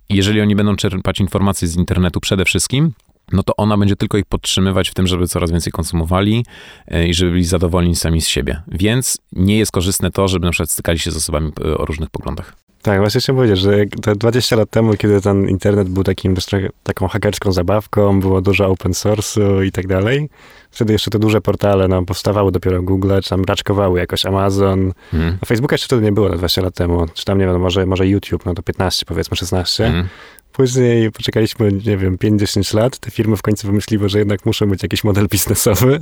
I 0.08 0.16
jeżeli 0.16 0.40
oni 0.40 0.56
będą 0.56 0.76
czerpać 0.76 1.20
informacje 1.20 1.68
z 1.68 1.76
internetu 1.76 2.20
przede 2.20 2.44
wszystkim, 2.44 2.92
no 3.32 3.42
to 3.42 3.56
ona 3.56 3.76
będzie 3.76 3.96
tylko 3.96 4.18
ich 4.18 4.24
podtrzymywać 4.24 4.90
w 4.90 4.94
tym, 4.94 5.06
żeby 5.06 5.28
coraz 5.28 5.50
więcej 5.50 5.72
konsumowali 5.72 6.44
e, 6.88 7.06
i 7.06 7.14
żeby 7.14 7.30
byli 7.30 7.44
zadowoleni 7.44 7.96
sami 7.96 8.20
z 8.20 8.28
siebie. 8.28 8.62
Więc 8.68 9.18
nie 9.32 9.58
jest 9.58 9.72
korzystne 9.72 10.10
to, 10.10 10.28
żeby 10.28 10.46
na 10.46 10.52
przykład 10.52 10.70
stykali 10.70 10.98
się 10.98 11.10
z 11.10 11.16
osobami 11.16 11.52
e, 11.64 11.78
o 11.78 11.84
różnych 11.84 12.10
poglądach. 12.10 12.56
Tak, 12.82 12.98
właśnie 12.98 13.20
chciałem 13.20 13.36
powiedzieć, 13.36 13.58
że 13.58 13.86
te 14.02 14.16
20 14.16 14.56
lat 14.56 14.70
temu, 14.70 14.94
kiedy 14.94 15.20
ten 15.20 15.48
internet 15.48 15.88
był 15.88 16.04
takim, 16.04 16.34
taką 16.82 17.08
hakerską 17.08 17.52
zabawką, 17.52 18.20
było 18.20 18.40
dużo 18.40 18.66
open 18.66 18.92
source'u 18.92 19.64
i 19.64 19.72
tak 19.72 19.86
dalej, 19.86 20.28
wtedy 20.72 20.92
jeszcze 20.92 21.10
te 21.10 21.18
duże 21.18 21.40
portale 21.40 21.88
no, 21.88 22.02
powstawały 22.04 22.52
dopiero 22.52 22.82
Google, 22.82 23.12
czy 23.22 23.30
tam 23.30 23.44
raczkowały 23.44 23.98
jakoś 23.98 24.26
Amazon. 24.26 24.92
Mhm. 25.12 25.38
A 25.42 25.46
Facebooka 25.46 25.74
jeszcze 25.74 25.86
wtedy 25.86 26.02
nie 26.02 26.12
było 26.12 26.28
na 26.28 26.36
20 26.36 26.62
lat 26.62 26.74
temu, 26.74 27.06
czy 27.14 27.24
tam, 27.24 27.38
nie 27.38 27.46
wiem, 27.46 27.60
może, 27.60 27.86
może 27.86 28.06
YouTube, 28.06 28.46
no 28.46 28.54
to 28.54 28.62
15 28.62 29.06
powiedzmy, 29.06 29.36
16. 29.36 29.86
Mhm. 29.86 30.08
Później 30.52 31.10
poczekaliśmy, 31.12 31.72
nie 31.86 31.96
wiem, 31.96 32.16
5-10 32.16 32.76
lat, 32.76 32.98
te 32.98 33.10
firmy 33.10 33.36
w 33.36 33.42
końcu 33.42 33.66
wymyśliły, 33.66 34.08
że 34.08 34.18
jednak 34.18 34.46
muszą 34.46 34.66
mieć 34.66 34.82
jakiś 34.82 35.04
model 35.04 35.28
biznesowy. 35.28 36.00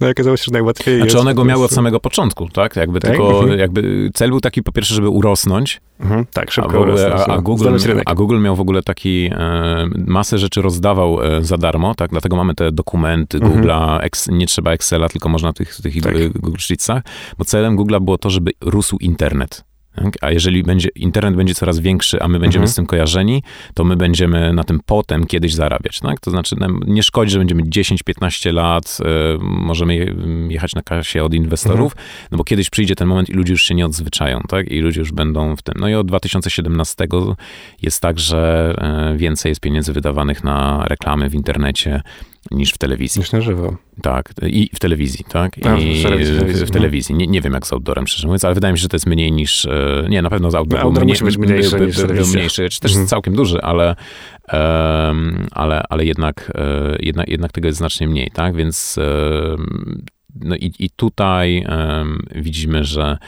No 0.00 0.08
i 0.08 0.10
okazało 0.10 0.36
się, 0.36 0.44
że 0.44 0.52
najłatwiej 0.52 0.96
Znaczy 0.96 1.06
jest 1.06 1.20
one 1.20 1.34
go 1.34 1.44
miały 1.44 1.64
od 1.64 1.70
samego 1.70 2.00
początku, 2.00 2.48
tak? 2.48 2.76
Jakby 2.76 3.00
Tak? 3.00 3.10
tylko, 3.10 3.40
Mhm. 3.40 3.58
jakby 3.58 4.10
cel 4.14 4.30
był 4.30 4.40
taki 4.40 4.62
po 4.62 4.72
pierwsze, 4.72 4.94
żeby 4.94 5.08
urosnąć, 5.08 5.80
Mhm, 6.00 6.26
tak, 6.32 6.48
a, 6.48 6.50
szybko 6.50 6.70
ogóle, 6.70 6.92
urosnąć, 6.92 7.20
a, 7.20 7.24
a, 7.24 7.36
no, 7.36 7.42
Google, 7.42 7.76
a 8.06 8.14
Google 8.14 8.38
miał 8.40 8.56
w 8.56 8.60
ogóle 8.60 8.82
taki, 8.82 9.30
e, 9.32 9.86
masę 10.06 10.38
rzeczy 10.38 10.62
rozdawał 10.62 11.22
e, 11.22 11.44
za 11.44 11.58
darmo, 11.58 11.94
tak? 11.94 12.10
Dlatego 12.10 12.36
mamy 12.36 12.54
te 12.54 12.72
dokumenty 12.72 13.38
Mhm. 13.38 13.52
Google'a, 13.62 13.98
ex, 14.02 14.11
nie 14.30 14.46
trzeba 14.46 14.72
Excela, 14.72 15.08
tylko 15.08 15.28
można 15.28 15.52
w 15.52 15.54
tych, 15.54 15.76
tych 15.76 16.02
Tak. 16.02 16.16
e, 16.16 16.30
Google 16.30 16.58
Sheetsach, 16.58 17.02
bo 17.38 17.44
celem 17.44 17.76
Google'a 17.76 18.00
było 18.00 18.18
to, 18.18 18.30
żeby 18.30 18.50
rósł 18.60 18.96
internet. 19.00 19.64
Tak? 19.94 20.12
A 20.20 20.30
jeżeli 20.30 20.62
będzie, 20.62 20.88
internet 20.94 21.34
będzie 21.36 21.54
coraz 21.54 21.78
większy, 21.78 22.22
a 22.22 22.28
my 22.28 22.38
będziemy 22.38 22.62
Mhm. 22.62 22.72
z 22.72 22.74
tym 22.74 22.86
kojarzeni, 22.86 23.42
to 23.74 23.84
my 23.84 23.96
będziemy 23.96 24.52
na 24.52 24.64
tym 24.64 24.80
potem 24.86 25.26
kiedyś 25.26 25.54
zarabiać. 25.54 26.00
Tak? 26.00 26.20
To 26.20 26.30
znaczy, 26.30 26.56
nie 26.86 27.02
szkodzi, 27.02 27.30
że 27.32 27.38
będziemy 27.38 27.62
10-15 27.62 28.52
lat, 28.52 28.98
e, 29.00 29.38
możemy 29.40 29.94
je- 29.96 30.14
jechać 30.48 30.74
na 30.74 30.82
kasie 30.82 31.24
od 31.24 31.34
inwestorów, 31.34 31.92
Mhm. 31.92 32.08
no 32.30 32.38
bo 32.38 32.44
kiedyś 32.44 32.70
przyjdzie 32.70 32.94
ten 32.96 33.08
moment 33.08 33.28
i 33.30 33.32
ludzie 33.32 33.52
już 33.52 33.62
się 33.64 33.74
nie 33.74 33.86
odzwyczają, 33.86 34.40
tak? 34.48 34.68
I 34.68 34.80
ludzie 34.80 35.00
już 35.00 35.12
będą 35.12 35.56
w 35.56 35.62
tym. 35.62 35.74
No 35.78 35.88
i 35.88 35.94
od 35.94 36.06
2017 36.06 37.36
jest 37.82 38.00
tak, 38.02 38.18
że 38.18 38.74
e, 39.12 39.16
więcej 39.16 39.50
jest 39.50 39.60
pieniędzy 39.60 39.92
wydawanych 39.92 40.44
na 40.44 40.84
reklamy 40.86 41.28
w 41.30 41.34
internecie 41.34 42.02
niż 42.50 42.72
w 42.72 42.78
telewizji. 42.78 43.18
Niż 43.20 43.32
na 43.32 43.40
żywo. 43.40 43.76
Tak, 44.02 44.32
i 44.46 44.70
w 44.74 44.78
telewizji, 44.78 45.24
tak? 45.28 45.52
A, 45.64 45.76
I 45.78 46.00
w 46.00 46.02
telewizji, 46.02 46.34
w, 46.34 46.38
telewizji, 46.38 46.64
no. 46.66 46.70
telewizji. 46.72 47.14
Nie, 47.14 47.26
nie 47.26 47.40
wiem 47.40 47.52
jak 47.52 47.66
z 47.66 47.72
outdoorem, 47.72 48.06
szczerze 48.06 48.26
mówiąc, 48.26 48.44
ale 48.44 48.54
wydaje 48.54 48.72
mi 48.72 48.78
się, 48.78 48.82
że 48.82 48.88
to 48.88 48.96
jest 48.96 49.06
mniej 49.06 49.32
niż... 49.32 49.64
e, 49.66 50.06
Nie, 50.08 50.22
na 50.22 50.30
pewno 50.30 50.50
z 50.50 50.54
outdoor, 50.54 50.80
No, 50.80 50.84
outdoor 50.86 51.04
był 51.06 51.08
musi 51.12 51.24
być 51.24 51.38
mniejszy 51.38 51.76
był, 51.76 51.86
niż 51.86 51.96
był 51.96 52.06
telewizja. 52.06 52.34
mniejszy, 52.38 52.68
czy 52.68 52.80
też 52.80 52.90
Mhm. 52.90 53.08
całkiem 53.08 53.34
duży, 53.34 53.62
ale, 53.62 53.96
em, 54.48 55.46
ale, 55.52 55.82
ale 55.88 56.04
jednak, 56.04 56.52
e, 56.54 56.96
jednak, 57.00 57.28
jednak 57.28 57.52
tego 57.52 57.68
jest 57.68 57.78
znacznie 57.78 58.08
mniej, 58.08 58.30
tak? 58.34 58.56
Więc 58.56 58.98
em, 58.98 60.02
no 60.40 60.56
i, 60.56 60.72
i 60.78 60.90
tutaj 60.90 61.64
em, 61.68 62.18
widzimy, 62.34 62.84
że 62.84 63.18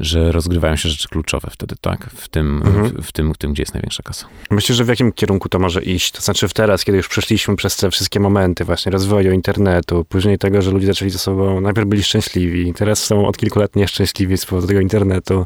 że 0.00 0.32
rozgrywają 0.32 0.76
się 0.76 0.88
rzeczy 0.88 1.08
kluczowe 1.08 1.48
wtedy, 1.50 1.74
tak? 1.80 2.10
W 2.14 2.28
tym, 2.28 2.62
Mhm. 2.66 2.86
w, 3.02 3.06
w 3.06 3.12
tym, 3.12 3.34
w 3.34 3.38
tym, 3.38 3.52
gdzie 3.52 3.62
jest 3.62 3.74
największa 3.74 4.02
kasa. 4.02 4.26
Myślę, 4.50 4.74
że 4.74 4.84
w 4.84 4.88
jakim 4.88 5.12
kierunku 5.12 5.48
to 5.48 5.58
może 5.58 5.82
iść? 5.82 6.10
To 6.12 6.20
znaczy 6.22 6.48
w 6.48 6.54
teraz, 6.54 6.84
kiedy 6.84 6.96
już 6.98 7.08
przeszliśmy 7.08 7.56
przez 7.56 7.76
te 7.76 7.90
wszystkie 7.90 8.20
momenty 8.20 8.64
właśnie 8.64 8.92
rozwoju 8.92 9.32
internetu, 9.32 10.04
później 10.08 10.38
tego, 10.38 10.62
że 10.62 10.70
ludzie 10.70 10.86
zaczęli 10.86 11.10
ze 11.10 11.18
sobą, 11.18 11.60
najpierw 11.60 11.88
byli 11.88 12.02
szczęśliwi, 12.02 12.74
teraz 12.74 13.04
są 13.04 13.26
od 13.26 13.36
kilku 13.36 13.58
lat 13.58 13.76
nieszczęśliwi 13.76 14.36
z 14.38 14.46
powodu 14.46 14.66
tego 14.66 14.80
internetu. 14.80 15.44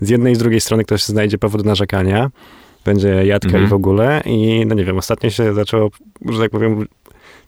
Z 0.00 0.08
jednej 0.08 0.32
i 0.32 0.36
z 0.36 0.38
drugiej 0.38 0.60
strony 0.60 0.84
ktoś 0.84 1.04
znajdzie 1.04 1.38
powód 1.38 1.62
do 1.62 1.68
narzekania, 1.68 2.30
będzie 2.84 3.08
jadka 3.08 3.46
Mhm. 3.48 3.64
i 3.64 3.68
w 3.68 3.72
ogóle 3.72 4.22
i 4.26 4.66
no 4.66 4.74
nie 4.74 4.84
wiem, 4.84 4.98
ostatnio 4.98 5.30
się 5.30 5.54
zaczęło, 5.54 5.90
że 6.28 6.38
tak 6.38 6.50
powiem, 6.50 6.86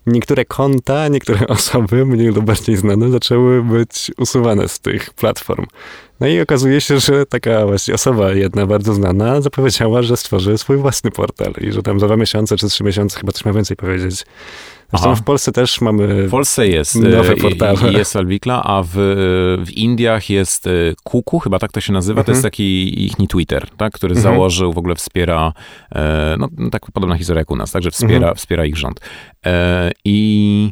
niektóre 0.07 0.45
konta, 0.45 1.09
niektóre 1.09 1.47
osoby, 1.57 2.07
mniej 2.07 2.29
lub 2.29 2.45
bardziej 2.45 2.77
znane, 2.77 3.11
zaczęły 3.11 3.63
być 3.63 4.11
usuwane 4.19 4.69
z 4.69 4.81
tych 4.81 5.11
platform. 5.15 5.67
No 6.21 6.29
i 6.29 6.41
okazuje 6.41 6.81
się, 6.81 6.99
że 7.01 7.27
taka 7.27 7.67
właśnie 7.67 7.95
osoba 7.95 8.33
jedna 8.33 8.67
bardzo 8.67 8.95
znana 8.95 9.41
zapowiedziała, 9.41 10.03
że 10.03 10.17
stworzy 10.17 10.59
swój 10.59 10.77
własny 10.77 11.11
portal 11.11 11.53
i 11.61 11.73
że 11.73 11.83
tam 11.83 12.01
za 12.01 12.07
dwa 12.07 12.17
miesiące 12.17 12.57
czy 12.57 12.69
trzy 12.69 12.85
miesiące 12.85 13.21
chyba 13.21 13.33
coś 13.33 13.45
ma 13.45 13.53
więcej 13.53 13.77
powiedzieć. 13.77 14.25
Zresztą 14.93 15.17
w 15.17 15.23
Polsce 15.23 15.53
też 15.53 15.81
mamy... 15.81 16.27
W 16.27 16.31
Polsce 16.31 16.69
jest 16.69 16.95
Nowe 16.95 17.33
e, 17.33 17.37
portale. 17.37 17.93
jest 17.93 18.17
Alwikla, 18.17 18.63
a 18.65 18.83
w, 18.83 18.89
w 19.67 19.71
Indiach 19.71 20.31
jest 20.31 20.67
e, 20.67 20.71
Kuku, 21.05 21.39
chyba 21.39 21.59
tak 21.59 21.73
to 21.73 21.81
się 21.81 21.93
nazywa, 21.93 22.17
to 22.25 22.33
Mhm. 22.33 22.35
jest 22.37 22.43
taki 22.43 23.05
ich 23.05 23.13
Twitter, 23.29 23.67
tak, 23.77 23.93
który 23.93 24.15
Mhm. 24.17 24.35
założył, 24.35 24.73
w 24.73 24.79
ogóle 24.79 24.95
wspiera, 24.95 25.53
e, 25.95 26.37
no 26.39 26.49
tak 26.71 26.83
podobna 26.93 27.17
historia 27.19 27.41
jak 27.41 27.51
u 27.51 27.57
nas, 27.57 27.73
tak, 27.73 27.83
że 27.83 27.91
wspiera, 27.91 28.15
Mhm. 28.17 28.35
wspiera 28.37 28.65
ich 28.65 28.77
rząd. 28.77 29.01
I 30.05 30.71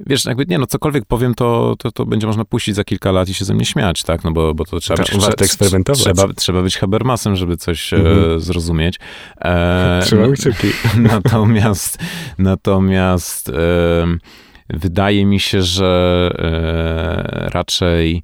wiesz, 0.00 0.24
jakby 0.24 0.46
nie 0.48 0.58
no, 0.58 0.66
cokolwiek 0.66 1.04
powiem, 1.04 1.34
to, 1.34 1.74
to, 1.78 1.92
to 1.92 2.06
będzie 2.06 2.26
można 2.26 2.44
puścić 2.44 2.74
za 2.74 2.84
kilka 2.84 3.12
lat 3.12 3.28
i 3.28 3.34
się 3.34 3.44
ze 3.44 3.54
mnie 3.54 3.64
śmiać, 3.64 4.02
tak, 4.02 4.24
no 4.24 4.30
bo, 4.32 4.54
bo 4.54 4.64
to 4.64 4.80
trzeba 4.80 5.04
To 5.04 5.12
być... 5.12 5.22
warto 5.22 5.44
eksperymentować. 5.44 6.02
Trzeba, 6.02 6.32
trzeba 6.32 6.62
być 6.62 6.76
Habermasem, 6.76 7.36
żeby 7.36 7.56
coś 7.56 7.92
e, 7.92 7.96
Mhm. 7.96 8.40
zrozumieć. 8.40 8.98
E, 9.40 10.00
Trzymamy 10.04 10.32
kciuki. 10.36 10.68
Natomiast, 11.12 11.98
natomiast 12.38 13.48
em, 14.02 14.18
wydaje 14.70 15.26
mi 15.26 15.40
się, 15.40 15.62
że 15.62 16.30
e, 16.38 17.48
raczej 17.50 18.22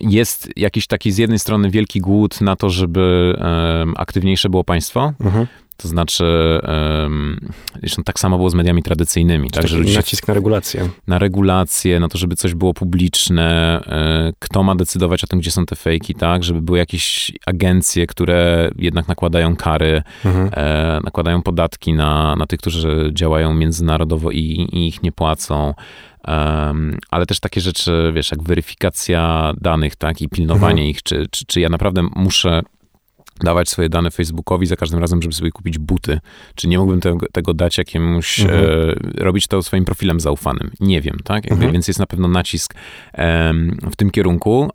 jest 0.00 0.48
jakiś 0.56 0.86
taki 0.86 1.12
z 1.12 1.18
jednej 1.18 1.38
strony 1.38 1.70
wielki 1.70 2.00
głód 2.00 2.40
na 2.40 2.56
to, 2.56 2.70
żeby 2.70 3.34
em, 3.38 3.94
aktywniejsze 3.96 4.48
było 4.48 4.64
państwo. 4.64 5.12
Mhm. 5.20 5.46
To 5.76 5.88
znaczy, 5.88 6.24
em, 6.62 7.40
zresztą 7.80 8.02
tak 8.04 8.20
samo 8.20 8.36
było 8.36 8.50
z 8.50 8.54
mediami 8.54 8.82
tradycyjnymi, 8.82 9.50
tak, 9.50 9.62
Taki 9.62 9.84
że 9.88 9.96
nacisk 9.98 10.28
na 10.28 10.34
regulację. 10.34 10.88
na 11.06 11.18
regulacje, 11.18 12.00
na 12.00 12.08
to, 12.08 12.18
żeby 12.18 12.36
coś 12.36 12.54
było 12.54 12.74
publiczne, 12.74 13.80
e, 13.86 14.32
kto 14.38 14.62
ma 14.62 14.74
decydować 14.74 15.24
o 15.24 15.26
tym, 15.26 15.38
gdzie 15.38 15.50
są 15.50 15.66
te 15.66 15.76
fejki, 15.76 16.14
tak, 16.14 16.44
żeby 16.44 16.62
były 16.62 16.78
jakieś 16.78 17.32
agencje, 17.46 18.06
które 18.06 18.70
jednak 18.78 19.08
nakładają 19.08 19.56
kary, 19.56 20.02
Mhm. 20.24 20.50
e, 20.52 21.00
nakładają 21.04 21.42
podatki 21.42 21.92
na, 21.92 22.36
na 22.36 22.46
tych, 22.46 22.58
którzy 22.60 23.10
działają 23.12 23.54
międzynarodowo 23.54 24.30
i, 24.30 24.38
i 24.72 24.86
ich 24.88 25.02
nie 25.02 25.12
płacą. 25.12 25.74
Em, 26.28 26.98
ale 27.10 27.26
też 27.26 27.40
takie 27.40 27.60
rzeczy, 27.60 28.12
wiesz, 28.14 28.30
jak 28.30 28.42
weryfikacja 28.42 29.52
danych, 29.60 29.96
tak, 29.96 30.22
i 30.22 30.28
pilnowanie 30.28 30.72
Mhm. 30.82 30.88
ich, 30.88 31.02
czy, 31.02 31.26
czy, 31.30 31.44
czy 31.46 31.60
ja 31.60 31.68
naprawdę 31.68 32.08
muszę 32.16 32.62
dawać 33.44 33.68
swoje 33.68 33.88
dane 33.88 34.10
Facebookowi 34.10 34.66
za 34.66 34.76
każdym 34.76 35.00
razem, 35.00 35.22
żeby 35.22 35.34
sobie 35.34 35.50
kupić 35.50 35.78
buty. 35.78 36.20
Czy 36.54 36.68
nie 36.68 36.78
mógłbym 36.78 37.00
tego, 37.00 37.26
tego 37.32 37.54
dać 37.54 37.78
jakiemuś, 37.78 38.40
Mhm. 38.40 38.64
e, 39.18 39.22
robić 39.24 39.46
to 39.46 39.62
swoim 39.62 39.84
profilem 39.84 40.20
zaufanym? 40.20 40.70
Nie 40.80 41.00
wiem, 41.00 41.16
tak? 41.24 41.44
Jakby, 41.44 41.54
Mhm. 41.54 41.72
Więc 41.72 41.88
jest 41.88 42.00
na 42.00 42.06
pewno 42.06 42.28
nacisk 42.28 42.74
w 43.90 43.96
tym 43.96 44.10
kierunku 44.10 44.70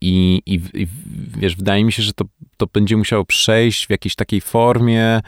i, 0.00 0.42
i, 0.46 0.60
i 0.82 0.86
wiesz, 1.36 1.56
wydaje 1.56 1.84
mi 1.84 1.92
się, 1.92 2.02
że 2.02 2.12
to, 2.12 2.24
to 2.56 2.66
będzie 2.72 2.96
musiało 2.96 3.24
przejść 3.24 3.86
w 3.86 3.90
jakiejś 3.90 4.14
takiej 4.14 4.40
formie, 4.40 5.20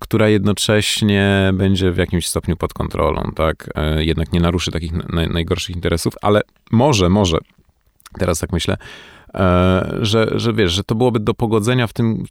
która 0.00 0.28
jednocześnie 0.28 1.50
będzie 1.54 1.92
w 1.92 1.96
jakimś 1.96 2.26
stopniu 2.28 2.56
pod 2.56 2.74
kontrolą, 2.74 3.32
tak? 3.36 3.70
E, 3.74 4.04
Jednak 4.04 4.32
nie 4.32 4.40
naruszy 4.40 4.70
takich 4.70 4.92
naj, 4.92 5.28
najgorszych 5.28 5.76
interesów, 5.76 6.14
ale 6.22 6.40
może, 6.70 7.08
może, 7.08 7.38
teraz 8.18 8.38
tak 8.38 8.52
myślę, 8.52 8.76
e, 9.34 9.98
że, 10.00 10.32
że 10.34 10.52
wiesz, 10.52 10.72
że 10.72 10.84
to 10.84 10.94
byłoby 10.94 11.20
do 11.20 11.34
pogodzenia 11.34 11.86
w 11.86 11.92
tym, 11.92 12.24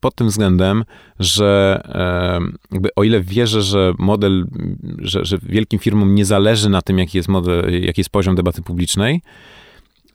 pod 0.00 0.14
tym 0.14 0.28
względem, 0.28 0.84
że 1.18 1.80
e, 1.84 2.40
jakby 2.72 2.88
o 2.96 3.04
ile 3.04 3.20
wierzę, 3.20 3.62
że 3.62 3.92
model, 3.98 4.46
że, 4.98 5.24
że 5.24 5.38
wielkim 5.42 5.78
firmom 5.78 6.14
nie 6.14 6.24
zależy 6.24 6.70
na 6.70 6.82
tym, 6.82 6.98
jaki 6.98 7.18
jest 7.18 7.28
model, 7.28 7.84
jaki 7.84 8.00
jest 8.00 8.10
poziom 8.10 8.34
debaty 8.34 8.62
publicznej, 8.62 9.22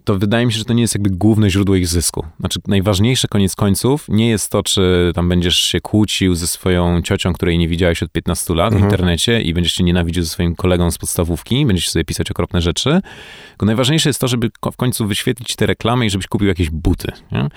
to 0.08 0.18
wydaje 0.18 0.46
mi 0.46 0.54
się, 0.54 0.60
że 0.60 0.66
to 0.66 0.74
nie 0.74 0.82
jest 0.82 0.96
jakby 0.96 1.10
główne 1.10 1.50
źródło 1.50 1.76
ich 1.76 1.88
zysku. 1.88 2.26
Znaczy, 2.40 2.60
najważniejsze 2.68 3.28
koniec 3.28 3.56
końców 3.56 4.06
nie 4.10 4.30
jest 4.30 4.52
to, 4.52 4.64
czy 4.64 5.12
tam 5.16 5.30
będziesz 5.30 5.56
się 5.56 5.82
kłócił 5.82 6.36
ze 6.36 6.48
swoją 6.48 7.02
ciocią, 7.02 7.34
której 7.34 7.58
nie 7.58 7.68
widziałeś 7.68 8.04
od 8.04 8.12
15 8.12 8.54
lat 8.54 8.76
w 8.76 8.80
internecie 8.80 9.42
i 9.42 9.54
będziesz 9.54 9.74
się 9.74 9.84
nienawidził 9.84 10.24
ze 10.24 10.30
swoim 10.30 10.56
kolegą 10.56 10.92
z 10.92 10.98
podstawówki, 10.98 11.66
będziesz 11.66 11.90
sobie 11.90 12.06
pisać 12.06 12.32
okropne 12.32 12.62
rzeczy. 12.62 13.02
Tylko 13.50 13.66
najważniejsze 13.66 14.10
jest 14.10 14.22
to, 14.22 14.28
żeby 14.28 14.50
w 14.74 14.76
końcu 14.78 15.08
wyświetlić 15.08 15.56
te 15.56 15.66
reklamy 15.66 16.06
i 16.06 16.10
żebyś 16.10 16.28
kupił 16.28 16.48
jakieś 16.48 16.70
buty, 16.70 17.12
nie? 17.32 17.48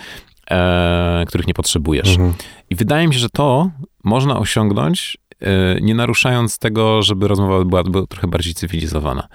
E, 0.51 1.25
których 1.29 1.47
nie 1.47 1.55
potrzebujesz. 1.55 2.17
I 2.71 2.75
wydaje 2.75 3.09
mi 3.09 3.15
się, 3.15 3.21
że 3.21 3.31
to 3.31 3.71
można 4.05 4.39
osiągnąć, 4.39 5.19
nie 5.81 5.95
naruszając 5.95 6.59
tego, 6.59 7.03
żeby 7.03 7.29
rozmowa 7.29 7.65
była, 7.65 7.83
była 7.83 8.07
trochę 8.07 8.29
bardziej 8.29 8.55
cywilizowana. 8.55 9.29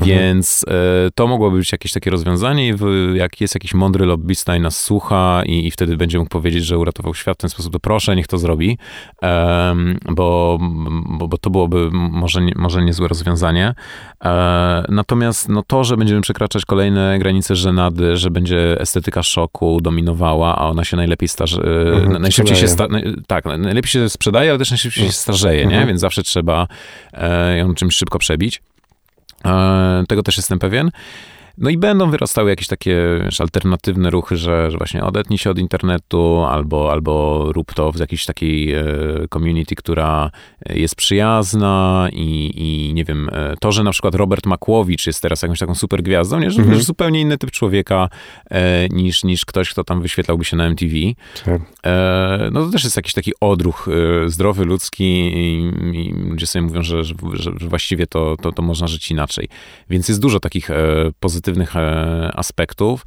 Więc 0.00 0.64
e, 0.68 0.72
to 1.14 1.26
mogłoby 1.26 1.58
być 1.58 1.72
jakieś 1.72 1.92
takie 1.92 2.10
rozwiązanie 2.10 2.68
i 2.68 2.74
jak 3.14 3.40
jest 3.40 3.54
jakiś 3.54 3.74
mądry 3.74 4.06
lobbysta 4.06 4.56
i 4.56 4.60
nas 4.60 4.84
słucha 4.84 5.42
i, 5.46 5.66
i 5.66 5.70
wtedy 5.70 5.96
będzie 5.96 6.18
mógł 6.18 6.30
powiedzieć, 6.30 6.64
że 6.64 6.78
uratował 6.78 7.14
świat 7.14 7.38
w 7.38 7.40
ten 7.40 7.50
sposób, 7.50 7.72
to 7.72 7.80
proszę, 7.80 8.16
niech 8.16 8.26
to 8.26 8.38
zrobi, 8.38 8.78
bo, 10.08 10.58
bo, 11.08 11.28
bo 11.28 11.38
to 11.38 11.50
byłoby 11.50 11.90
może, 11.92 12.42
nie, 12.42 12.52
może 12.56 12.82
niezłe 12.82 13.08
rozwiązanie. 13.08 13.74
E, 14.24 14.84
natomiast 14.88 15.48
no, 15.48 15.62
to, 15.66 15.84
że 15.84 15.96
będziemy 15.96 16.20
przekraczać 16.20 16.64
kolejne 16.64 17.18
granice 17.18 17.56
żenady, 17.56 18.16
że 18.16 18.30
będzie 18.30 18.80
estetyka 18.80 19.22
szoku 19.22 19.80
dominowała, 19.80 20.56
a 20.56 20.66
ona 20.66 20.84
się 20.84 20.96
najlepiej 20.96 21.28
starze, 21.28 21.62
Mhm, 21.94 22.22
najszybciej 22.22 22.56
się 22.56 22.68
sta, 22.68 22.86
tak, 23.26 23.44
najlepiej 23.44 23.90
się 23.90 24.08
sprzedaje, 24.08 24.50
ale 24.50 24.58
też 24.58 24.70
najszybciej 24.70 25.06
się 25.06 25.12
starzeje, 25.32 25.66
nie? 25.66 25.86
Więc 25.86 26.00
zawsze 26.00 26.22
trzeba 26.22 26.66
e, 27.12 27.58
ją 27.58 27.74
czymś 27.74 27.96
szybko 27.96 28.18
przebić. 28.18 28.62
E, 29.44 30.04
tego 30.08 30.22
też 30.22 30.36
jestem 30.36 30.58
pewien. 30.58 30.90
No 31.60 31.70
i 31.70 31.78
będą 31.78 32.10
wyrastały 32.10 32.50
jakieś 32.50 32.66
takie 32.66 32.96
wiesz, 33.24 33.40
alternatywne 33.40 34.10
ruchy, 34.10 34.36
że, 34.36 34.70
że 34.70 34.78
właśnie 34.78 35.04
odetnij 35.04 35.38
się 35.38 35.50
od 35.50 35.58
internetu, 35.58 36.44
albo, 36.48 36.92
albo 36.92 37.44
rób 37.52 37.74
to 37.74 37.92
w 37.92 37.98
jakiejś 37.98 38.24
takiej 38.24 38.72
e, 38.74 38.84
community, 39.32 39.74
która 39.74 40.30
jest 40.70 40.94
przyjazna 40.94 42.08
i, 42.12 42.50
i 42.56 42.94
nie 42.94 43.04
wiem, 43.04 43.28
e, 43.32 43.54
to, 43.60 43.72
że 43.72 43.82
na 43.82 43.90
przykład 43.90 44.14
Robert 44.14 44.46
Makłowicz 44.46 45.06
jest 45.06 45.22
teraz 45.22 45.42
jakąś 45.42 45.58
taką 45.58 45.74
super 45.74 46.02
gwiazdą, 46.02 46.38
nie? 46.40 46.50
Że 46.50 46.62
Mhm. 46.62 46.82
zupełnie 46.82 47.20
inny 47.20 47.38
typ 47.38 47.50
człowieka 47.50 48.08
e, 48.50 48.88
niż, 48.88 49.24
niż 49.24 49.44
ktoś, 49.44 49.70
kto 49.70 49.84
tam 49.84 50.02
wyświetlałby 50.02 50.44
się 50.44 50.56
na 50.56 50.66
MTV. 50.66 50.92
Tak. 51.44 51.62
E, 51.86 52.48
no 52.52 52.64
to 52.66 52.70
też 52.70 52.84
jest 52.84 52.96
jakiś 52.96 53.12
taki 53.12 53.32
odruch 53.40 53.88
e, 53.88 54.28
zdrowy, 54.28 54.64
ludzki 54.64 55.04
i, 55.04 55.72
i 55.94 56.12
ludzie 56.30 56.46
sobie 56.46 56.62
mówią, 56.62 56.82
że, 56.82 57.04
że, 57.04 57.14
że 57.32 57.68
właściwie 57.68 58.06
to, 58.06 58.36
to, 58.42 58.52
to 58.52 58.62
można 58.62 58.86
żyć 58.88 59.10
inaczej. 59.10 59.48
Więc 59.90 60.08
jest 60.08 60.20
dużo 60.20 60.40
takich 60.40 60.70
e, 60.70 60.74
pozytywnych 61.48 61.76
e, 61.76 62.30
aspektów. 62.34 63.06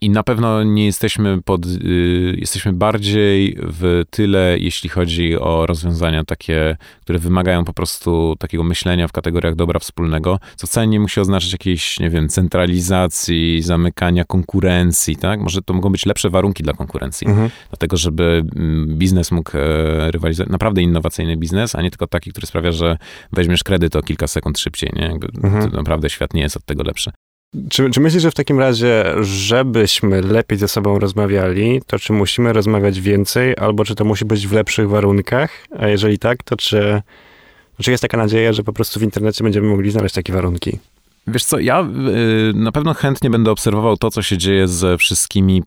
I 0.00 0.10
na 0.10 0.22
pewno 0.22 0.62
nie 0.62 0.86
jesteśmy 0.86 1.42
pod, 1.42 1.66
y, 1.66 2.36
jesteśmy 2.38 2.72
bardziej 2.72 3.58
w 3.60 4.02
tyle, 4.10 4.56
jeśli 4.58 4.88
chodzi 4.88 5.38
o 5.38 5.66
rozwiązania 5.66 6.24
takie, 6.24 6.76
które 7.00 7.18
wymagają 7.18 7.64
po 7.64 7.72
prostu 7.72 8.36
takiego 8.38 8.64
myślenia 8.64 9.08
w 9.08 9.12
kategoriach 9.12 9.54
dobra 9.54 9.80
wspólnego, 9.80 10.38
co 10.56 10.66
wcale 10.66 10.86
nie 10.86 11.00
musi 11.00 11.20
oznaczać 11.20 11.52
jakiejś, 11.52 12.00
nie 12.00 12.10
wiem, 12.10 12.28
centralizacji, 12.28 13.62
zamykania 13.62 14.24
konkurencji, 14.24 15.16
tak? 15.16 15.40
Może 15.40 15.62
to 15.62 15.74
mogą 15.74 15.90
być 15.90 16.06
lepsze 16.06 16.30
warunki 16.30 16.62
dla 16.62 16.72
konkurencji, 16.72 17.26
dlatego 17.70 17.96
żeby 17.96 18.44
mm, 18.56 18.98
biznes 18.98 19.32
mógł 19.32 19.50
e, 19.56 20.10
rywalizować, 20.10 20.52
naprawdę 20.52 20.82
innowacyjny 20.82 21.36
biznes, 21.36 21.74
a 21.74 21.82
nie 21.82 21.90
tylko 21.90 22.06
taki, 22.06 22.30
który 22.30 22.46
sprawia, 22.46 22.72
że 22.72 22.96
weźmiesz 23.32 23.64
kredyt 23.64 23.96
o 23.96 24.02
kilka 24.02 24.26
sekund 24.26 24.58
szybciej, 24.58 24.90
nie? 24.96 25.02
Jakby 25.02 25.28
to 25.70 25.76
naprawdę 25.76 26.10
świat 26.10 26.34
nie 26.34 26.42
jest 26.42 26.56
od 26.56 26.64
tego 26.64 26.82
lepszy. 26.82 27.10
Czy, 27.70 27.90
czy 27.90 28.00
myślisz, 28.00 28.22
że 28.22 28.30
w 28.30 28.34
takim 28.34 28.58
razie, 28.58 29.04
żebyśmy 29.20 30.22
lepiej 30.22 30.58
ze 30.58 30.68
sobą 30.68 30.98
rozmawiali, 30.98 31.82
to 31.86 31.98
czy 31.98 32.12
musimy 32.12 32.52
rozmawiać 32.52 33.00
więcej, 33.00 33.56
albo 33.56 33.84
czy 33.84 33.94
to 33.94 34.04
musi 34.04 34.24
być 34.24 34.46
w 34.46 34.52
lepszych 34.52 34.88
warunkach? 34.88 35.50
A 35.78 35.88
jeżeli 35.88 36.18
tak, 36.18 36.42
to 36.42 36.56
czy, 36.56 37.02
czy 37.82 37.90
jest 37.90 38.02
taka 38.02 38.16
nadzieja, 38.16 38.52
że 38.52 38.62
po 38.62 38.72
prostu 38.72 39.00
w 39.00 39.02
internecie 39.02 39.44
będziemy 39.44 39.68
mogli 39.68 39.90
znaleźć 39.90 40.14
takie 40.14 40.32
warunki? 40.32 40.78
Wiesz 41.26 41.44
co, 41.44 41.58
ja 41.58 41.82
y, 41.82 42.52
na 42.54 42.72
pewno 42.72 42.94
chętnie 42.94 43.30
będę 43.30 43.50
obserwował 43.50 43.96
to, 43.96 44.10
co 44.10 44.22
się 44.22 44.38
dzieje 44.38 44.68
ze 44.68 44.98
wszystkimi 44.98 45.62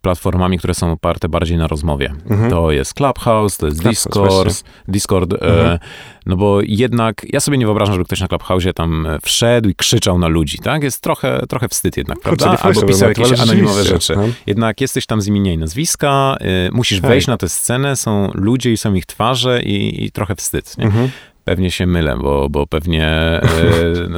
platformami, 0.00 0.58
które 0.58 0.74
są 0.74 0.92
oparte 0.92 1.28
bardziej 1.28 1.56
na 1.58 1.66
rozmowie. 1.66 2.12
To 2.50 2.70
jest 2.70 2.94
Clubhouse, 2.94 3.56
to 3.56 3.66
jest 3.66 3.78
Mhm. 3.78 3.94
Clubhouse, 3.96 4.04
Discord, 4.28 4.44
właśnie. 4.44 4.70
Discord 4.88 5.32
Mhm. 5.32 5.66
e, 5.66 5.78
no 6.26 6.36
bo 6.36 6.58
jednak 6.62 7.26
ja 7.32 7.40
sobie 7.40 7.58
nie 7.58 7.66
wyobrażam, 7.66 7.94
żeby 7.94 8.04
ktoś 8.04 8.20
na 8.20 8.28
Clubhouse 8.28 8.64
tam 8.74 9.06
e, 9.06 9.18
wszedł 9.22 9.68
i 9.68 9.74
krzyczał 9.74 10.18
na 10.18 10.28
ludzi, 10.28 10.58
tak? 10.58 10.82
Jest 10.82 11.00
trochę, 11.02 11.42
trochę 11.48 11.68
wstyd 11.68 11.96
jednak, 11.96 12.20
prawda? 12.20 12.52
nie 12.52 12.58
Albo 12.58 12.82
pisał 12.82 13.08
jakieś 13.08 13.40
anonimowe 13.40 13.84
rzeczy. 13.84 14.16
no. 14.16 14.22
Jednak 14.46 14.80
jesteś 14.80 15.06
tam 15.06 15.20
z 15.20 15.26
imienia 15.26 15.52
i 15.52 15.58
nazwiska, 15.58 16.36
y, 16.68 16.70
musisz 16.72 17.00
Tak. 17.00 17.10
wejść 17.10 17.26
na 17.26 17.36
tę 17.36 17.48
scenę, 17.48 17.96
są 17.96 18.30
ludzie 18.34 18.72
i 18.72 18.76
są 18.76 18.94
ich 18.94 19.06
twarze 19.06 19.62
i, 19.62 20.04
i 20.04 20.10
trochę 20.10 20.34
wstyd, 20.36 20.78
nie? 20.78 20.84
Mhm. 20.84 21.08
Pewnie 21.44 21.70
się 21.70 21.86
mylę, 21.86 22.16
bo, 22.16 22.48
bo 22.50 22.66
pewnie 22.66 23.06
e, 23.06 23.42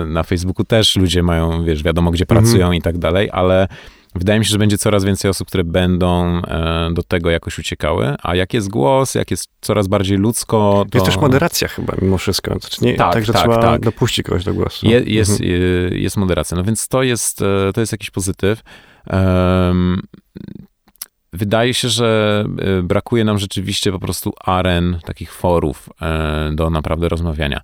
na 0.07 0.23
Facebooku 0.23 0.65
też 0.65 0.97
ludzie 0.97 1.23
mają, 1.23 1.65
wiesz, 1.65 1.83
wiadomo 1.83 2.11
gdzie 2.11 2.27
pracują 2.27 2.73
i 2.73 2.83
tak 2.83 2.99
dalej, 2.99 3.29
ale 3.33 3.69
wydaje 4.15 4.39
mi 4.39 4.45
się, 4.45 4.51
że 4.51 4.59
będzie 4.59 4.79
coraz 4.79 5.05
więcej 5.05 5.31
osób, 5.31 5.49
które 5.49 5.65
będą 5.65 6.43
e, 6.43 6.89
do 6.93 7.03
tego 7.03 7.31
jakoś 7.31 7.59
uciekały, 7.59 8.15
a 8.23 8.37
jak 8.37 8.55
jest 8.55 8.69
głos, 8.71 9.15
jak 9.15 9.31
jest 9.31 9.49
coraz 9.61 9.89
bardziej 9.89 10.19
ludzko, 10.19 10.85
to... 10.91 10.99
Jest 10.99 11.07
też 11.07 11.17
moderacja 11.17 11.69
chyba 11.69 11.95
mimo 12.03 12.19
wszystko. 12.19 12.59
To 12.61 12.69
czy 12.69 12.85
nie, 12.85 12.95
Tak, 12.95 13.12
tak, 13.12 13.25
że 13.25 13.33
tak, 13.33 13.43
trzeba 13.43 13.59
tak. 13.62 13.81
dopuścić 13.81 14.27
kogoś 14.27 14.45
do 14.45 14.55
głosu. 14.55 14.87
Je, 14.87 15.01
jest, 15.01 15.41
Mhm. 15.41 15.95
jest 15.95 16.17
moderacja. 16.17 16.57
No 16.57 16.65
więc 16.65 16.89
to 16.89 17.03
jest, 17.03 17.43
e, 17.43 17.73
to 17.75 17.81
jest 17.81 17.93
jakiś 17.93 18.11
pozytyw. 18.11 18.61
Em, 19.07 20.03
Wydaje 21.37 21.75
się, 21.75 21.89
że 21.89 22.45
e, 22.59 22.83
brakuje 22.83 23.25
nam 23.25 23.39
rzeczywiście 23.39 23.93
po 23.93 23.99
prostu 23.99 24.33
aren, 24.45 24.99
takich 25.05 25.33
forów 25.33 25.89
do 26.53 26.71
naprawdę 26.71 27.09
rozmawiania. 27.09 27.61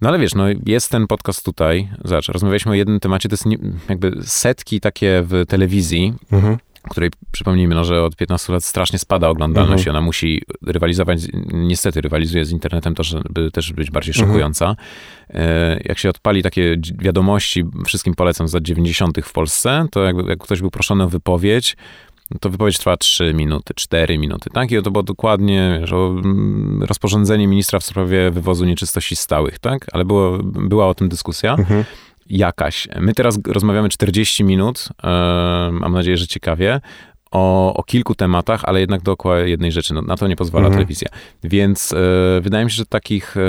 No 0.00 0.08
ale 0.08 0.18
wiesz, 0.18 0.34
no 0.34 0.44
jest 0.66 0.90
ten 0.90 1.06
podcast 1.06 1.44
tutaj, 1.44 1.88
zobacz, 2.04 2.28
rozmawialiśmy 2.28 2.72
o 2.72 2.74
jednym 2.74 3.00
temacie, 3.00 3.28
to 3.28 3.32
jest 3.32 3.44
jakby 3.88 4.12
setki 4.22 4.80
takie 4.80 5.22
w 5.26 5.44
telewizji, 5.48 6.14
Mhm. 6.32 6.56
której 6.90 7.10
przypomnijmy, 7.32 7.74
no, 7.74 7.84
że 7.84 8.02
od 8.02 8.16
15 8.16 8.52
lat 8.52 8.64
strasznie 8.64 8.98
spada 8.98 9.28
oglądalność 9.28 9.80
Mhm. 9.80 9.86
i 9.86 9.90
ona 9.90 10.00
musi 10.06 10.42
rywalizować, 10.66 11.20
niestety 11.52 12.00
rywalizuje 12.00 12.44
z 12.44 12.50
internetem, 12.50 12.94
to 12.94 13.02
żeby 13.02 13.50
też 13.50 13.72
być 13.72 13.90
bardziej 13.90 14.14
szokująca. 14.14 14.76
E, 15.30 15.80
Jak 15.84 15.98
się 15.98 16.08
odpali 16.10 16.42
takie 16.42 16.76
wiadomości, 16.98 17.64
wszystkim 17.86 18.14
polecam 18.14 18.48
z 18.48 18.54
lat 18.54 18.62
90. 18.62 19.18
w 19.24 19.32
Polsce, 19.32 19.86
to 19.90 20.04
jakby, 20.04 20.22
jak 20.30 20.38
ktoś 20.38 20.60
był 20.60 20.70
proszony 20.70 21.04
o 21.04 21.08
wypowiedź, 21.08 21.76
to 22.40 22.50
wypowiedź 22.50 22.78
trwa 22.78 22.96
3 22.96 23.34
minuty, 23.34 23.74
4 23.76 24.18
minuty, 24.18 24.50
tak? 24.52 24.72
I 24.72 24.82
to 24.82 24.90
było 24.90 25.02
dokładnie 25.02 25.78
wiesz, 25.80 25.92
mm, 25.92 26.82
rozporządzenie 26.82 27.48
ministra 27.48 27.78
w 27.78 27.84
sprawie 27.84 28.30
wywozu 28.30 28.64
nieczystości 28.64 29.16
stałych, 29.16 29.58
tak? 29.58 29.86
Ale 29.92 30.04
było, 30.04 30.38
była 30.42 30.88
o 30.88 30.94
tym 30.94 31.08
dyskusja 31.08 31.54
Mhm. 31.54 31.84
jakaś. 32.30 32.88
My 33.00 33.14
teraz 33.14 33.38
rozmawiamy 33.46 33.88
40 33.88 34.44
minut, 34.44 34.88
mam 35.72 35.92
nadzieję, 35.92 36.16
że 36.16 36.26
ciekawie, 36.26 36.80
o, 37.30 37.74
o 37.74 37.82
kilku 37.82 38.14
tematach, 38.14 38.64
ale 38.64 38.80
jednak 38.80 39.02
dookoła 39.02 39.38
jednej 39.38 39.72
rzeczy. 39.72 39.94
No, 39.94 40.02
na 40.02 40.16
to 40.16 40.26
nie 40.28 40.36
pozwala 40.36 40.66
Mhm. 40.66 40.78
telewizja. 40.78 41.08
Więc 41.44 41.92
e, 41.92 41.96
wydaje 42.40 42.64
mi 42.64 42.70
się, 42.70 42.76
że 42.76 42.86
takich, 42.86 43.36
e, 43.36 43.40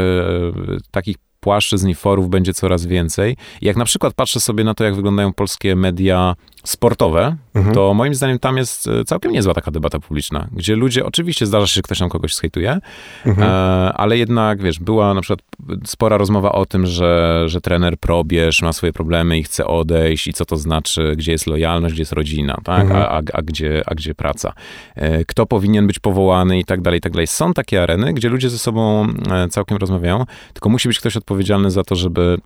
takich 0.92 1.16
płaszczyzn 1.40 1.90
i 1.90 1.96
forów 1.96 2.30
będzie 2.30 2.54
coraz 2.54 2.86
więcej. 2.86 3.38
Jak 3.62 3.78
na 3.78 3.86
przykład 3.86 4.14
patrzę 4.14 4.40
sobie 4.40 4.64
na 4.64 4.74
to, 4.74 4.84
jak 4.84 4.96
wyglądają 4.96 5.34
polskie 5.34 5.76
media 5.76 6.36
sportowe, 6.64 7.36
Mhm. 7.56 7.76
to 7.76 7.94
moim 7.94 8.16
zdaniem 8.16 8.40
tam 8.40 8.58
jest 8.58 8.88
e, 8.88 9.04
całkiem 9.04 9.32
niezła 9.32 9.54
taka 9.54 9.72
debata 9.72 10.00
publiczna, 10.00 10.48
gdzie 10.52 10.76
ludzie, 10.76 11.06
oczywiście 11.06 11.46
zdarza 11.46 11.68
się, 11.68 11.74
że 11.74 11.82
ktoś 11.82 12.00
tam 12.00 12.10
kogoś 12.10 12.34
skejtuje, 12.34 12.80
Mhm. 13.26 13.50
e, 13.50 13.94
ale 13.94 14.18
jednak, 14.18 14.62
wiesz, 14.62 14.80
była 14.80 15.14
na 15.14 15.22
przykład 15.22 15.40
spora 15.86 16.18
rozmowa 16.18 16.52
o 16.52 16.66
tym, 16.66 16.86
że, 16.86 17.44
że 17.46 17.62
trener 17.62 17.98
probierz 17.98 18.62
ma 18.62 18.74
swoje 18.74 18.94
problemy 18.94 19.38
i 19.38 19.44
chce 19.44 19.66
odejść 19.68 20.28
i 20.28 20.34
co 20.34 20.46
to 20.46 20.58
znaczy, 20.58 21.14
gdzie 21.18 21.32
jest 21.32 21.48
lojalność, 21.48 21.94
gdzie 21.94 22.02
jest 22.02 22.14
rodzina, 22.14 22.58
tak, 22.64 22.82
Mhm. 22.82 23.02
a, 23.02 23.08
a, 23.10 23.22
a, 23.34 23.42
gdzie, 23.42 23.84
a 23.86 23.96
gdzie 23.96 24.16
praca. 24.16 24.54
E, 24.96 25.26
Kto 25.26 25.46
powinien 25.46 25.88
być 25.88 26.00
powołany 26.00 26.60
i 26.60 26.66
tak 26.66 26.82
dalej, 26.82 26.98
i 26.98 27.02
tak 27.02 27.12
dalej. 27.12 27.28
Są 27.28 27.54
takie 27.54 27.84
areny, 27.84 28.14
gdzie 28.14 28.30
ludzie 28.30 28.50
ze 28.50 28.58
sobą 28.58 29.08
całkiem 29.50 29.78
rozmawiają, 29.78 30.26
tylko 30.54 30.70
musi 30.70 30.88
być 30.88 31.00
ktoś 31.00 31.18
odpowiedzialny 31.18 31.72
za 31.72 31.84
to, 31.84 31.96
żeby 31.96 32.38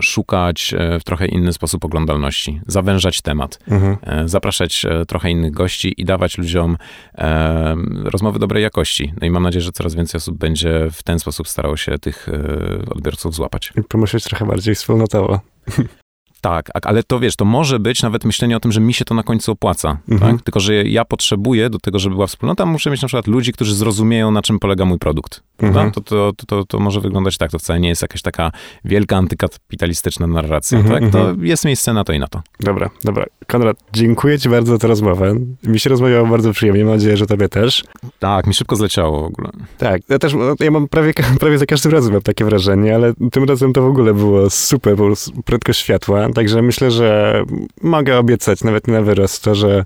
szukać 0.00 0.74
e, 0.78 1.00
w 1.00 1.04
trochę 1.04 1.26
inny 1.26 1.52
sposób 1.52 1.84
oglądalności, 1.84 2.60
zawężać 2.66 3.20
temat, 3.22 3.58
Mhm. 3.70 3.96
e, 4.02 4.28
zapraszać 4.28 4.84
e, 4.84 5.06
trochę 5.06 5.30
innych 5.30 5.52
gości 5.52 5.94
i 5.96 6.04
dawać 6.04 6.38
ludziom 6.38 6.76
e, 7.14 7.76
rozmowy 8.04 8.38
dobrej 8.38 8.62
jakości. 8.62 9.12
No 9.20 9.26
i 9.26 9.30
mam 9.30 9.42
nadzieję, 9.42 9.62
że 9.62 9.72
coraz 9.72 9.94
więcej 9.94 10.18
osób 10.18 10.38
będzie 10.38 10.88
w 10.92 11.02
ten 11.02 11.18
sposób 11.18 11.48
starało 11.48 11.76
się 11.76 11.98
tych 11.98 12.28
e, 12.28 12.90
odbiorców 12.90 13.34
złapać. 13.34 13.72
I 13.78 13.82
pomyśleć 13.82 14.24
trochę 14.24 14.46
bardziej 14.46 14.74
wspólnotowo. 14.74 15.40
Tak, 16.42 16.70
ale 16.86 17.02
to 17.02 17.20
wiesz, 17.20 17.36
to 17.36 17.44
może 17.44 17.78
być 17.78 18.02
nawet 18.02 18.24
myślenie 18.24 18.56
o 18.56 18.60
tym, 18.60 18.72
że 18.72 18.80
mi 18.80 18.94
się 18.94 19.04
to 19.04 19.14
na 19.14 19.22
końcu 19.22 19.52
opłaca, 19.52 19.98
Mhm. 20.10 20.32
tak? 20.36 20.44
Tylko, 20.44 20.60
że 20.60 20.74
ja 20.74 21.04
potrzebuję 21.04 21.70
do 21.70 21.78
tego, 21.78 21.98
żeby 21.98 22.14
była 22.14 22.26
wspólnota, 22.26 22.66
muszę 22.66 22.90
mieć 22.90 23.02
na 23.02 23.08
przykład 23.08 23.26
ludzi, 23.26 23.52
którzy 23.52 23.74
zrozumieją, 23.74 24.30
na 24.30 24.42
czym 24.42 24.58
polega 24.58 24.84
mój 24.84 24.98
produkt. 24.98 25.42
Mhm. 25.62 25.90
To, 25.92 26.00
to, 26.00 26.32
to, 26.46 26.64
to, 26.64 26.78
może 26.78 27.00
wyglądać 27.00 27.38
tak, 27.38 27.50
to 27.50 27.58
wcale 27.58 27.80
nie 27.80 27.88
jest 27.88 28.02
jakaś 28.02 28.22
taka 28.22 28.52
wielka 28.84 29.16
antykapitalistyczna 29.16 30.26
narracja, 30.26 30.78
Mhm, 30.78 31.02
tak? 31.02 31.12
To 31.12 31.18
mhm. 31.20 31.46
jest 31.46 31.64
miejsce 31.64 31.92
na 31.92 32.04
to 32.04 32.12
i 32.12 32.18
na 32.18 32.26
to. 32.28 32.42
Dobra, 32.60 32.90
dobra. 33.04 33.26
Konrad, 33.46 33.76
dziękuję 33.92 34.38
ci 34.38 34.48
bardzo 34.48 34.72
za 34.72 34.78
tę 34.78 34.88
rozmowę. 34.88 35.34
Mi 35.64 35.80
się 35.80 35.90
rozmawiało 35.90 36.26
bardzo 36.26 36.52
przyjemnie, 36.52 36.84
mam 36.84 36.94
nadzieję, 36.94 37.16
że 37.16 37.26
tobie 37.26 37.48
też. 37.48 37.84
Tak, 38.18 38.46
mi 38.46 38.54
szybko 38.54 38.76
zleciało 38.76 39.22
w 39.22 39.24
ogóle. 39.24 39.50
Tak, 39.78 40.02
ja 40.08 40.18
też, 40.18 40.34
ja 40.60 40.70
mam 40.70 40.88
prawie, 40.88 41.12
prawie 41.40 41.58
za 41.58 41.66
każdym 41.66 41.92
razem 41.92 42.12
mam 42.12 42.22
takie 42.22 42.44
wrażenie, 42.44 42.94
ale 42.94 43.12
tym 43.32 43.44
razem 43.44 43.72
to 43.72 43.82
w 43.82 43.86
ogóle 43.86 44.14
było 44.14 44.50
super, 44.50 44.96
po 44.96 45.04
prostu 45.06 45.42
prędkość 45.42 45.80
światła, 45.80 46.28
także 46.32 46.62
myślę, 46.62 46.90
że 46.90 47.42
mogę 47.82 48.18
obiecać 48.18 48.64
nawet 48.64 48.88
na 48.88 49.02
wyrost 49.02 49.44
to, 49.44 49.54
że 49.54 49.84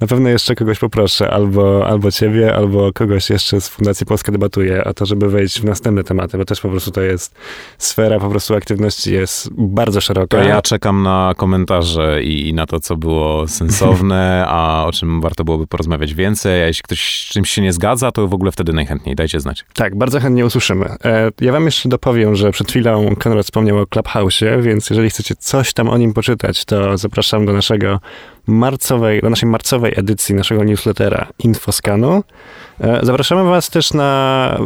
na 0.00 0.06
pewno 0.06 0.28
jeszcze 0.28 0.54
kogoś 0.54 0.78
poproszę, 0.78 1.30
albo, 1.30 1.86
albo 1.86 2.10
ciebie, 2.10 2.54
albo 2.56 2.92
kogoś 2.92 3.30
jeszcze 3.30 3.60
z 3.60 3.68
Fundacji 3.68 4.06
Polska 4.06 4.32
Debatuje 4.32 4.84
o 4.84 4.94
to, 4.94 5.06
żeby 5.06 5.28
wejść 5.28 5.60
w 5.60 5.64
następne 5.64 6.04
tematy, 6.04 6.38
bo 6.38 6.44
też 6.44 6.60
po 6.60 6.68
prostu 6.68 6.90
to 6.90 7.00
jest 7.00 7.34
sfera 7.78 8.20
po 8.20 8.30
prostu 8.30 8.54
aktywności 8.54 9.12
jest 9.12 9.48
bardzo 9.52 10.00
szeroka. 10.00 10.36
To 10.36 10.42
ja 10.42 10.62
czekam 10.62 11.02
na 11.02 11.34
komentarze 11.36 12.22
i, 12.22 12.48
i 12.48 12.54
na 12.54 12.66
to, 12.66 12.80
co 12.80 12.96
było 12.96 13.48
sensowne, 13.48 14.44
a 14.48 14.84
o 14.86 14.92
czym 14.92 15.20
warto 15.20 15.44
byłoby 15.44 15.66
porozmawiać 15.66 16.14
więcej. 16.14 16.62
A 16.62 16.66
jeśli 16.66 16.82
ktoś 16.82 17.26
z 17.28 17.32
czymś 17.32 17.50
się 17.50 17.62
nie 17.62 17.72
zgadza, 17.72 18.12
to 18.12 18.28
w 18.28 18.34
ogóle 18.34 18.52
wtedy 18.52 18.72
najchętniej. 18.72 19.16
Dajcie 19.16 19.40
znać. 19.40 19.64
Tak, 19.74 19.96
bardzo 19.98 20.20
chętnie 20.20 20.46
usłyszymy. 20.46 20.86
E, 21.04 21.30
Ja 21.40 21.52
wam 21.52 21.64
jeszcze 21.64 21.88
dopowiem, 21.88 22.36
że 22.36 22.50
przed 22.52 22.70
chwilą 22.70 23.16
Konrad 23.16 23.44
wspomniał 23.44 23.78
o 23.78 23.84
Clubhouse'ie, 23.84 24.62
więc 24.62 24.90
jeżeli 24.90 25.10
chcecie 25.10 25.34
coś 25.36 25.72
tam 25.72 25.88
o 25.88 25.98
nim 25.98 26.12
poczytać, 26.12 26.64
to 26.64 26.98
zapraszam 26.98 27.46
do 27.46 27.52
naszego 27.52 28.00
marcowej, 28.46 29.20
do 29.20 29.30
naszej 29.30 29.48
marcowej 29.48 29.92
edycji 29.96 30.34
naszego 30.34 30.64
newslettera 30.64 31.26
Infoskanu. 31.38 32.22
E, 32.80 33.00
Zapraszamy 33.06 33.44
was 33.50 33.70
też 33.70 33.92
na 33.92 34.58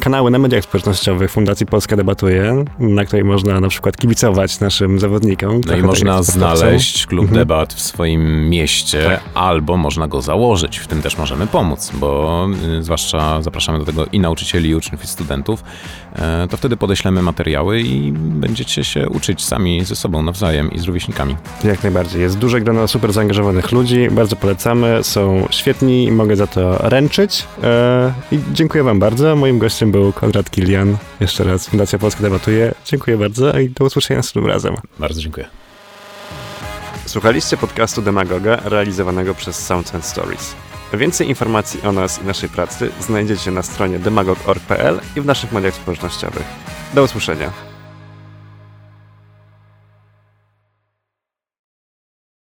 kanały 0.00 0.30
na 0.30 0.38
mediach 0.38 0.64
społecznościowych 0.64 1.30
Fundacji 1.30 1.66
Polska 1.66 1.96
Debatuje, 1.96 2.64
na 2.78 3.04
której 3.04 3.24
można 3.24 3.60
na 3.60 3.68
przykład 3.68 3.96
kibicować 3.96 4.60
naszym 4.60 4.98
zawodnikom. 5.00 5.50
No 5.52 5.72
i 5.72 5.76
tak 5.76 5.82
można 5.82 6.22
sportowcom. 6.22 6.56
znaleźć 6.58 7.06
klub 7.06 7.22
Mhm. 7.22 7.38
debat 7.38 7.74
w 7.74 7.80
swoim 7.80 8.48
mieście, 8.50 9.04
Tak. 9.04 9.20
albo 9.34 9.76
można 9.76 10.08
go 10.08 10.22
założyć. 10.22 10.78
W 10.78 10.86
tym 10.86 11.02
też 11.02 11.18
możemy 11.18 11.46
pomóc, 11.46 11.92
bo 11.94 12.46
y, 12.78 12.82
zwłaszcza 12.82 13.42
zapraszamy 13.42 13.78
do 13.78 13.84
tego 13.84 14.06
i 14.12 14.20
nauczycieli, 14.20 14.68
i 14.70 14.74
uczniów, 14.74 15.04
i 15.04 15.06
studentów. 15.06 15.64
E, 16.16 16.46
to 16.50 16.56
wtedy 16.56 16.76
podeślemy 16.76 17.22
materiały 17.22 17.80
i 17.80 18.12
będziecie 18.12 18.84
się 18.84 19.08
uczyć 19.08 19.44
sami 19.44 19.84
ze 19.84 19.96
sobą 19.96 20.22
nawzajem 20.22 20.72
i 20.72 20.78
z 20.78 20.84
rówieśnikami. 20.84 21.36
Jak 21.64 21.82
najbardziej. 21.82 22.20
Jest 22.22 22.38
duże 22.38 22.60
grono 22.60 22.88
super 22.88 23.12
zaangażowanych 23.12 23.72
ludzi, 23.72 24.08
bardzo 24.10 24.36
polecamy, 24.36 24.98
są 25.04 25.46
świetni, 25.50 26.12
mogę 26.12 26.36
za 26.36 26.46
to 26.46 26.78
ręczyć. 26.88 27.35
E, 27.62 28.12
I 28.32 28.38
dziękuję 28.52 28.84
wam 28.84 28.98
bardzo. 28.98 29.36
Moim 29.36 29.58
gościem 29.58 29.92
był 29.92 30.12
Konrad 30.12 30.50
Kilian. 30.50 30.96
Jeszcze 31.20 31.44
raz 31.44 31.68
Fundacja 31.68 31.98
Polska 31.98 32.22
debatuje. 32.22 32.74
Dziękuję 32.84 33.16
bardzo 33.18 33.58
i 33.58 33.70
do 33.70 33.84
usłyszenia 33.84 34.18
następnym 34.18 34.52
razem. 34.52 34.74
Bardzo 34.98 35.20
dziękuję. 35.20 35.46
Słuchaliście 37.06 37.56
podcastu 37.56 38.02
Demagoga 38.02 38.56
realizowanego 38.64 39.34
przez 39.34 39.66
Sounds 39.66 39.94
and 39.94 40.04
Stories. 40.04 40.54
Więcej 40.94 41.28
informacji 41.28 41.80
o 41.82 41.92
nas 41.92 42.22
i 42.22 42.26
naszej 42.26 42.48
pracy 42.48 42.90
znajdziecie 43.00 43.50
na 43.50 43.62
stronie 43.62 43.98
demagog.org.pl 43.98 45.00
i 45.16 45.20
w 45.20 45.26
naszych 45.26 45.52
mediach 45.52 45.74
społecznościowych. 45.74 46.44
Do 46.94 47.02
usłyszenia. 47.02 47.65